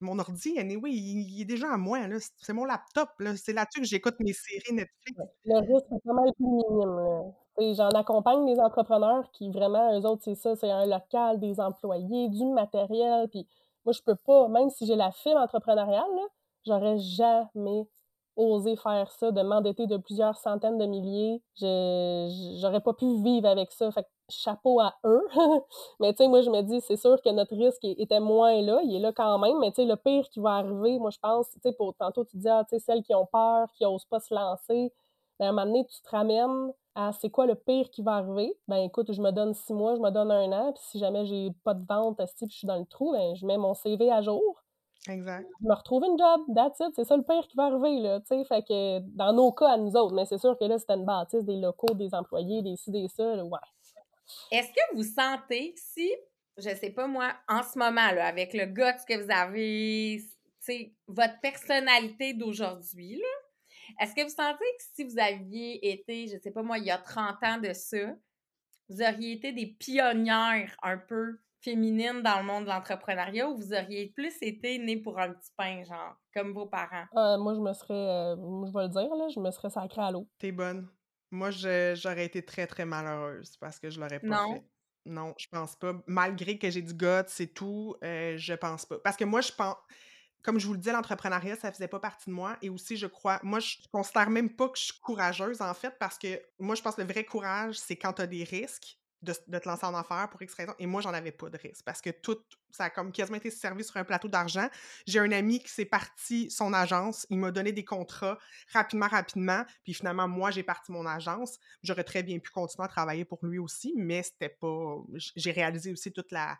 mon 0.00 0.20
ordi, 0.20 0.56
anyway, 0.56 0.92
il, 0.92 1.42
est 1.42 1.46
déjà 1.46 1.72
à 1.72 1.76
moi. 1.76 1.98
C'est 2.40 2.52
mon 2.52 2.64
laptop. 2.64 3.08
C'est 3.34 3.52
là-dessus 3.52 3.80
que 3.80 3.86
j'écoute 3.88 4.14
mes 4.20 4.32
séries 4.32 4.72
Netflix. 4.72 5.20
Le 5.44 5.58
risque 5.58 5.86
est 5.90 6.04
pas 6.06 6.12
mal 6.12 6.32
plus 6.36 6.46
minime. 6.46 7.74
J'en 7.74 7.88
accompagne 7.88 8.46
des 8.46 8.60
entrepreneurs 8.60 9.28
qui 9.32 9.50
vraiment, 9.50 9.98
eux 9.98 10.06
autres, 10.06 10.22
c'est 10.22 10.36
ça, 10.36 10.54
c'est 10.54 10.70
un 10.70 10.86
local, 10.86 11.40
des 11.40 11.58
employés, 11.58 12.28
du 12.28 12.44
matériel. 12.44 13.28
Puis 13.30 13.48
moi, 13.84 13.92
je 13.92 14.00
peux 14.00 14.14
pas, 14.14 14.46
même 14.46 14.70
si 14.70 14.86
j'ai 14.86 14.94
la 14.94 15.10
fibre 15.10 15.40
entrepreneuriale, 15.40 16.06
j'aurais 16.64 16.98
jamais 16.98 17.84
osé 18.36 18.76
faire 18.76 19.10
ça, 19.10 19.30
de 19.32 19.42
m'endetter 19.42 19.86
de 19.86 19.96
plusieurs 19.96 20.36
centaines 20.36 20.78
de 20.78 20.86
milliers. 20.86 21.42
J'aurais 22.60 22.80
pas 22.80 22.92
pu 22.92 23.06
vivre 23.22 23.48
avec 23.48 23.72
ça. 23.72 23.90
Fait 23.90 24.06
chapeau 24.28 24.80
à 24.80 24.94
eux. 25.04 25.26
mais 26.00 26.12
tu 26.12 26.18
sais, 26.18 26.28
moi, 26.28 26.42
je 26.42 26.50
me 26.50 26.62
dis, 26.62 26.80
c'est 26.80 26.96
sûr 26.96 27.20
que 27.22 27.30
notre 27.30 27.54
risque 27.56 27.84
était 27.84 28.20
moins 28.20 28.60
là. 28.62 28.80
Il 28.84 28.96
est 28.96 29.00
là 29.00 29.12
quand 29.12 29.38
même. 29.38 29.58
Mais 29.60 29.70
tu 29.70 29.76
sais, 29.76 29.84
le 29.84 29.96
pire 29.96 30.28
qui 30.30 30.40
va 30.40 30.56
arriver, 30.56 30.98
moi, 30.98 31.10
je 31.10 31.18
pense, 31.18 31.48
tu 31.50 31.60
sais, 31.62 31.72
pour 31.72 31.94
tantôt, 31.94 32.24
tu 32.24 32.36
dis, 32.36 32.48
ah, 32.48 32.64
tu 32.68 32.76
sais, 32.76 32.84
celles 32.84 33.02
qui 33.02 33.14
ont 33.14 33.26
peur, 33.26 33.68
qui 33.74 33.84
n'osent 33.84 34.04
pas 34.06 34.20
se 34.20 34.34
lancer. 34.34 34.92
Ben, 35.38 35.46
à 35.46 35.48
un 35.50 35.52
moment 35.52 35.66
donné, 35.66 35.86
tu 35.86 36.00
te 36.02 36.10
ramènes 36.10 36.72
à 36.94 37.12
c'est 37.12 37.30
quoi 37.30 37.46
le 37.46 37.54
pire 37.54 37.90
qui 37.90 38.02
va 38.02 38.14
arriver? 38.16 38.56
Ben, 38.68 38.78
écoute, 38.78 39.12
je 39.12 39.20
me 39.20 39.30
donne 39.30 39.54
six 39.54 39.74
mois, 39.74 39.94
je 39.96 40.00
me 40.00 40.10
donne 40.10 40.30
un 40.30 40.52
an. 40.52 40.72
Puis 40.72 40.82
si 40.84 40.98
jamais 40.98 41.26
j'ai 41.26 41.50
pas 41.64 41.74
de 41.74 41.84
vente, 41.86 42.20
si 42.36 42.48
je 42.48 42.56
suis 42.56 42.66
dans 42.66 42.78
le 42.78 42.86
trou, 42.86 43.12
ben, 43.12 43.34
je 43.36 43.46
mets 43.46 43.58
mon 43.58 43.74
CV 43.74 44.10
à 44.10 44.22
jour. 44.22 44.62
Exact. 45.08 45.46
Je 45.60 45.66
me 45.66 45.74
retrouve 45.74 46.04
une 46.04 46.18
job, 46.18 46.40
that's 46.54 46.80
it, 46.80 46.92
c'est 46.94 47.04
ça 47.04 47.16
le 47.16 47.22
pire 47.22 47.46
qui 47.48 47.56
va 47.56 47.64
arriver, 47.64 48.00
là, 48.00 48.20
tu 48.20 48.26
sais, 48.28 48.44
fait 48.44 48.62
que 48.62 48.98
dans 49.16 49.32
nos 49.32 49.52
cas 49.52 49.70
à 49.70 49.76
nous 49.76 49.94
autres, 49.96 50.14
mais 50.14 50.24
c'est 50.26 50.38
sûr 50.38 50.56
que 50.58 50.64
là, 50.64 50.78
c'était 50.78 50.94
une 50.94 51.04
bâtisse, 51.04 51.44
des 51.44 51.56
locaux, 51.56 51.94
des 51.94 52.14
employés, 52.14 52.62
des 52.62 52.76
ci, 52.76 52.90
des 52.90 53.08
ça, 53.08 53.44
ouais. 53.44 53.58
Est-ce 54.50 54.68
que 54.68 54.96
vous 54.96 55.04
sentez, 55.04 55.74
si, 55.76 56.12
je 56.56 56.70
sais 56.70 56.90
pas 56.90 57.06
moi, 57.06 57.32
en 57.48 57.62
ce 57.62 57.78
moment, 57.78 58.10
là, 58.12 58.26
avec 58.26 58.52
le 58.52 58.66
guts 58.66 59.04
que 59.08 59.22
vous 59.22 59.30
avez, 59.30 60.20
votre 61.06 61.40
personnalité 61.40 62.34
d'aujourd'hui, 62.34 63.22
est-ce 64.00 64.14
que 64.14 64.22
vous 64.22 64.28
sentez 64.28 64.64
que 64.78 64.84
si 64.94 65.04
vous 65.04 65.18
aviez 65.18 65.92
été, 65.92 66.26
je 66.26 66.38
sais 66.38 66.50
pas 66.50 66.62
moi, 66.62 66.78
il 66.78 66.84
y 66.84 66.90
a 66.90 66.98
30 66.98 67.36
ans 67.44 67.58
de 67.58 67.72
ça, 67.72 68.14
vous 68.88 69.02
auriez 69.02 69.32
été 69.32 69.52
des 69.52 69.66
pionnières 69.66 70.76
un 70.82 70.98
peu 70.98 71.38
féminines 71.60 72.22
dans 72.22 72.38
le 72.38 72.44
monde 72.44 72.64
de 72.64 72.70
l'entrepreneuriat 72.70 73.48
ou 73.48 73.56
vous 73.56 73.72
auriez 73.72 74.12
plus 74.14 74.34
été 74.40 74.78
née 74.78 74.96
pour 74.96 75.18
un 75.18 75.32
petit 75.32 75.50
pain, 75.56 75.82
genre, 75.84 76.16
comme 76.32 76.52
vos 76.52 76.66
parents? 76.66 77.06
Euh, 77.16 77.38
moi, 77.38 77.54
je 77.54 77.60
me 77.60 77.72
serais, 77.72 77.94
euh, 77.94 78.36
je 78.36 78.72
vais 78.72 78.82
le 78.84 78.88
dire, 78.88 79.14
là, 79.14 79.28
je 79.34 79.40
me 79.40 79.50
serais 79.50 79.70
sacrée 79.70 80.02
à 80.02 80.10
l'eau. 80.10 80.28
T'es 80.38 80.52
bonne. 80.52 80.88
Moi, 81.30 81.50
j'aurais 81.50 82.24
été 82.24 82.44
très, 82.44 82.66
très 82.66 82.84
malheureuse 82.84 83.56
parce 83.56 83.78
que 83.78 83.90
je 83.90 84.00
l'aurais 84.00 84.20
pas 84.20 84.46
fait. 84.46 84.64
Non, 85.06 85.34
je 85.38 85.46
pense 85.48 85.76
pas. 85.76 85.94
Malgré 86.06 86.58
que 86.58 86.68
j'ai 86.68 86.82
du 86.82 86.92
gut, 86.92 87.24
c'est 87.28 87.54
tout, 87.54 87.94
euh, 88.02 88.36
je 88.36 88.54
pense 88.54 88.86
pas. 88.86 88.98
Parce 88.98 89.16
que 89.16 89.24
moi, 89.24 89.40
je 89.40 89.52
pense, 89.52 89.76
comme 90.42 90.58
je 90.58 90.66
vous 90.66 90.72
le 90.72 90.78
disais, 90.78 90.92
l'entrepreneuriat, 90.92 91.56
ça 91.56 91.72
faisait 91.72 91.88
pas 91.88 92.00
partie 92.00 92.28
de 92.30 92.34
moi. 92.34 92.56
Et 92.62 92.70
aussi, 92.70 92.96
je 92.96 93.06
crois, 93.06 93.38
moi, 93.42 93.60
je 93.60 93.76
considère 93.92 94.30
même 94.30 94.54
pas 94.54 94.68
que 94.68 94.78
je 94.78 94.84
suis 94.84 95.00
courageuse, 95.00 95.60
en 95.60 95.74
fait, 95.74 95.94
parce 95.98 96.18
que 96.18 96.40
moi, 96.58 96.74
je 96.74 96.82
pense 96.82 96.96
que 96.96 97.02
le 97.02 97.06
vrai 97.08 97.24
courage, 97.24 97.78
c'est 97.78 97.96
quand 97.96 98.14
tu 98.14 98.22
as 98.22 98.26
des 98.26 98.44
risques 98.44 98.98
de, 99.26 99.58
te 99.58 99.68
lancer 99.68 99.84
en 99.84 99.94
affaires 99.94 100.28
pour 100.30 100.40
X. 100.40 100.56
Et 100.78 100.86
moi, 100.86 101.00
j'en 101.00 101.12
avais 101.12 101.32
pas 101.32 101.50
de 101.50 101.58
risque 101.58 101.84
parce 101.84 102.00
que 102.00 102.10
tout, 102.10 102.38
ça 102.70 102.84
a 102.84 102.90
comme 102.90 103.12
quasiment 103.12 103.36
été 103.36 103.50
servi 103.50 103.84
sur 103.84 103.96
un 103.96 104.04
plateau 104.04 104.28
d'argent. 104.28 104.68
J'ai 105.06 105.18
un 105.18 105.32
ami 105.32 105.60
qui 105.60 105.68
s'est 105.68 105.84
parti 105.84 106.50
son 106.50 106.72
agence. 106.72 107.26
Il 107.30 107.38
m'a 107.38 107.50
donné 107.50 107.72
des 107.72 107.84
contrats 107.84 108.38
rapidement, 108.72 109.08
rapidement. 109.08 109.64
Puis 109.84 109.94
finalement, 109.94 110.28
moi, 110.28 110.50
j'ai 110.50 110.62
parti 110.62 110.92
mon 110.92 111.06
agence. 111.06 111.58
J'aurais 111.82 112.04
très 112.04 112.22
bien 112.22 112.38
pu 112.38 112.50
continuer 112.50 112.84
à 112.84 112.88
travailler 112.88 113.24
pour 113.24 113.44
lui 113.44 113.58
aussi, 113.58 113.92
mais 113.96 114.22
c'était 114.22 114.48
pas. 114.48 114.96
J'ai 115.14 115.50
réalisé 115.50 115.92
aussi 115.92 116.12
toute 116.12 116.30
la, 116.30 116.58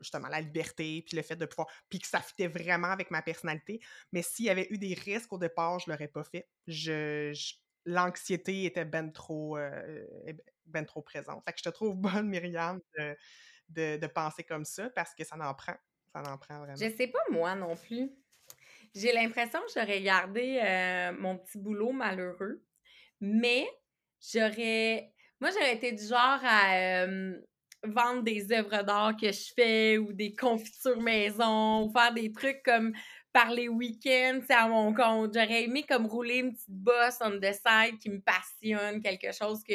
justement 0.00 0.28
la 0.28 0.40
liberté, 0.40 1.02
puis 1.06 1.16
le 1.16 1.22
fait 1.22 1.36
de 1.36 1.46
pouvoir, 1.46 1.68
puis 1.88 1.98
que 1.98 2.06
ça 2.06 2.20
fitait 2.20 2.48
vraiment 2.48 2.88
avec 2.88 3.10
ma 3.10 3.22
personnalité. 3.22 3.80
Mais 4.12 4.22
s'il 4.22 4.46
y 4.46 4.50
avait 4.50 4.68
eu 4.70 4.78
des 4.78 4.94
risques 4.94 5.32
au 5.32 5.38
départ, 5.38 5.78
je 5.80 5.90
l'aurais 5.90 6.08
pas 6.08 6.24
fait. 6.24 6.48
Je, 6.66 7.32
l'anxiété 7.84 8.64
était 8.64 8.84
ben 8.84 9.10
trop, 9.12 9.56
euh, 9.56 10.06
ben 10.70 10.84
trop 10.84 11.02
présente. 11.02 11.44
Fait 11.44 11.52
que 11.52 11.58
je 11.58 11.64
te 11.64 11.68
trouve 11.68 11.96
bonne, 11.96 12.28
Myriam, 12.28 12.80
de, 13.68 13.96
de, 13.96 14.06
penser 14.06 14.44
comme 14.44 14.64
ça 14.64 14.90
parce 14.90 15.14
que 15.14 15.24
ça 15.24 15.36
en 15.36 15.54
prend. 15.54 15.74
Ça 16.12 16.22
en 16.22 16.38
prend 16.38 16.58
vraiment. 16.58 16.76
Je 16.76 16.96
sais 16.96 17.08
pas 17.08 17.20
moi 17.30 17.54
non 17.54 17.76
plus. 17.76 18.10
J'ai 18.94 19.12
l'impression 19.12 19.60
que 19.60 19.72
j'aurais 19.74 20.02
gardé 20.02 20.60
euh, 20.62 21.12
mon 21.12 21.38
petit 21.38 21.58
boulot 21.58 21.92
malheureux, 21.92 22.64
mais 23.20 23.68
j'aurais. 24.32 25.12
Moi, 25.40 25.50
j'aurais 25.52 25.74
été 25.74 25.92
du 25.92 26.04
genre 26.04 26.40
à 26.42 27.06
vendre 27.84 28.22
des 28.22 28.52
œuvres 28.52 28.82
d'art 28.82 29.16
que 29.16 29.32
je 29.32 29.52
fais 29.54 29.98
ou 29.98 30.12
des 30.12 30.34
confitures 30.34 31.00
maison 31.00 31.84
ou 31.84 31.92
faire 31.92 32.12
des 32.12 32.30
trucs 32.30 32.62
comme 32.62 32.92
par 33.32 33.50
les 33.50 33.68
week-ends, 33.68 34.40
c'est 34.46 34.54
à 34.54 34.66
mon 34.66 34.92
compte. 34.92 35.32
J'aurais 35.34 35.64
aimé 35.64 35.84
comme 35.88 36.06
rouler 36.06 36.38
une 36.38 36.52
petite 36.52 36.68
bosse 36.68 37.18
on 37.20 37.38
the 37.38 37.52
side 37.52 37.98
qui 38.00 38.10
me 38.10 38.20
passionne, 38.20 39.00
quelque 39.00 39.32
chose 39.32 39.62
que, 39.62 39.74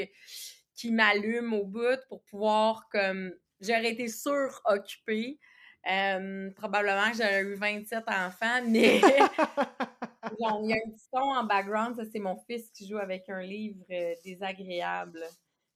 qui 0.76 0.92
m'allume 0.92 1.54
au 1.54 1.66
bout 1.66 2.00
pour 2.10 2.24
pouvoir 2.24 2.88
comme 2.92 3.34
j'aurais 3.62 3.92
été 3.92 4.08
suroccupée. 4.08 5.40
Euh, 5.88 6.50
probablement 6.56 7.12
que 7.12 7.18
j'aurais 7.18 7.44
eu 7.44 7.56
27 7.56 8.06
enfants, 8.08 8.62
mais 8.68 9.00
il 10.40 10.68
y 10.68 10.74
a 10.74 10.78
un 10.78 10.90
petit 10.92 11.06
son 11.14 11.20
en 11.20 11.44
background, 11.44 11.96
ça 11.96 12.04
c'est 12.12 12.20
mon 12.20 12.38
fils 12.50 12.72
qui 12.72 12.88
joue 12.88 12.98
avec 12.98 13.30
un 13.30 13.42
livre 13.42 13.84
euh, 13.92 14.16
désagréable. 14.24 15.24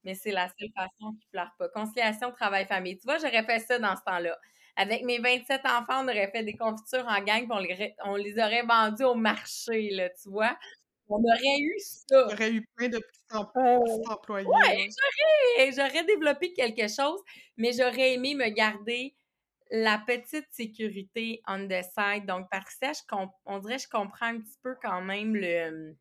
Mais 0.04 0.16
c'est 0.16 0.32
la 0.32 0.48
seule 0.48 0.70
façon 0.76 1.14
qui 1.20 1.28
pleure 1.32 1.52
pas. 1.60 1.70
Conciliation, 1.70 2.32
travail, 2.32 2.66
famille. 2.66 2.98
Tu 2.98 3.04
vois, 3.04 3.18
j'aurais 3.18 3.44
fait 3.44 3.60
ça 3.60 3.78
dans 3.80 3.96
ce 3.96 4.02
temps-là. 4.06 4.38
Avec 4.78 5.04
mes 5.04 5.20
27 5.20 5.62
enfants, 5.66 6.04
on 6.04 6.08
aurait 6.08 6.32
fait 6.32 6.44
des 6.44 6.56
confitures 6.56 7.06
en 7.06 7.22
gang, 7.22 7.42
puis 7.42 7.52
on 7.52 7.60
les, 7.60 7.96
on 8.06 8.16
les 8.16 8.40
aurait 8.40 8.64
vendues 8.64 9.04
au 9.04 9.16
marché, 9.16 9.90
là, 9.92 10.10
tu 10.10 10.30
vois? 10.30 10.58
On 11.10 11.24
aurait 11.24 11.60
eu 11.60 11.76
ça. 11.80 12.28
On 12.28 12.34
aurait 12.34 12.52
eu 12.52 12.66
plein 12.76 12.90
de 12.90 12.98
petits, 12.98 14.10
employés. 14.10 14.48
Ouais, 14.48 14.88
j'aurais, 15.58 15.72
j'aurais 15.72 16.04
développé 16.06 16.54
quelque 16.54 16.88
chose, 16.88 17.20
mais 17.58 17.74
j'aurais 17.74 18.14
aimé 18.14 18.36
me 18.36 18.50
garder 18.50 19.16
la 19.72 20.02
petite 20.06 20.48
sécurité 20.52 21.42
on 21.48 21.68
the 21.68 21.84
side. 21.84 22.26
Donc, 22.26 22.50
par 22.50 22.66
ça, 22.70 22.92
on 23.46 23.60
dirait 23.60 23.78
que 23.78 23.84
je 23.84 23.90
comprends 23.90 24.28
un 24.28 24.40
petit 24.40 24.58
peu 24.64 24.76
quand 24.82 25.02
même 25.02 25.36
le. 25.36 25.96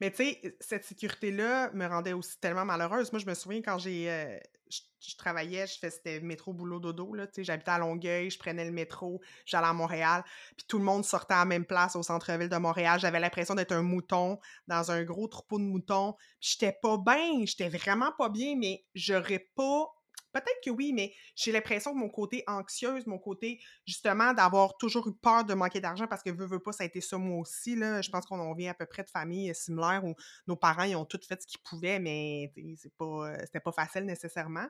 Mais 0.00 0.10
tu 0.10 0.24
sais, 0.24 0.56
cette 0.60 0.84
sécurité-là 0.84 1.70
me 1.72 1.86
rendait 1.86 2.12
aussi 2.12 2.38
tellement 2.40 2.64
malheureuse. 2.64 3.12
Moi, 3.12 3.20
je 3.20 3.26
me 3.26 3.34
souviens 3.34 3.62
quand 3.62 3.78
j'ai. 3.78 4.10
Euh, 4.10 4.38
je, 4.68 5.16
travaillais, 5.16 5.66
je 5.66 5.78
faisais 5.78 6.20
métro 6.20 6.52
boulot 6.52 6.80
dodo, 6.80 7.14
là, 7.14 7.26
tu 7.26 7.34
sais, 7.34 7.44
j'habitais 7.44 7.70
à 7.70 7.78
Longueuil, 7.78 8.30
je 8.30 8.38
prenais 8.38 8.64
le 8.64 8.72
métro, 8.72 9.20
j'allais 9.44 9.66
à 9.66 9.72
Montréal, 9.72 10.24
puis 10.56 10.66
tout 10.68 10.78
le 10.78 10.84
monde 10.84 11.04
sortait 11.04 11.34
à 11.34 11.38
la 11.38 11.44
même 11.44 11.64
place 11.64 11.96
au 11.96 12.02
centre-ville 12.02 12.48
de 12.48 12.56
Montréal. 12.56 12.98
J'avais 13.00 13.20
l'impression 13.20 13.54
d'être 13.54 13.72
un 13.72 13.82
mouton 13.82 14.38
dans 14.66 14.90
un 14.90 15.04
gros 15.04 15.28
troupeau 15.28 15.58
de 15.58 15.64
moutons. 15.64 16.14
J'étais 16.40 16.72
pas 16.72 16.98
bien, 16.98 17.44
j'étais 17.44 17.68
vraiment 17.68 18.12
pas 18.18 18.28
bien, 18.28 18.56
mais 18.56 18.84
j'aurais 18.94 19.48
pas 19.54 19.95
Peut-être 20.36 20.60
que 20.62 20.68
oui, 20.68 20.92
mais 20.92 21.14
j'ai 21.34 21.50
l'impression 21.50 21.94
que 21.94 21.98
mon 21.98 22.10
côté 22.10 22.44
anxieuse, 22.46 23.06
mon 23.06 23.18
côté 23.18 23.58
justement 23.86 24.34
d'avoir 24.34 24.76
toujours 24.76 25.08
eu 25.08 25.14
peur 25.14 25.44
de 25.46 25.54
manquer 25.54 25.80
d'argent 25.80 26.06
parce 26.06 26.22
que 26.22 26.28
veux, 26.28 26.44
veux 26.44 26.60
pas, 26.60 26.72
ça 26.72 26.82
a 26.82 26.86
été 26.86 27.00
ça 27.00 27.16
moi 27.16 27.38
aussi. 27.38 27.74
Là. 27.74 28.02
Je 28.02 28.10
pense 28.10 28.26
qu'on 28.26 28.54
vient 28.54 28.70
à 28.70 28.74
peu 28.74 28.84
près 28.84 29.02
de 29.02 29.08
familles 29.08 29.54
similaires 29.54 30.04
où 30.04 30.14
nos 30.46 30.56
parents 30.56 30.82
ils 30.82 30.94
ont 30.94 31.06
tout 31.06 31.18
fait 31.26 31.40
ce 31.40 31.46
qu'ils 31.46 31.60
pouvaient, 31.60 31.98
mais 31.98 32.52
c'est 32.76 32.92
pas, 32.98 33.30
euh, 33.30 33.38
c'était 33.44 33.60
pas 33.60 33.72
facile 33.72 34.04
nécessairement. 34.04 34.66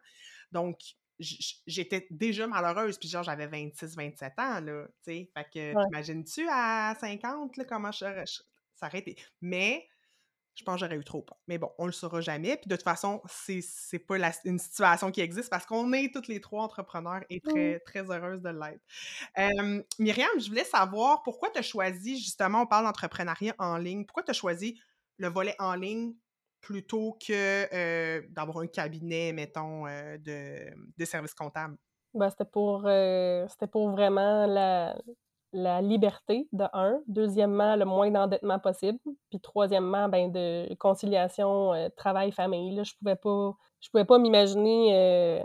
Donc, 0.52 0.78
j'étais 1.18 2.06
déjà 2.10 2.46
malheureuse, 2.46 2.96
puis 2.98 3.08
genre 3.08 3.24
j'avais 3.24 3.48
26-27 3.48 4.32
ans, 4.38 4.60
là, 4.60 4.86
tu 4.86 5.12
sais. 5.12 5.30
Fait 5.34 5.46
que, 5.52 5.84
t'imagines-tu 5.84 6.46
à 6.48 6.94
50, 7.00 7.56
là, 7.56 7.64
comment 7.64 7.90
je, 7.90 8.06
ça 8.76 8.86
aurait 8.86 8.98
été. 8.98 9.16
Mais 9.40 9.88
je 10.57 10.64
pense 10.64 10.80
que 10.80 10.86
j'aurais 10.86 10.96
eu 10.96 11.04
trop 11.04 11.22
peur. 11.22 11.38
Mais 11.46 11.59
bon, 11.59 11.70
on 11.78 11.86
le 11.86 11.92
saura 11.92 12.20
jamais. 12.20 12.57
Puis 12.57 12.68
de 12.68 12.74
toute 12.74 12.84
façon, 12.84 13.20
c'est, 13.28 13.61
c'est 13.62 13.98
pas 13.98 14.16
une 14.44 14.59
situation 14.59 15.11
qui 15.11 15.20
existe 15.20 15.50
parce 15.50 15.66
qu'on 15.66 15.92
est 15.92 16.12
toutes 16.12 16.28
les 16.28 16.40
trois 16.40 16.62
entrepreneurs 16.64 17.20
et 17.28 17.40
très, 17.40 17.78
très 17.80 18.11
heureuses 18.11 18.40
de 18.40 18.48
l'être. 18.48 19.84
Myriam, 19.98 20.28
je 20.38 20.48
voulais 20.48 20.64
savoir 20.64 21.22
pourquoi 21.22 21.50
tu 21.50 21.59
as 21.59 21.62
choisi, 21.62 22.18
justement, 22.18 22.62
on 22.62 22.66
parle 22.66 22.86
d'entrepreneuriat 22.86 23.54
en 23.59 23.76
ligne, 23.76 24.04
pourquoi 24.07 24.22
tu 24.22 24.30
as 24.30 24.34
choisi 24.34 24.80
le 25.18 25.28
volet 25.28 25.54
en 25.59 25.74
ligne 25.74 26.14
plutôt 26.62 27.16
que 27.24 27.72
euh, 27.72 28.22
d'avoir 28.30 28.59
un 28.59 28.66
cabinet, 28.66 29.32
mettons, 29.32 29.86
euh, 29.86 30.18
de, 30.18 30.74
de 30.96 31.04
services 31.04 31.34
comptables? 31.34 31.76
Ben, 32.14 32.30
c'était 32.30 32.46
pour 32.46 32.86
euh, 32.86 33.46
c'était 33.48 33.66
pour 33.66 33.90
vraiment 33.90 34.46
la, 34.46 34.96
la 35.57 35.80
liberté, 35.80 36.46
de 36.52 36.64
un. 36.74 37.00
Deuxièmement, 37.07 37.76
le 37.76 37.86
moins 37.86 38.11
d'endettement 38.11 38.59
possible. 38.59 38.98
Puis 39.30 39.40
troisièmement, 39.40 40.09
ben, 40.09 40.30
de 40.30 40.72
conciliation 40.74 41.72
euh, 41.72 41.88
travail-famille. 41.96 42.78
Je 42.84 42.94
pouvais 42.98 43.16
pas, 43.16 43.57
pouvais 43.90 44.04
pas 44.04 44.18
m'imaginer. 44.18 44.90
Euh, 44.94 45.42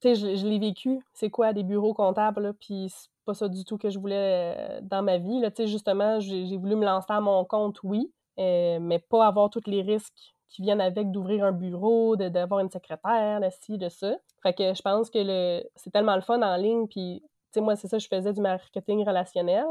tu 0.00 0.14
sais, 0.14 0.36
je, 0.36 0.46
l'ai 0.46 0.60
vécu. 0.60 1.04
C'est 1.12 1.28
quoi 1.28 1.52
des 1.52 1.64
bureaux 1.64 1.92
comptables? 1.92 2.54
Puis 2.60 2.86
c'est 2.88 3.08
pas 3.24 3.34
ça 3.34 3.48
du 3.48 3.64
tout 3.64 3.78
que 3.78 3.90
je 3.90 3.98
voulais 3.98 4.54
euh, 4.56 4.80
dans 4.82 5.02
ma 5.02 5.18
vie. 5.18 5.40
Là. 5.40 5.50
Tu 5.50 5.64
sais, 5.64 5.66
justement, 5.66 6.20
j'ai 6.20 6.56
voulu 6.56 6.76
me 6.76 6.84
lancer 6.84 7.12
à 7.12 7.20
mon 7.20 7.44
compte, 7.44 7.82
oui, 7.82 8.12
mais 8.38 9.04
pas 9.10 9.26
avoir 9.26 9.50
tous 9.50 9.66
les 9.66 9.82
risques 9.82 10.34
qui 10.48 10.62
viennent 10.62 10.80
avec 10.80 11.10
d'ouvrir 11.10 11.44
un 11.44 11.52
bureau, 11.52 12.14
d'avoir 12.16 12.60
une 12.60 12.70
secrétaire, 12.70 13.40
de 13.40 13.48
ci, 13.60 13.76
de 13.76 13.88
ça. 13.88 14.14
Fait 14.42 14.54
que 14.54 14.72
je 14.72 14.82
pense 14.82 15.10
que 15.10 15.62
c'est 15.74 15.90
tellement 15.90 16.14
le 16.14 16.22
fun 16.22 16.40
en 16.40 16.56
ligne, 16.56 16.86
puis 16.86 17.22
sais, 17.52 17.60
moi, 17.60 17.76
c'est 17.76 17.88
ça, 17.88 17.98
je 17.98 18.08
faisais 18.08 18.32
du 18.32 18.40
marketing 18.40 19.04
relationnel. 19.06 19.66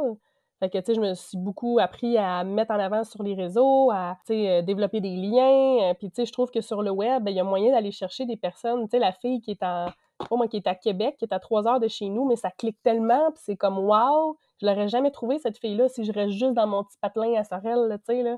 Fait 0.60 0.70
que, 0.70 0.78
tu 0.80 0.86
sais, 0.86 0.96
je 0.96 1.02
me 1.02 1.14
suis 1.14 1.38
beaucoup 1.38 1.78
appris 1.80 2.18
à 2.18 2.44
mettre 2.44 2.72
en 2.72 2.80
avant 2.80 3.04
sur 3.04 3.22
les 3.22 3.36
réseaux, 3.36 3.92
à, 3.92 4.18
tu 4.26 4.34
sais, 4.34 4.50
euh, 4.50 4.62
développer 4.64 5.02
des 5.02 5.16
liens. 5.16 5.92
Euh, 5.92 5.94
puis, 5.94 6.10
tu 6.10 6.16
sais, 6.16 6.26
je 6.26 6.32
trouve 6.32 6.50
que 6.50 6.62
sur 6.62 6.82
le 6.82 6.90
web, 6.90 7.24
ben, 7.24 7.32
il 7.32 7.38
y 7.38 7.40
a 7.40 7.44
moyen 7.44 7.72
d'aller 7.72 7.92
chercher 7.92 8.26
des 8.26 8.38
personnes. 8.38 8.86
Tu 8.86 8.92
sais, 8.92 9.00
la 9.00 9.12
fille 9.12 9.40
qui 9.40 9.52
est 9.52 9.62
à, 9.62 9.94
moi, 10.32 10.48
qui 10.48 10.58
est 10.58 10.66
à 10.66 10.74
Québec, 10.74 11.16
qui 11.20 11.26
est 11.26 11.34
à 11.34 11.40
trois 11.40 11.68
heures 11.68 11.80
de 11.80 11.88
chez 11.88 12.10
nous, 12.10 12.26
mais 12.26 12.36
ça 12.36 12.50
clique 12.50 12.82
tellement, 12.82 13.32
puis 13.32 13.44
c'est 13.46 13.56
comme, 13.56 13.78
wow, 13.78 14.36
je 14.60 14.66
l'aurais 14.66 14.88
jamais 14.88 15.12
trouvé, 15.12 15.38
cette 15.38 15.60
fille-là, 15.60 15.90
si 15.90 16.04
je 16.04 16.12
reste 16.12 16.32
juste 16.32 16.54
dans 16.54 16.66
mon 16.66 16.84
petit 16.84 16.98
patelin 17.00 17.40
à 17.40 17.44
Sorel, 17.44 18.00
tu 18.00 18.16
sais, 18.16 18.24
là. 18.24 18.38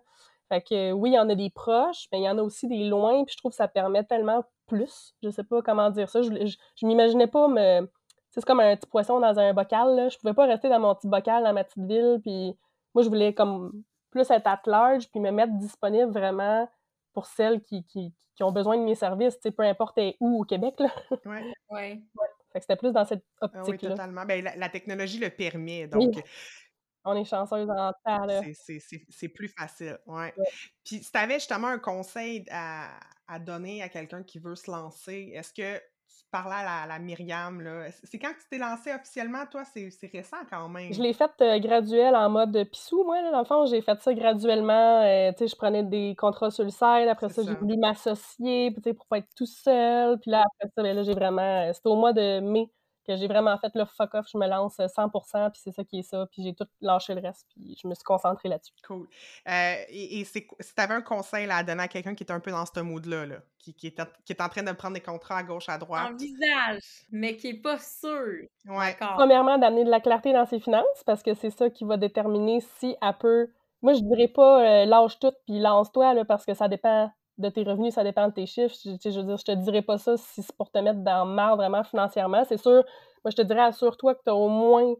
Fait 0.49 0.61
que, 0.61 0.91
oui, 0.91 1.11
il 1.11 1.13
y 1.13 1.19
en 1.19 1.29
a 1.29 1.35
des 1.35 1.51
proches, 1.51 2.07
mais 2.11 2.19
il 2.19 2.23
y 2.23 2.29
en 2.29 2.37
a 2.37 2.41
aussi 2.41 2.67
des 2.67 2.89
loin, 2.89 3.23
puis 3.23 3.33
je 3.33 3.37
trouve 3.37 3.51
que 3.51 3.55
ça 3.55 3.67
permet 3.67 4.03
tellement 4.03 4.43
plus. 4.65 5.13
Je 5.21 5.29
sais 5.29 5.43
pas 5.43 5.61
comment 5.61 5.91
dire 5.91 6.09
ça. 6.09 6.21
Je, 6.23 6.29
je, 6.47 6.57
je 6.75 6.85
m'imaginais 6.87 7.27
pas 7.27 7.47
me 7.47 7.87
c'est 8.31 8.45
comme 8.45 8.59
un 8.59 8.75
petit 8.75 8.87
poisson 8.87 9.19
dans 9.19 9.37
un 9.39 9.53
bocal. 9.53 9.95
Là. 9.95 10.09
Je 10.09 10.17
pouvais 10.17 10.33
pas 10.33 10.45
rester 10.45 10.69
dans 10.69 10.79
mon 10.79 10.95
petit 10.95 11.07
bocal 11.07 11.43
dans 11.43 11.53
ma 11.53 11.63
petite 11.63 11.85
ville. 11.85 12.19
Puis 12.21 12.55
moi, 12.93 13.03
je 13.03 13.09
voulais 13.09 13.33
comme 13.33 13.83
plus 14.11 14.29
être 14.29 14.47
at 14.47 14.61
large 14.65 15.09
puis 15.09 15.19
me 15.19 15.31
mettre 15.31 15.53
disponible 15.53 16.11
vraiment 16.11 16.69
pour 17.13 17.25
celles 17.25 17.61
qui, 17.61 17.85
qui, 17.85 18.13
qui 18.35 18.43
ont 18.43 18.51
besoin 18.51 18.77
de 18.77 18.83
mes 18.83 18.95
services, 18.95 19.37
peu 19.37 19.63
importe 19.63 19.99
où 20.19 20.41
au 20.41 20.45
Québec. 20.45 20.75
Oui, 21.25 21.37
ouais. 21.69 22.01
Fait 22.51 22.59
que 22.59 22.63
c'était 22.63 22.75
plus 22.77 22.91
dans 22.91 23.05
cette 23.05 23.23
ah 23.41 23.45
optique-là. 23.45 23.89
oui, 23.89 23.95
totalement. 23.95 24.25
Ben, 24.25 24.43
la, 24.55 24.69
technologie 24.69 25.19
le 25.19 25.29
permet. 25.29 25.87
Donc, 25.87 26.15
On 27.05 27.15
est 27.15 27.25
chanceuse 27.25 27.69
en 27.69 27.91
temps. 28.03 28.27
C'est 29.09 29.29
plus 29.29 29.49
facile. 29.49 29.99
Ouais. 30.07 30.33
Puis 30.83 31.03
si 31.03 31.11
tu 31.11 31.17
avais 31.17 31.35
justement 31.35 31.67
un 31.67 31.79
conseil 31.79 32.45
à, 32.49 32.99
à 33.27 33.39
donner 33.39 33.83
à 33.83 33.89
quelqu'un 33.89 34.23
qui 34.23 34.39
veut 34.39 34.55
se 34.55 34.69
lancer, 34.71 35.31
est-ce 35.35 35.53
que 35.53 35.81
parlais 36.31 36.55
à 36.55 36.85
la, 36.87 36.99
Myriam, 36.99 37.61
là. 37.61 37.85
C'est 38.03 38.19
quand 38.19 38.29
tu 38.29 38.47
t'es 38.49 38.57
lancé 38.57 38.93
officiellement, 38.93 39.45
toi? 39.49 39.63
C'est 39.65 39.89
récent 40.11 40.37
quand 40.49 40.67
même. 40.69 40.93
Je 40.93 41.01
l'ai 41.01 41.13
fait 41.13 41.31
euh, 41.41 41.59
graduel 41.59 42.15
en 42.15 42.29
mode 42.29 42.63
pissou, 42.71 43.03
moi, 43.03 43.21
là, 43.21 43.31
dans 43.31 43.39
le 43.39 43.45
fond. 43.45 43.65
J'ai 43.65 43.81
fait 43.81 43.99
ça 44.01 44.13
graduellement. 44.13 45.01
Euh, 45.03 45.31
tu 45.31 45.39
sais, 45.39 45.47
je 45.47 45.55
prenais 45.55 45.83
des 45.83 46.15
contrats 46.15 46.51
sur 46.51 46.63
le 46.63 46.69
site. 46.69 46.81
Après 46.81 47.29
ça, 47.29 47.43
j'ai 47.43 47.55
voulu 47.55 47.77
m'associer, 47.77 48.71
pour 48.71 49.05
pas 49.07 49.19
être 49.19 49.33
tout 49.35 49.45
seul. 49.45 50.19
Puis 50.19 50.31
là, 50.31 50.45
après 50.45 50.71
ça, 50.75 50.83
ben, 50.83 50.95
là, 50.95 51.03
j'ai 51.03 51.13
vraiment... 51.13 51.69
Euh, 51.69 51.73
c'était 51.73 51.89
au 51.89 51.95
mois 51.95 52.13
de 52.13 52.39
mai 52.39 52.69
que 53.09 53.17
j'ai 53.17 53.27
vraiment 53.27 53.57
fait 53.57 53.71
le 53.73 53.85
fuck 53.85 54.13
off, 54.13 54.27
je 54.31 54.37
me 54.37 54.47
lance 54.47 54.77
100%, 54.77 55.51
puis 55.51 55.61
c'est 55.63 55.71
ça 55.71 55.83
qui 55.83 55.99
est 55.99 56.03
ça, 56.03 56.27
puis 56.31 56.43
j'ai 56.43 56.53
tout 56.53 56.67
lâché 56.79 57.15
le 57.15 57.21
reste, 57.21 57.47
puis 57.49 57.75
je 57.81 57.87
me 57.87 57.95
suis 57.95 58.03
concentrée 58.03 58.49
là-dessus. 58.49 58.73
Cool. 58.85 59.07
Euh, 59.47 59.75
et, 59.89 60.23
si 60.25 60.45
tu 60.45 60.81
avais 60.81 60.93
un 60.93 61.01
conseil 61.01 61.49
à 61.49 61.63
donner 61.63 61.83
à 61.83 61.87
quelqu'un 61.87 62.13
qui 62.13 62.23
est 62.23 62.31
un 62.31 62.39
peu 62.39 62.51
dans 62.51 62.65
ce 62.65 62.79
mood-là, 62.79 63.25
là, 63.25 63.37
qui, 63.57 63.73
qui, 63.73 63.87
est, 63.87 63.99
qui 64.25 64.33
est 64.33 64.41
en 64.41 64.49
train 64.49 64.61
de 64.61 64.71
prendre 64.73 64.93
des 64.93 65.01
contrats 65.01 65.37
à 65.37 65.43
gauche, 65.43 65.69
à 65.69 65.77
droite? 65.79 66.11
En 66.11 66.15
visage, 66.15 66.83
mais 67.11 67.35
qui 67.35 67.47
est 67.47 67.61
pas 67.61 67.79
sûr. 67.79 68.47
Ouais. 68.67 68.95
Premièrement, 68.99 69.57
d'amener 69.57 69.85
de 69.85 69.89
la 69.89 69.99
clarté 69.99 70.31
dans 70.31 70.45
ses 70.45 70.59
finances, 70.59 71.03
parce 71.05 71.23
que 71.23 71.33
c'est 71.33 71.49
ça 71.49 71.69
qui 71.69 71.85
va 71.85 71.97
déterminer 71.97 72.61
si 72.77 72.95
elle 73.01 73.17
peut. 73.19 73.47
Moi, 73.81 73.93
je 73.93 74.01
dirais 74.01 74.27
pas 74.27 74.61
euh, 74.61 74.85
lâche 74.85 75.17
tout 75.19 75.33
puis 75.47 75.59
lance-toi, 75.59 76.25
parce 76.25 76.45
que 76.45 76.53
ça 76.53 76.67
dépend 76.67 77.11
de 77.39 77.49
tes 77.49 77.63
revenus, 77.63 77.93
ça 77.93 78.03
dépend 78.03 78.27
de 78.27 78.33
tes 78.33 78.45
chiffres. 78.45 78.75
Je, 78.83 79.09
je 79.09 79.19
veux 79.19 79.37
je 79.37 79.43
te 79.43 79.51
dirais 79.51 79.81
pas 79.81 79.97
ça 79.97 80.17
si 80.17 80.43
c'est 80.43 80.55
pour 80.55 80.71
te 80.71 80.79
mettre 80.79 80.99
dans 80.99 81.25
le 81.25 81.33
marre 81.33 81.55
vraiment 81.55 81.83
financièrement. 81.83 82.43
C'est 82.45 82.57
sûr, 82.57 82.83
moi, 83.23 83.31
je 83.31 83.35
te 83.35 83.41
dirais, 83.41 83.61
assure-toi 83.61 84.15
que 84.15 84.21
tu 84.23 84.29
as 84.29 84.35
au 84.35 84.49
moins 84.49 84.93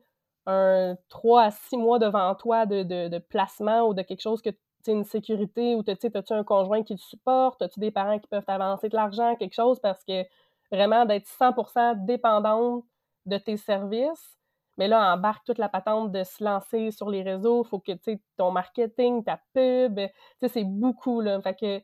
un 0.46 0.96
3 1.10 1.44
à 1.44 1.52
6 1.52 1.78
mois 1.78 2.00
devant 2.00 2.34
toi 2.36 2.66
de, 2.66 3.18
placement 3.20 3.88
ou 3.88 3.94
de 3.94 4.02
quelque 4.02 4.22
chose 4.22 4.42
que 4.42 4.50
tu 4.50 4.92
une 4.92 5.04
sécurité 5.04 5.76
ou 5.76 5.84
as-tu 5.88 6.34
un 6.34 6.44
conjoint 6.44 6.84
qui 6.84 6.96
te 6.96 7.02
supporte, 7.02 7.62
as-tu 7.62 7.80
des 7.80 7.92
parents 7.92 8.18
qui 8.18 8.28
peuvent 8.28 8.46
t'avancer 8.46 8.90
de 8.90 8.96
l'argent, 8.96 9.36
quelque 9.36 9.54
chose, 9.54 9.80
parce 9.80 10.04
que 10.06 10.24
vraiment 10.72 11.06
d'être 11.06 11.28
100% 11.28 12.06
dépendante 12.06 12.86
de 13.26 13.38
tes 13.38 13.58
services, 13.58 14.40
mais 14.78 14.88
là, 14.88 15.14
embarque 15.14 15.46
toute 15.46 15.58
la 15.58 15.68
patente 15.68 16.12
de 16.14 16.24
se 16.24 16.42
lancer 16.42 16.92
sur 16.92 17.10
les 17.10 17.22
réseaux, 17.22 17.64
il 17.66 17.68
faut 17.68 17.80
que 17.80 17.92
ton 18.38 18.52
marketing, 18.52 19.26
ta 19.26 19.42
pub, 19.54 20.00
c'est 20.40 20.64
beaucoup. 20.64 21.20
Là. 21.20 21.42
Fait 21.42 21.84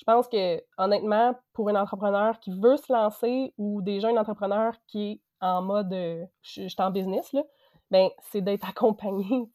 je 0.00 0.04
pense 0.06 0.28
que, 0.28 0.62
honnêtement, 0.78 1.34
pour 1.52 1.68
un 1.68 1.74
entrepreneur 1.74 2.40
qui 2.40 2.58
veut 2.58 2.78
se 2.78 2.90
lancer 2.90 3.52
ou 3.58 3.82
déjà 3.82 4.08
un 4.08 4.16
entrepreneur 4.16 4.72
qui 4.86 5.12
est 5.12 5.20
en 5.42 5.60
mode 5.60 5.92
je, 5.92 6.68
suis 6.68 6.74
en 6.78 6.90
business, 6.90 7.30
là, 7.34 7.42
ben, 7.90 8.08
c'est 8.22 8.40
d'être 8.40 8.66
accompagné. 8.68 9.46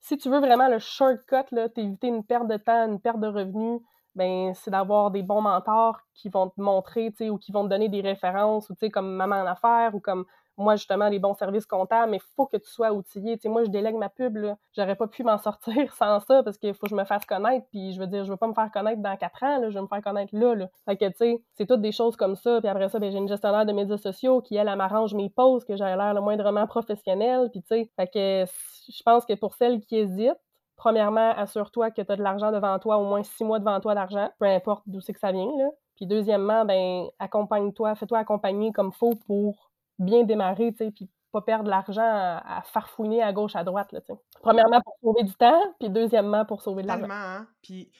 si 0.00 0.16
tu 0.16 0.30
veux 0.30 0.40
vraiment 0.40 0.68
le 0.68 0.78
shortcut, 0.78 1.44
t'éviter 1.74 2.06
une 2.06 2.24
perte 2.24 2.48
de 2.48 2.56
temps, 2.56 2.86
une 2.86 2.98
perte 2.98 3.20
de 3.20 3.26
revenus, 3.26 3.82
ben, 4.14 4.54
c'est 4.54 4.70
d'avoir 4.70 5.10
des 5.10 5.22
bons 5.22 5.42
mentors 5.42 6.00
qui 6.14 6.30
vont 6.30 6.48
te 6.48 6.58
montrer 6.58 7.12
ou 7.28 7.36
qui 7.36 7.52
vont 7.52 7.64
te 7.64 7.68
donner 7.68 7.90
des 7.90 8.00
références, 8.00 8.70
ou 8.70 8.74
comme 8.90 9.16
Maman 9.16 9.42
en 9.42 9.46
affaires 9.46 9.94
ou 9.94 10.00
comme 10.00 10.24
moi, 10.58 10.76
justement, 10.76 11.08
les 11.08 11.18
bons 11.18 11.34
services 11.34 11.66
comptables, 11.66 12.10
mais 12.10 12.18
il 12.18 12.34
faut 12.36 12.46
que 12.46 12.56
tu 12.56 12.68
sois 12.68 12.92
outillé. 12.92 13.36
Tu 13.36 13.42
sais, 13.42 13.48
moi, 13.48 13.64
je 13.64 13.70
délègue 13.70 13.94
ma 13.94 14.08
pub. 14.08 14.36
J'aurais 14.76 14.96
pas 14.96 15.06
pu 15.06 15.22
m'en 15.22 15.38
sortir 15.38 15.94
sans 15.94 16.20
ça 16.20 16.42
parce 16.42 16.58
qu'il 16.58 16.74
faut 16.74 16.86
que 16.86 16.90
je 16.90 16.96
me 16.96 17.04
fasse 17.04 17.24
connaître. 17.24 17.66
Puis 17.70 17.92
je 17.92 18.00
veux 18.00 18.06
dire, 18.06 18.24
je 18.24 18.30
veux 18.30 18.36
pas 18.36 18.48
me 18.48 18.54
faire 18.54 18.70
connaître 18.70 19.00
dans 19.00 19.16
quatre 19.16 19.42
ans, 19.44 19.58
là. 19.58 19.70
Je 19.70 19.76
veux 19.76 19.82
me 19.82 19.88
faire 19.88 20.02
connaître 20.02 20.36
là, 20.36 20.54
là. 20.54 20.68
Fait 20.84 20.96
que, 20.96 21.06
tu 21.06 21.16
sais, 21.16 21.42
c'est 21.54 21.66
toutes 21.66 21.80
des 21.80 21.92
choses 21.92 22.16
comme 22.16 22.36
ça. 22.36 22.60
Puis 22.60 22.68
après 22.68 22.88
ça, 22.88 22.98
ben, 22.98 23.10
j'ai 23.10 23.18
une 23.18 23.28
gestionnaire 23.28 23.64
de 23.64 23.72
médias 23.72 23.98
sociaux 23.98 24.42
qui, 24.42 24.56
elle, 24.56 24.68
elle 24.68 24.76
m'arrange 24.76 25.14
mes 25.14 25.30
pauses, 25.30 25.64
que 25.64 25.76
j'ai 25.76 25.84
l'air 25.84 26.12
le 26.12 26.20
moindrement 26.20 26.66
professionnel. 26.66 27.48
Puis, 27.50 27.62
tu 27.62 27.68
sais, 27.68 27.90
fait 27.96 28.06
que 28.06 28.50
je 28.90 29.02
pense 29.04 29.24
que 29.24 29.34
pour 29.34 29.54
celles 29.54 29.80
qui 29.80 29.96
hésitent, 29.96 30.38
Premièrement, 30.78 31.32
assure-toi 31.32 31.90
que 31.90 32.02
tu 32.02 32.12
as 32.12 32.14
de 32.16 32.22
l'argent 32.22 32.52
devant 32.52 32.78
toi, 32.78 32.98
au 32.98 33.04
moins 33.04 33.24
six 33.24 33.42
mois 33.42 33.58
devant 33.58 33.80
toi 33.80 33.96
d'argent, 33.96 34.30
peu 34.38 34.46
importe 34.46 34.84
d'où 34.86 35.00
c'est 35.00 35.12
que 35.12 35.18
ça 35.18 35.32
vient. 35.32 35.50
Là. 35.58 35.70
Puis 35.96 36.06
deuxièmement, 36.06 36.64
ben 36.64 37.08
accompagne-toi, 37.18 37.96
fais-toi 37.96 38.18
accompagner 38.18 38.70
comme 38.72 38.92
faut 38.92 39.16
pour 39.26 39.67
bien 39.98 40.24
démarrer, 40.24 40.72
tu 40.72 40.84
sais, 40.84 40.90
puis 40.90 41.08
pas 41.32 41.42
perdre 41.42 41.68
l'argent 41.68 42.00
à, 42.02 42.62
farfouiner 42.64 43.22
à 43.22 43.32
gauche, 43.32 43.54
à 43.54 43.64
droite. 43.64 43.92
Là, 43.92 44.00
Premièrement, 44.40 44.80
pour 44.80 44.96
sauver 45.02 45.24
du 45.24 45.34
temps, 45.34 45.60
puis 45.78 45.90
deuxièmement, 45.90 46.44
pour 46.44 46.62
sauver 46.62 46.82
de 46.82 46.88
l'argent. 46.88 47.06
Hein? 47.10 47.46
Puis 47.62 47.90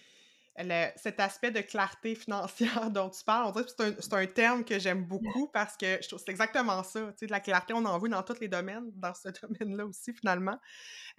cet 0.97 1.21
aspect 1.21 1.51
de 1.51 1.61
clarté 1.61 2.15
financière 2.15 2.91
dont 2.91 3.11
tu 3.11 3.23
parles, 3.25 3.47
on 3.47 3.51
dirait 3.53 3.65
que 3.65 4.01
c'est 4.01 4.15
un, 4.15 4.27
terme 4.27 4.65
que 4.65 4.79
j'aime 4.79 5.05
beaucoup 5.05 5.49
parce 5.53 5.77
que 5.77 5.99
je 6.03 6.09
trouve 6.09 6.19
c'est 6.19 6.31
exactement 6.31 6.83
ça. 6.83 7.01
Tu 7.13 7.19
sais, 7.19 7.27
de 7.27 7.31
la 7.31 7.41
clarté, 7.41 7.75
on 7.75 7.85
en 7.85 7.99
veut 7.99 8.09
dans 8.09 8.23
tous 8.23 8.41
les 8.41 8.49
domaines, 8.49 8.91
dans 8.95 9.15
ce 9.15 9.29
domaine-là 9.43 9.87
aussi, 9.87 10.13
finalement. 10.13 10.59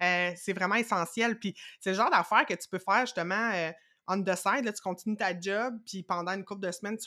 Euh, 0.02 0.32
c'est 0.36 0.52
vraiment 0.52 0.74
essentiel. 0.74 1.38
Puis 1.38 1.54
c'est 1.80 1.90
le 1.90 1.96
genre 1.96 2.10
d'affaire 2.10 2.44
que 2.46 2.54
tu 2.54 2.68
peux 2.68 2.78
faire 2.78 3.00
justement. 3.00 3.50
Euh, 3.54 3.70
on 4.10 4.22
the 4.22 4.34
side, 4.34 4.64
là, 4.64 4.72
tu 4.72 4.82
continues 4.82 5.16
ta 5.16 5.38
job, 5.38 5.78
puis 5.86 6.02
pendant 6.02 6.32
une 6.32 6.44
couple 6.44 6.66
de 6.66 6.72
semaines, 6.72 6.98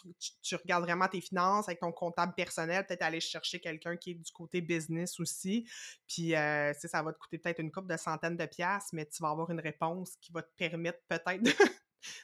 tu, 0.41 0.55
regardes 0.55 0.83
vraiment 0.83 1.07
tes 1.07 1.19
finances 1.19 1.67
avec 1.67 1.81
ton 1.81 1.91
comptable 1.91 2.33
personnel, 2.33 2.85
peut-être 2.85 3.01
aller 3.01 3.19
chercher 3.19 3.59
quelqu'un 3.59 3.97
qui 3.97 4.11
est 4.11 4.15
du 4.15 4.31
côté 4.31 4.61
business 4.61 5.19
aussi, 5.19 5.67
puis 6.07 6.33
euh, 6.33 6.71
ça 6.73 7.03
va 7.03 7.11
te 7.11 7.19
coûter 7.19 7.37
peut-être 7.37 7.59
une 7.59 7.71
couple 7.71 7.91
de 7.91 7.97
centaines 7.97 8.37
de 8.37 8.45
piastres, 8.45 8.91
mais 8.93 9.05
tu 9.05 9.21
vas 9.21 9.29
avoir 9.29 9.49
une 9.49 9.59
réponse 9.59 10.15
qui 10.21 10.31
va 10.31 10.41
te 10.43 10.51
permettre 10.55 10.99
peut-être 11.09 11.43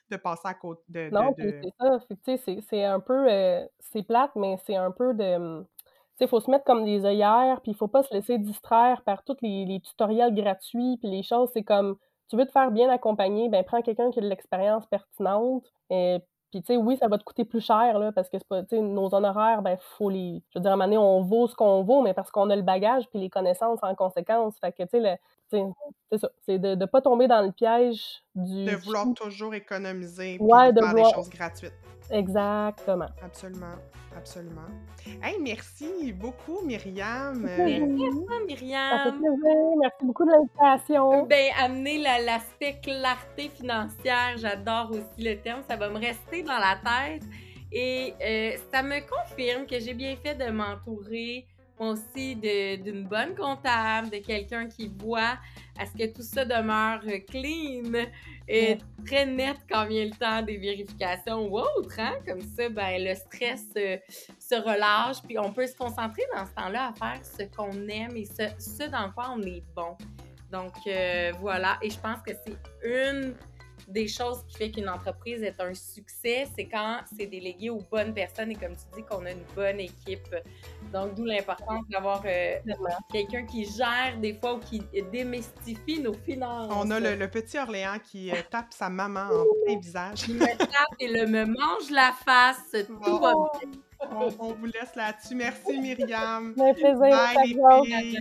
de, 0.09 0.15
passer 0.15 0.47
à 0.47 0.53
côté 0.53 0.81
de... 0.87 1.09
non, 1.11 1.33
c'est 1.37 1.61
ça, 1.77 1.99
tu 2.09 2.37
sais, 2.37 2.59
c'est 2.69 2.85
un 2.85 3.01
peu... 3.01 3.29
Euh, 3.29 3.65
c'est 3.79 4.03
plate, 4.03 4.31
mais 4.35 4.55
c'est 4.65 4.77
un 4.77 4.91
peu 4.91 5.13
de... 5.13 5.35
Hum, 5.35 5.65
tu 5.65 6.25
sais, 6.25 6.25
il 6.25 6.29
faut 6.29 6.39
se 6.39 6.49
mettre 6.49 6.63
comme 6.63 6.85
des 6.85 7.03
œillères, 7.05 7.59
puis 7.61 7.71
il 7.73 7.75
faut 7.75 7.87
pas 7.89 8.03
se 8.03 8.13
laisser 8.13 8.37
distraire 8.37 9.01
par 9.03 9.23
tous 9.23 9.37
les, 9.41 9.65
les 9.65 9.81
tutoriels 9.81 10.33
gratuits, 10.33 10.97
puis 11.01 11.09
les 11.09 11.23
choses, 11.23 11.49
c'est 11.53 11.63
comme 11.63 11.97
tu 12.29 12.37
veux 12.37 12.45
te 12.45 12.51
faire 12.51 12.71
bien 12.71 12.89
accompagner, 12.89 13.49
ben 13.49 13.63
prends 13.63 13.81
quelqu'un 13.81 14.11
qui 14.11 14.19
a 14.19 14.21
de 14.21 14.27
l'expérience 14.27 14.85
pertinente. 14.85 15.65
Et 15.89 16.19
puis, 16.51 16.61
tu 16.61 16.67
sais, 16.67 16.77
oui, 16.77 16.97
ça 16.97 17.07
va 17.07 17.17
te 17.17 17.23
coûter 17.23 17.45
plus 17.45 17.61
cher, 17.61 17.99
là, 17.99 18.11
parce 18.11 18.29
que 18.29 18.37
c'est 18.39 18.47
pas, 18.47 18.63
nos 18.71 19.13
honoraires, 19.13 19.61
ben, 19.61 19.77
faut 19.79 20.09
les. 20.09 20.41
Je 20.49 20.59
veux 20.59 20.61
dire, 20.63 20.71
à 20.71 20.73
un 20.73 20.77
moment 20.77 20.85
donné, 20.85 20.97
on 20.97 21.21
vaut 21.21 21.47
ce 21.47 21.55
qu'on 21.55 21.83
vaut, 21.83 22.01
mais 22.01 22.13
parce 22.13 22.31
qu'on 22.31 22.49
a 22.49 22.55
le 22.55 22.63
bagage 22.63 23.07
puis 23.09 23.19
les 23.19 23.29
connaissances 23.29 23.79
en 23.83 23.93
conséquence. 23.95 24.57
Fait 24.59 24.71
que, 24.71 24.83
tu 24.83 25.01
sais, 25.01 25.19
c'est 25.49 26.17
ça. 26.17 26.29
C'est 26.45 26.59
de 26.59 26.75
ne 26.75 26.85
pas 26.85 27.01
tomber 27.01 27.27
dans 27.27 27.41
le 27.41 27.51
piège 27.51 28.23
du. 28.35 28.65
De 28.65 28.75
vouloir 28.75 29.05
toujours 29.15 29.53
économiser. 29.53 30.37
Ouais, 30.39 30.71
de, 30.71 30.81
faire 30.81 30.93
des 30.93 31.03
choses 31.13 31.29
gratuites. 31.29 31.73
Exactement. 32.11 33.09
Absolument. 33.23 33.75
Absolument. 34.17 34.67
Hey, 35.21 35.37
merci 35.39 36.11
beaucoup, 36.13 36.61
Myriam. 36.65 37.39
Merci 37.39 37.79
Myriam. 38.47 38.97
Ça 38.97 39.03
fait 39.03 39.17
plaisir. 39.17 39.77
Merci 39.79 40.05
beaucoup 40.05 40.25
de 40.25 40.31
l'invitation. 40.31 41.25
Ben, 41.27 41.51
amener 41.59 41.99
l'aspect 41.99 42.79
clarté 42.81 43.49
financière, 43.49 44.35
j'adore 44.37 44.91
aussi 44.91 45.23
le 45.23 45.39
terme. 45.39 45.61
Ça 45.69 45.75
va 45.75 45.89
me 45.89 45.99
rester 45.99 46.41
dans 46.41 46.57
la 46.57 46.75
tête. 46.83 47.23
Et 47.71 48.15
euh, 48.21 48.57
ça 48.73 48.81
me 48.81 48.99
confirme 49.07 49.67
que 49.67 49.79
j'ai 49.79 49.93
bien 49.93 50.15
fait 50.15 50.33
de 50.33 50.49
m'entourer 50.49 51.45
moi 51.79 51.91
aussi 51.91 52.35
d'une 52.35 53.05
bonne 53.07 53.35
comptable, 53.35 54.09
de 54.09 54.17
quelqu'un 54.17 54.67
qui 54.67 54.91
voit 54.99 55.37
à 55.77 55.85
ce 55.85 55.97
que 55.97 56.11
tout 56.11 56.21
ça 56.21 56.43
demeure 56.43 57.01
clean 57.29 58.05
et 58.47 58.77
très 59.05 59.25
net 59.25 59.57
quand 59.69 59.85
vient 59.85 60.05
le 60.05 60.11
temps 60.11 60.41
des 60.41 60.57
vérifications 60.57 61.47
ou 61.47 61.59
autres. 61.59 61.99
Hein? 61.99 62.15
Comme 62.27 62.41
ça, 62.41 62.67
ben, 62.69 63.01
le 63.01 63.15
stress 63.15 63.65
euh, 63.77 63.97
se 64.39 64.55
relâche, 64.55 65.21
puis 65.25 65.39
on 65.39 65.53
peut 65.53 65.67
se 65.67 65.75
concentrer 65.75 66.23
dans 66.35 66.45
ce 66.45 66.53
temps-là 66.53 66.89
à 66.89 66.93
faire 66.93 67.23
ce 67.23 67.43
qu'on 67.55 67.87
aime 67.87 68.17
et 68.17 68.25
ce, 68.25 68.43
ce, 68.59 68.89
dans 68.89 69.11
quoi 69.11 69.33
on 69.35 69.41
est 69.43 69.63
bon. 69.75 69.95
Donc 70.51 70.73
euh, 70.87 71.31
voilà, 71.39 71.77
et 71.81 71.89
je 71.89 71.99
pense 71.99 72.21
que 72.25 72.31
c'est 72.45 72.57
une 72.83 73.35
des 73.89 74.07
choses 74.07 74.43
qui 74.47 74.57
fait 74.57 74.71
qu'une 74.71 74.89
entreprise 74.89 75.41
est 75.43 75.59
un 75.59 75.73
succès, 75.73 76.47
c'est 76.55 76.65
quand 76.65 76.99
c'est 77.17 77.25
délégué 77.25 77.69
aux 77.69 77.81
bonnes 77.91 78.13
personnes 78.13 78.51
et 78.51 78.55
comme 78.55 78.75
tu 78.75 78.83
dis 78.95 79.03
qu'on 79.03 79.25
a 79.25 79.31
une 79.31 79.43
bonne 79.55 79.79
équipe. 79.79 80.35
Donc 80.93 81.15
d'où 81.15 81.25
l'importance 81.25 81.83
d'avoir 81.89 82.21
euh, 82.25 82.55
quelqu'un 83.11 83.45
qui 83.45 83.65
gère 83.65 84.17
des 84.19 84.33
fois 84.33 84.55
ou 84.55 84.59
qui 84.59 84.81
démystifie 85.11 85.99
nos 85.99 86.13
finances. 86.13 86.71
On 86.75 86.89
a 86.91 86.99
le, 86.99 87.27
petit 87.29 87.57
Orléans 87.57 87.97
qui 88.03 88.31
euh, 88.31 88.35
tape 88.49 88.73
sa 88.73 88.89
maman 88.89 89.21
en 89.21 89.45
plein 89.65 89.79
visage. 89.79 90.25
Il 90.27 90.35
me 90.35 90.57
tape 90.57 90.69
et 90.99 91.07
le 91.07 91.25
me 91.25 91.45
mange 91.45 91.89
la 91.91 92.13
face. 92.25 92.75
Tout 92.87 93.19
va 93.19 93.33
bien. 93.33 93.71
On, 94.11 94.29
vous 94.29 94.65
laisse 94.65 94.95
là-dessus. 94.95 95.35
Merci 95.35 95.77
Myriam. 95.77 96.53
Plaisir. 96.53 96.95
Bye 96.99 97.55
les 97.83 98.01
filles. 98.01 98.19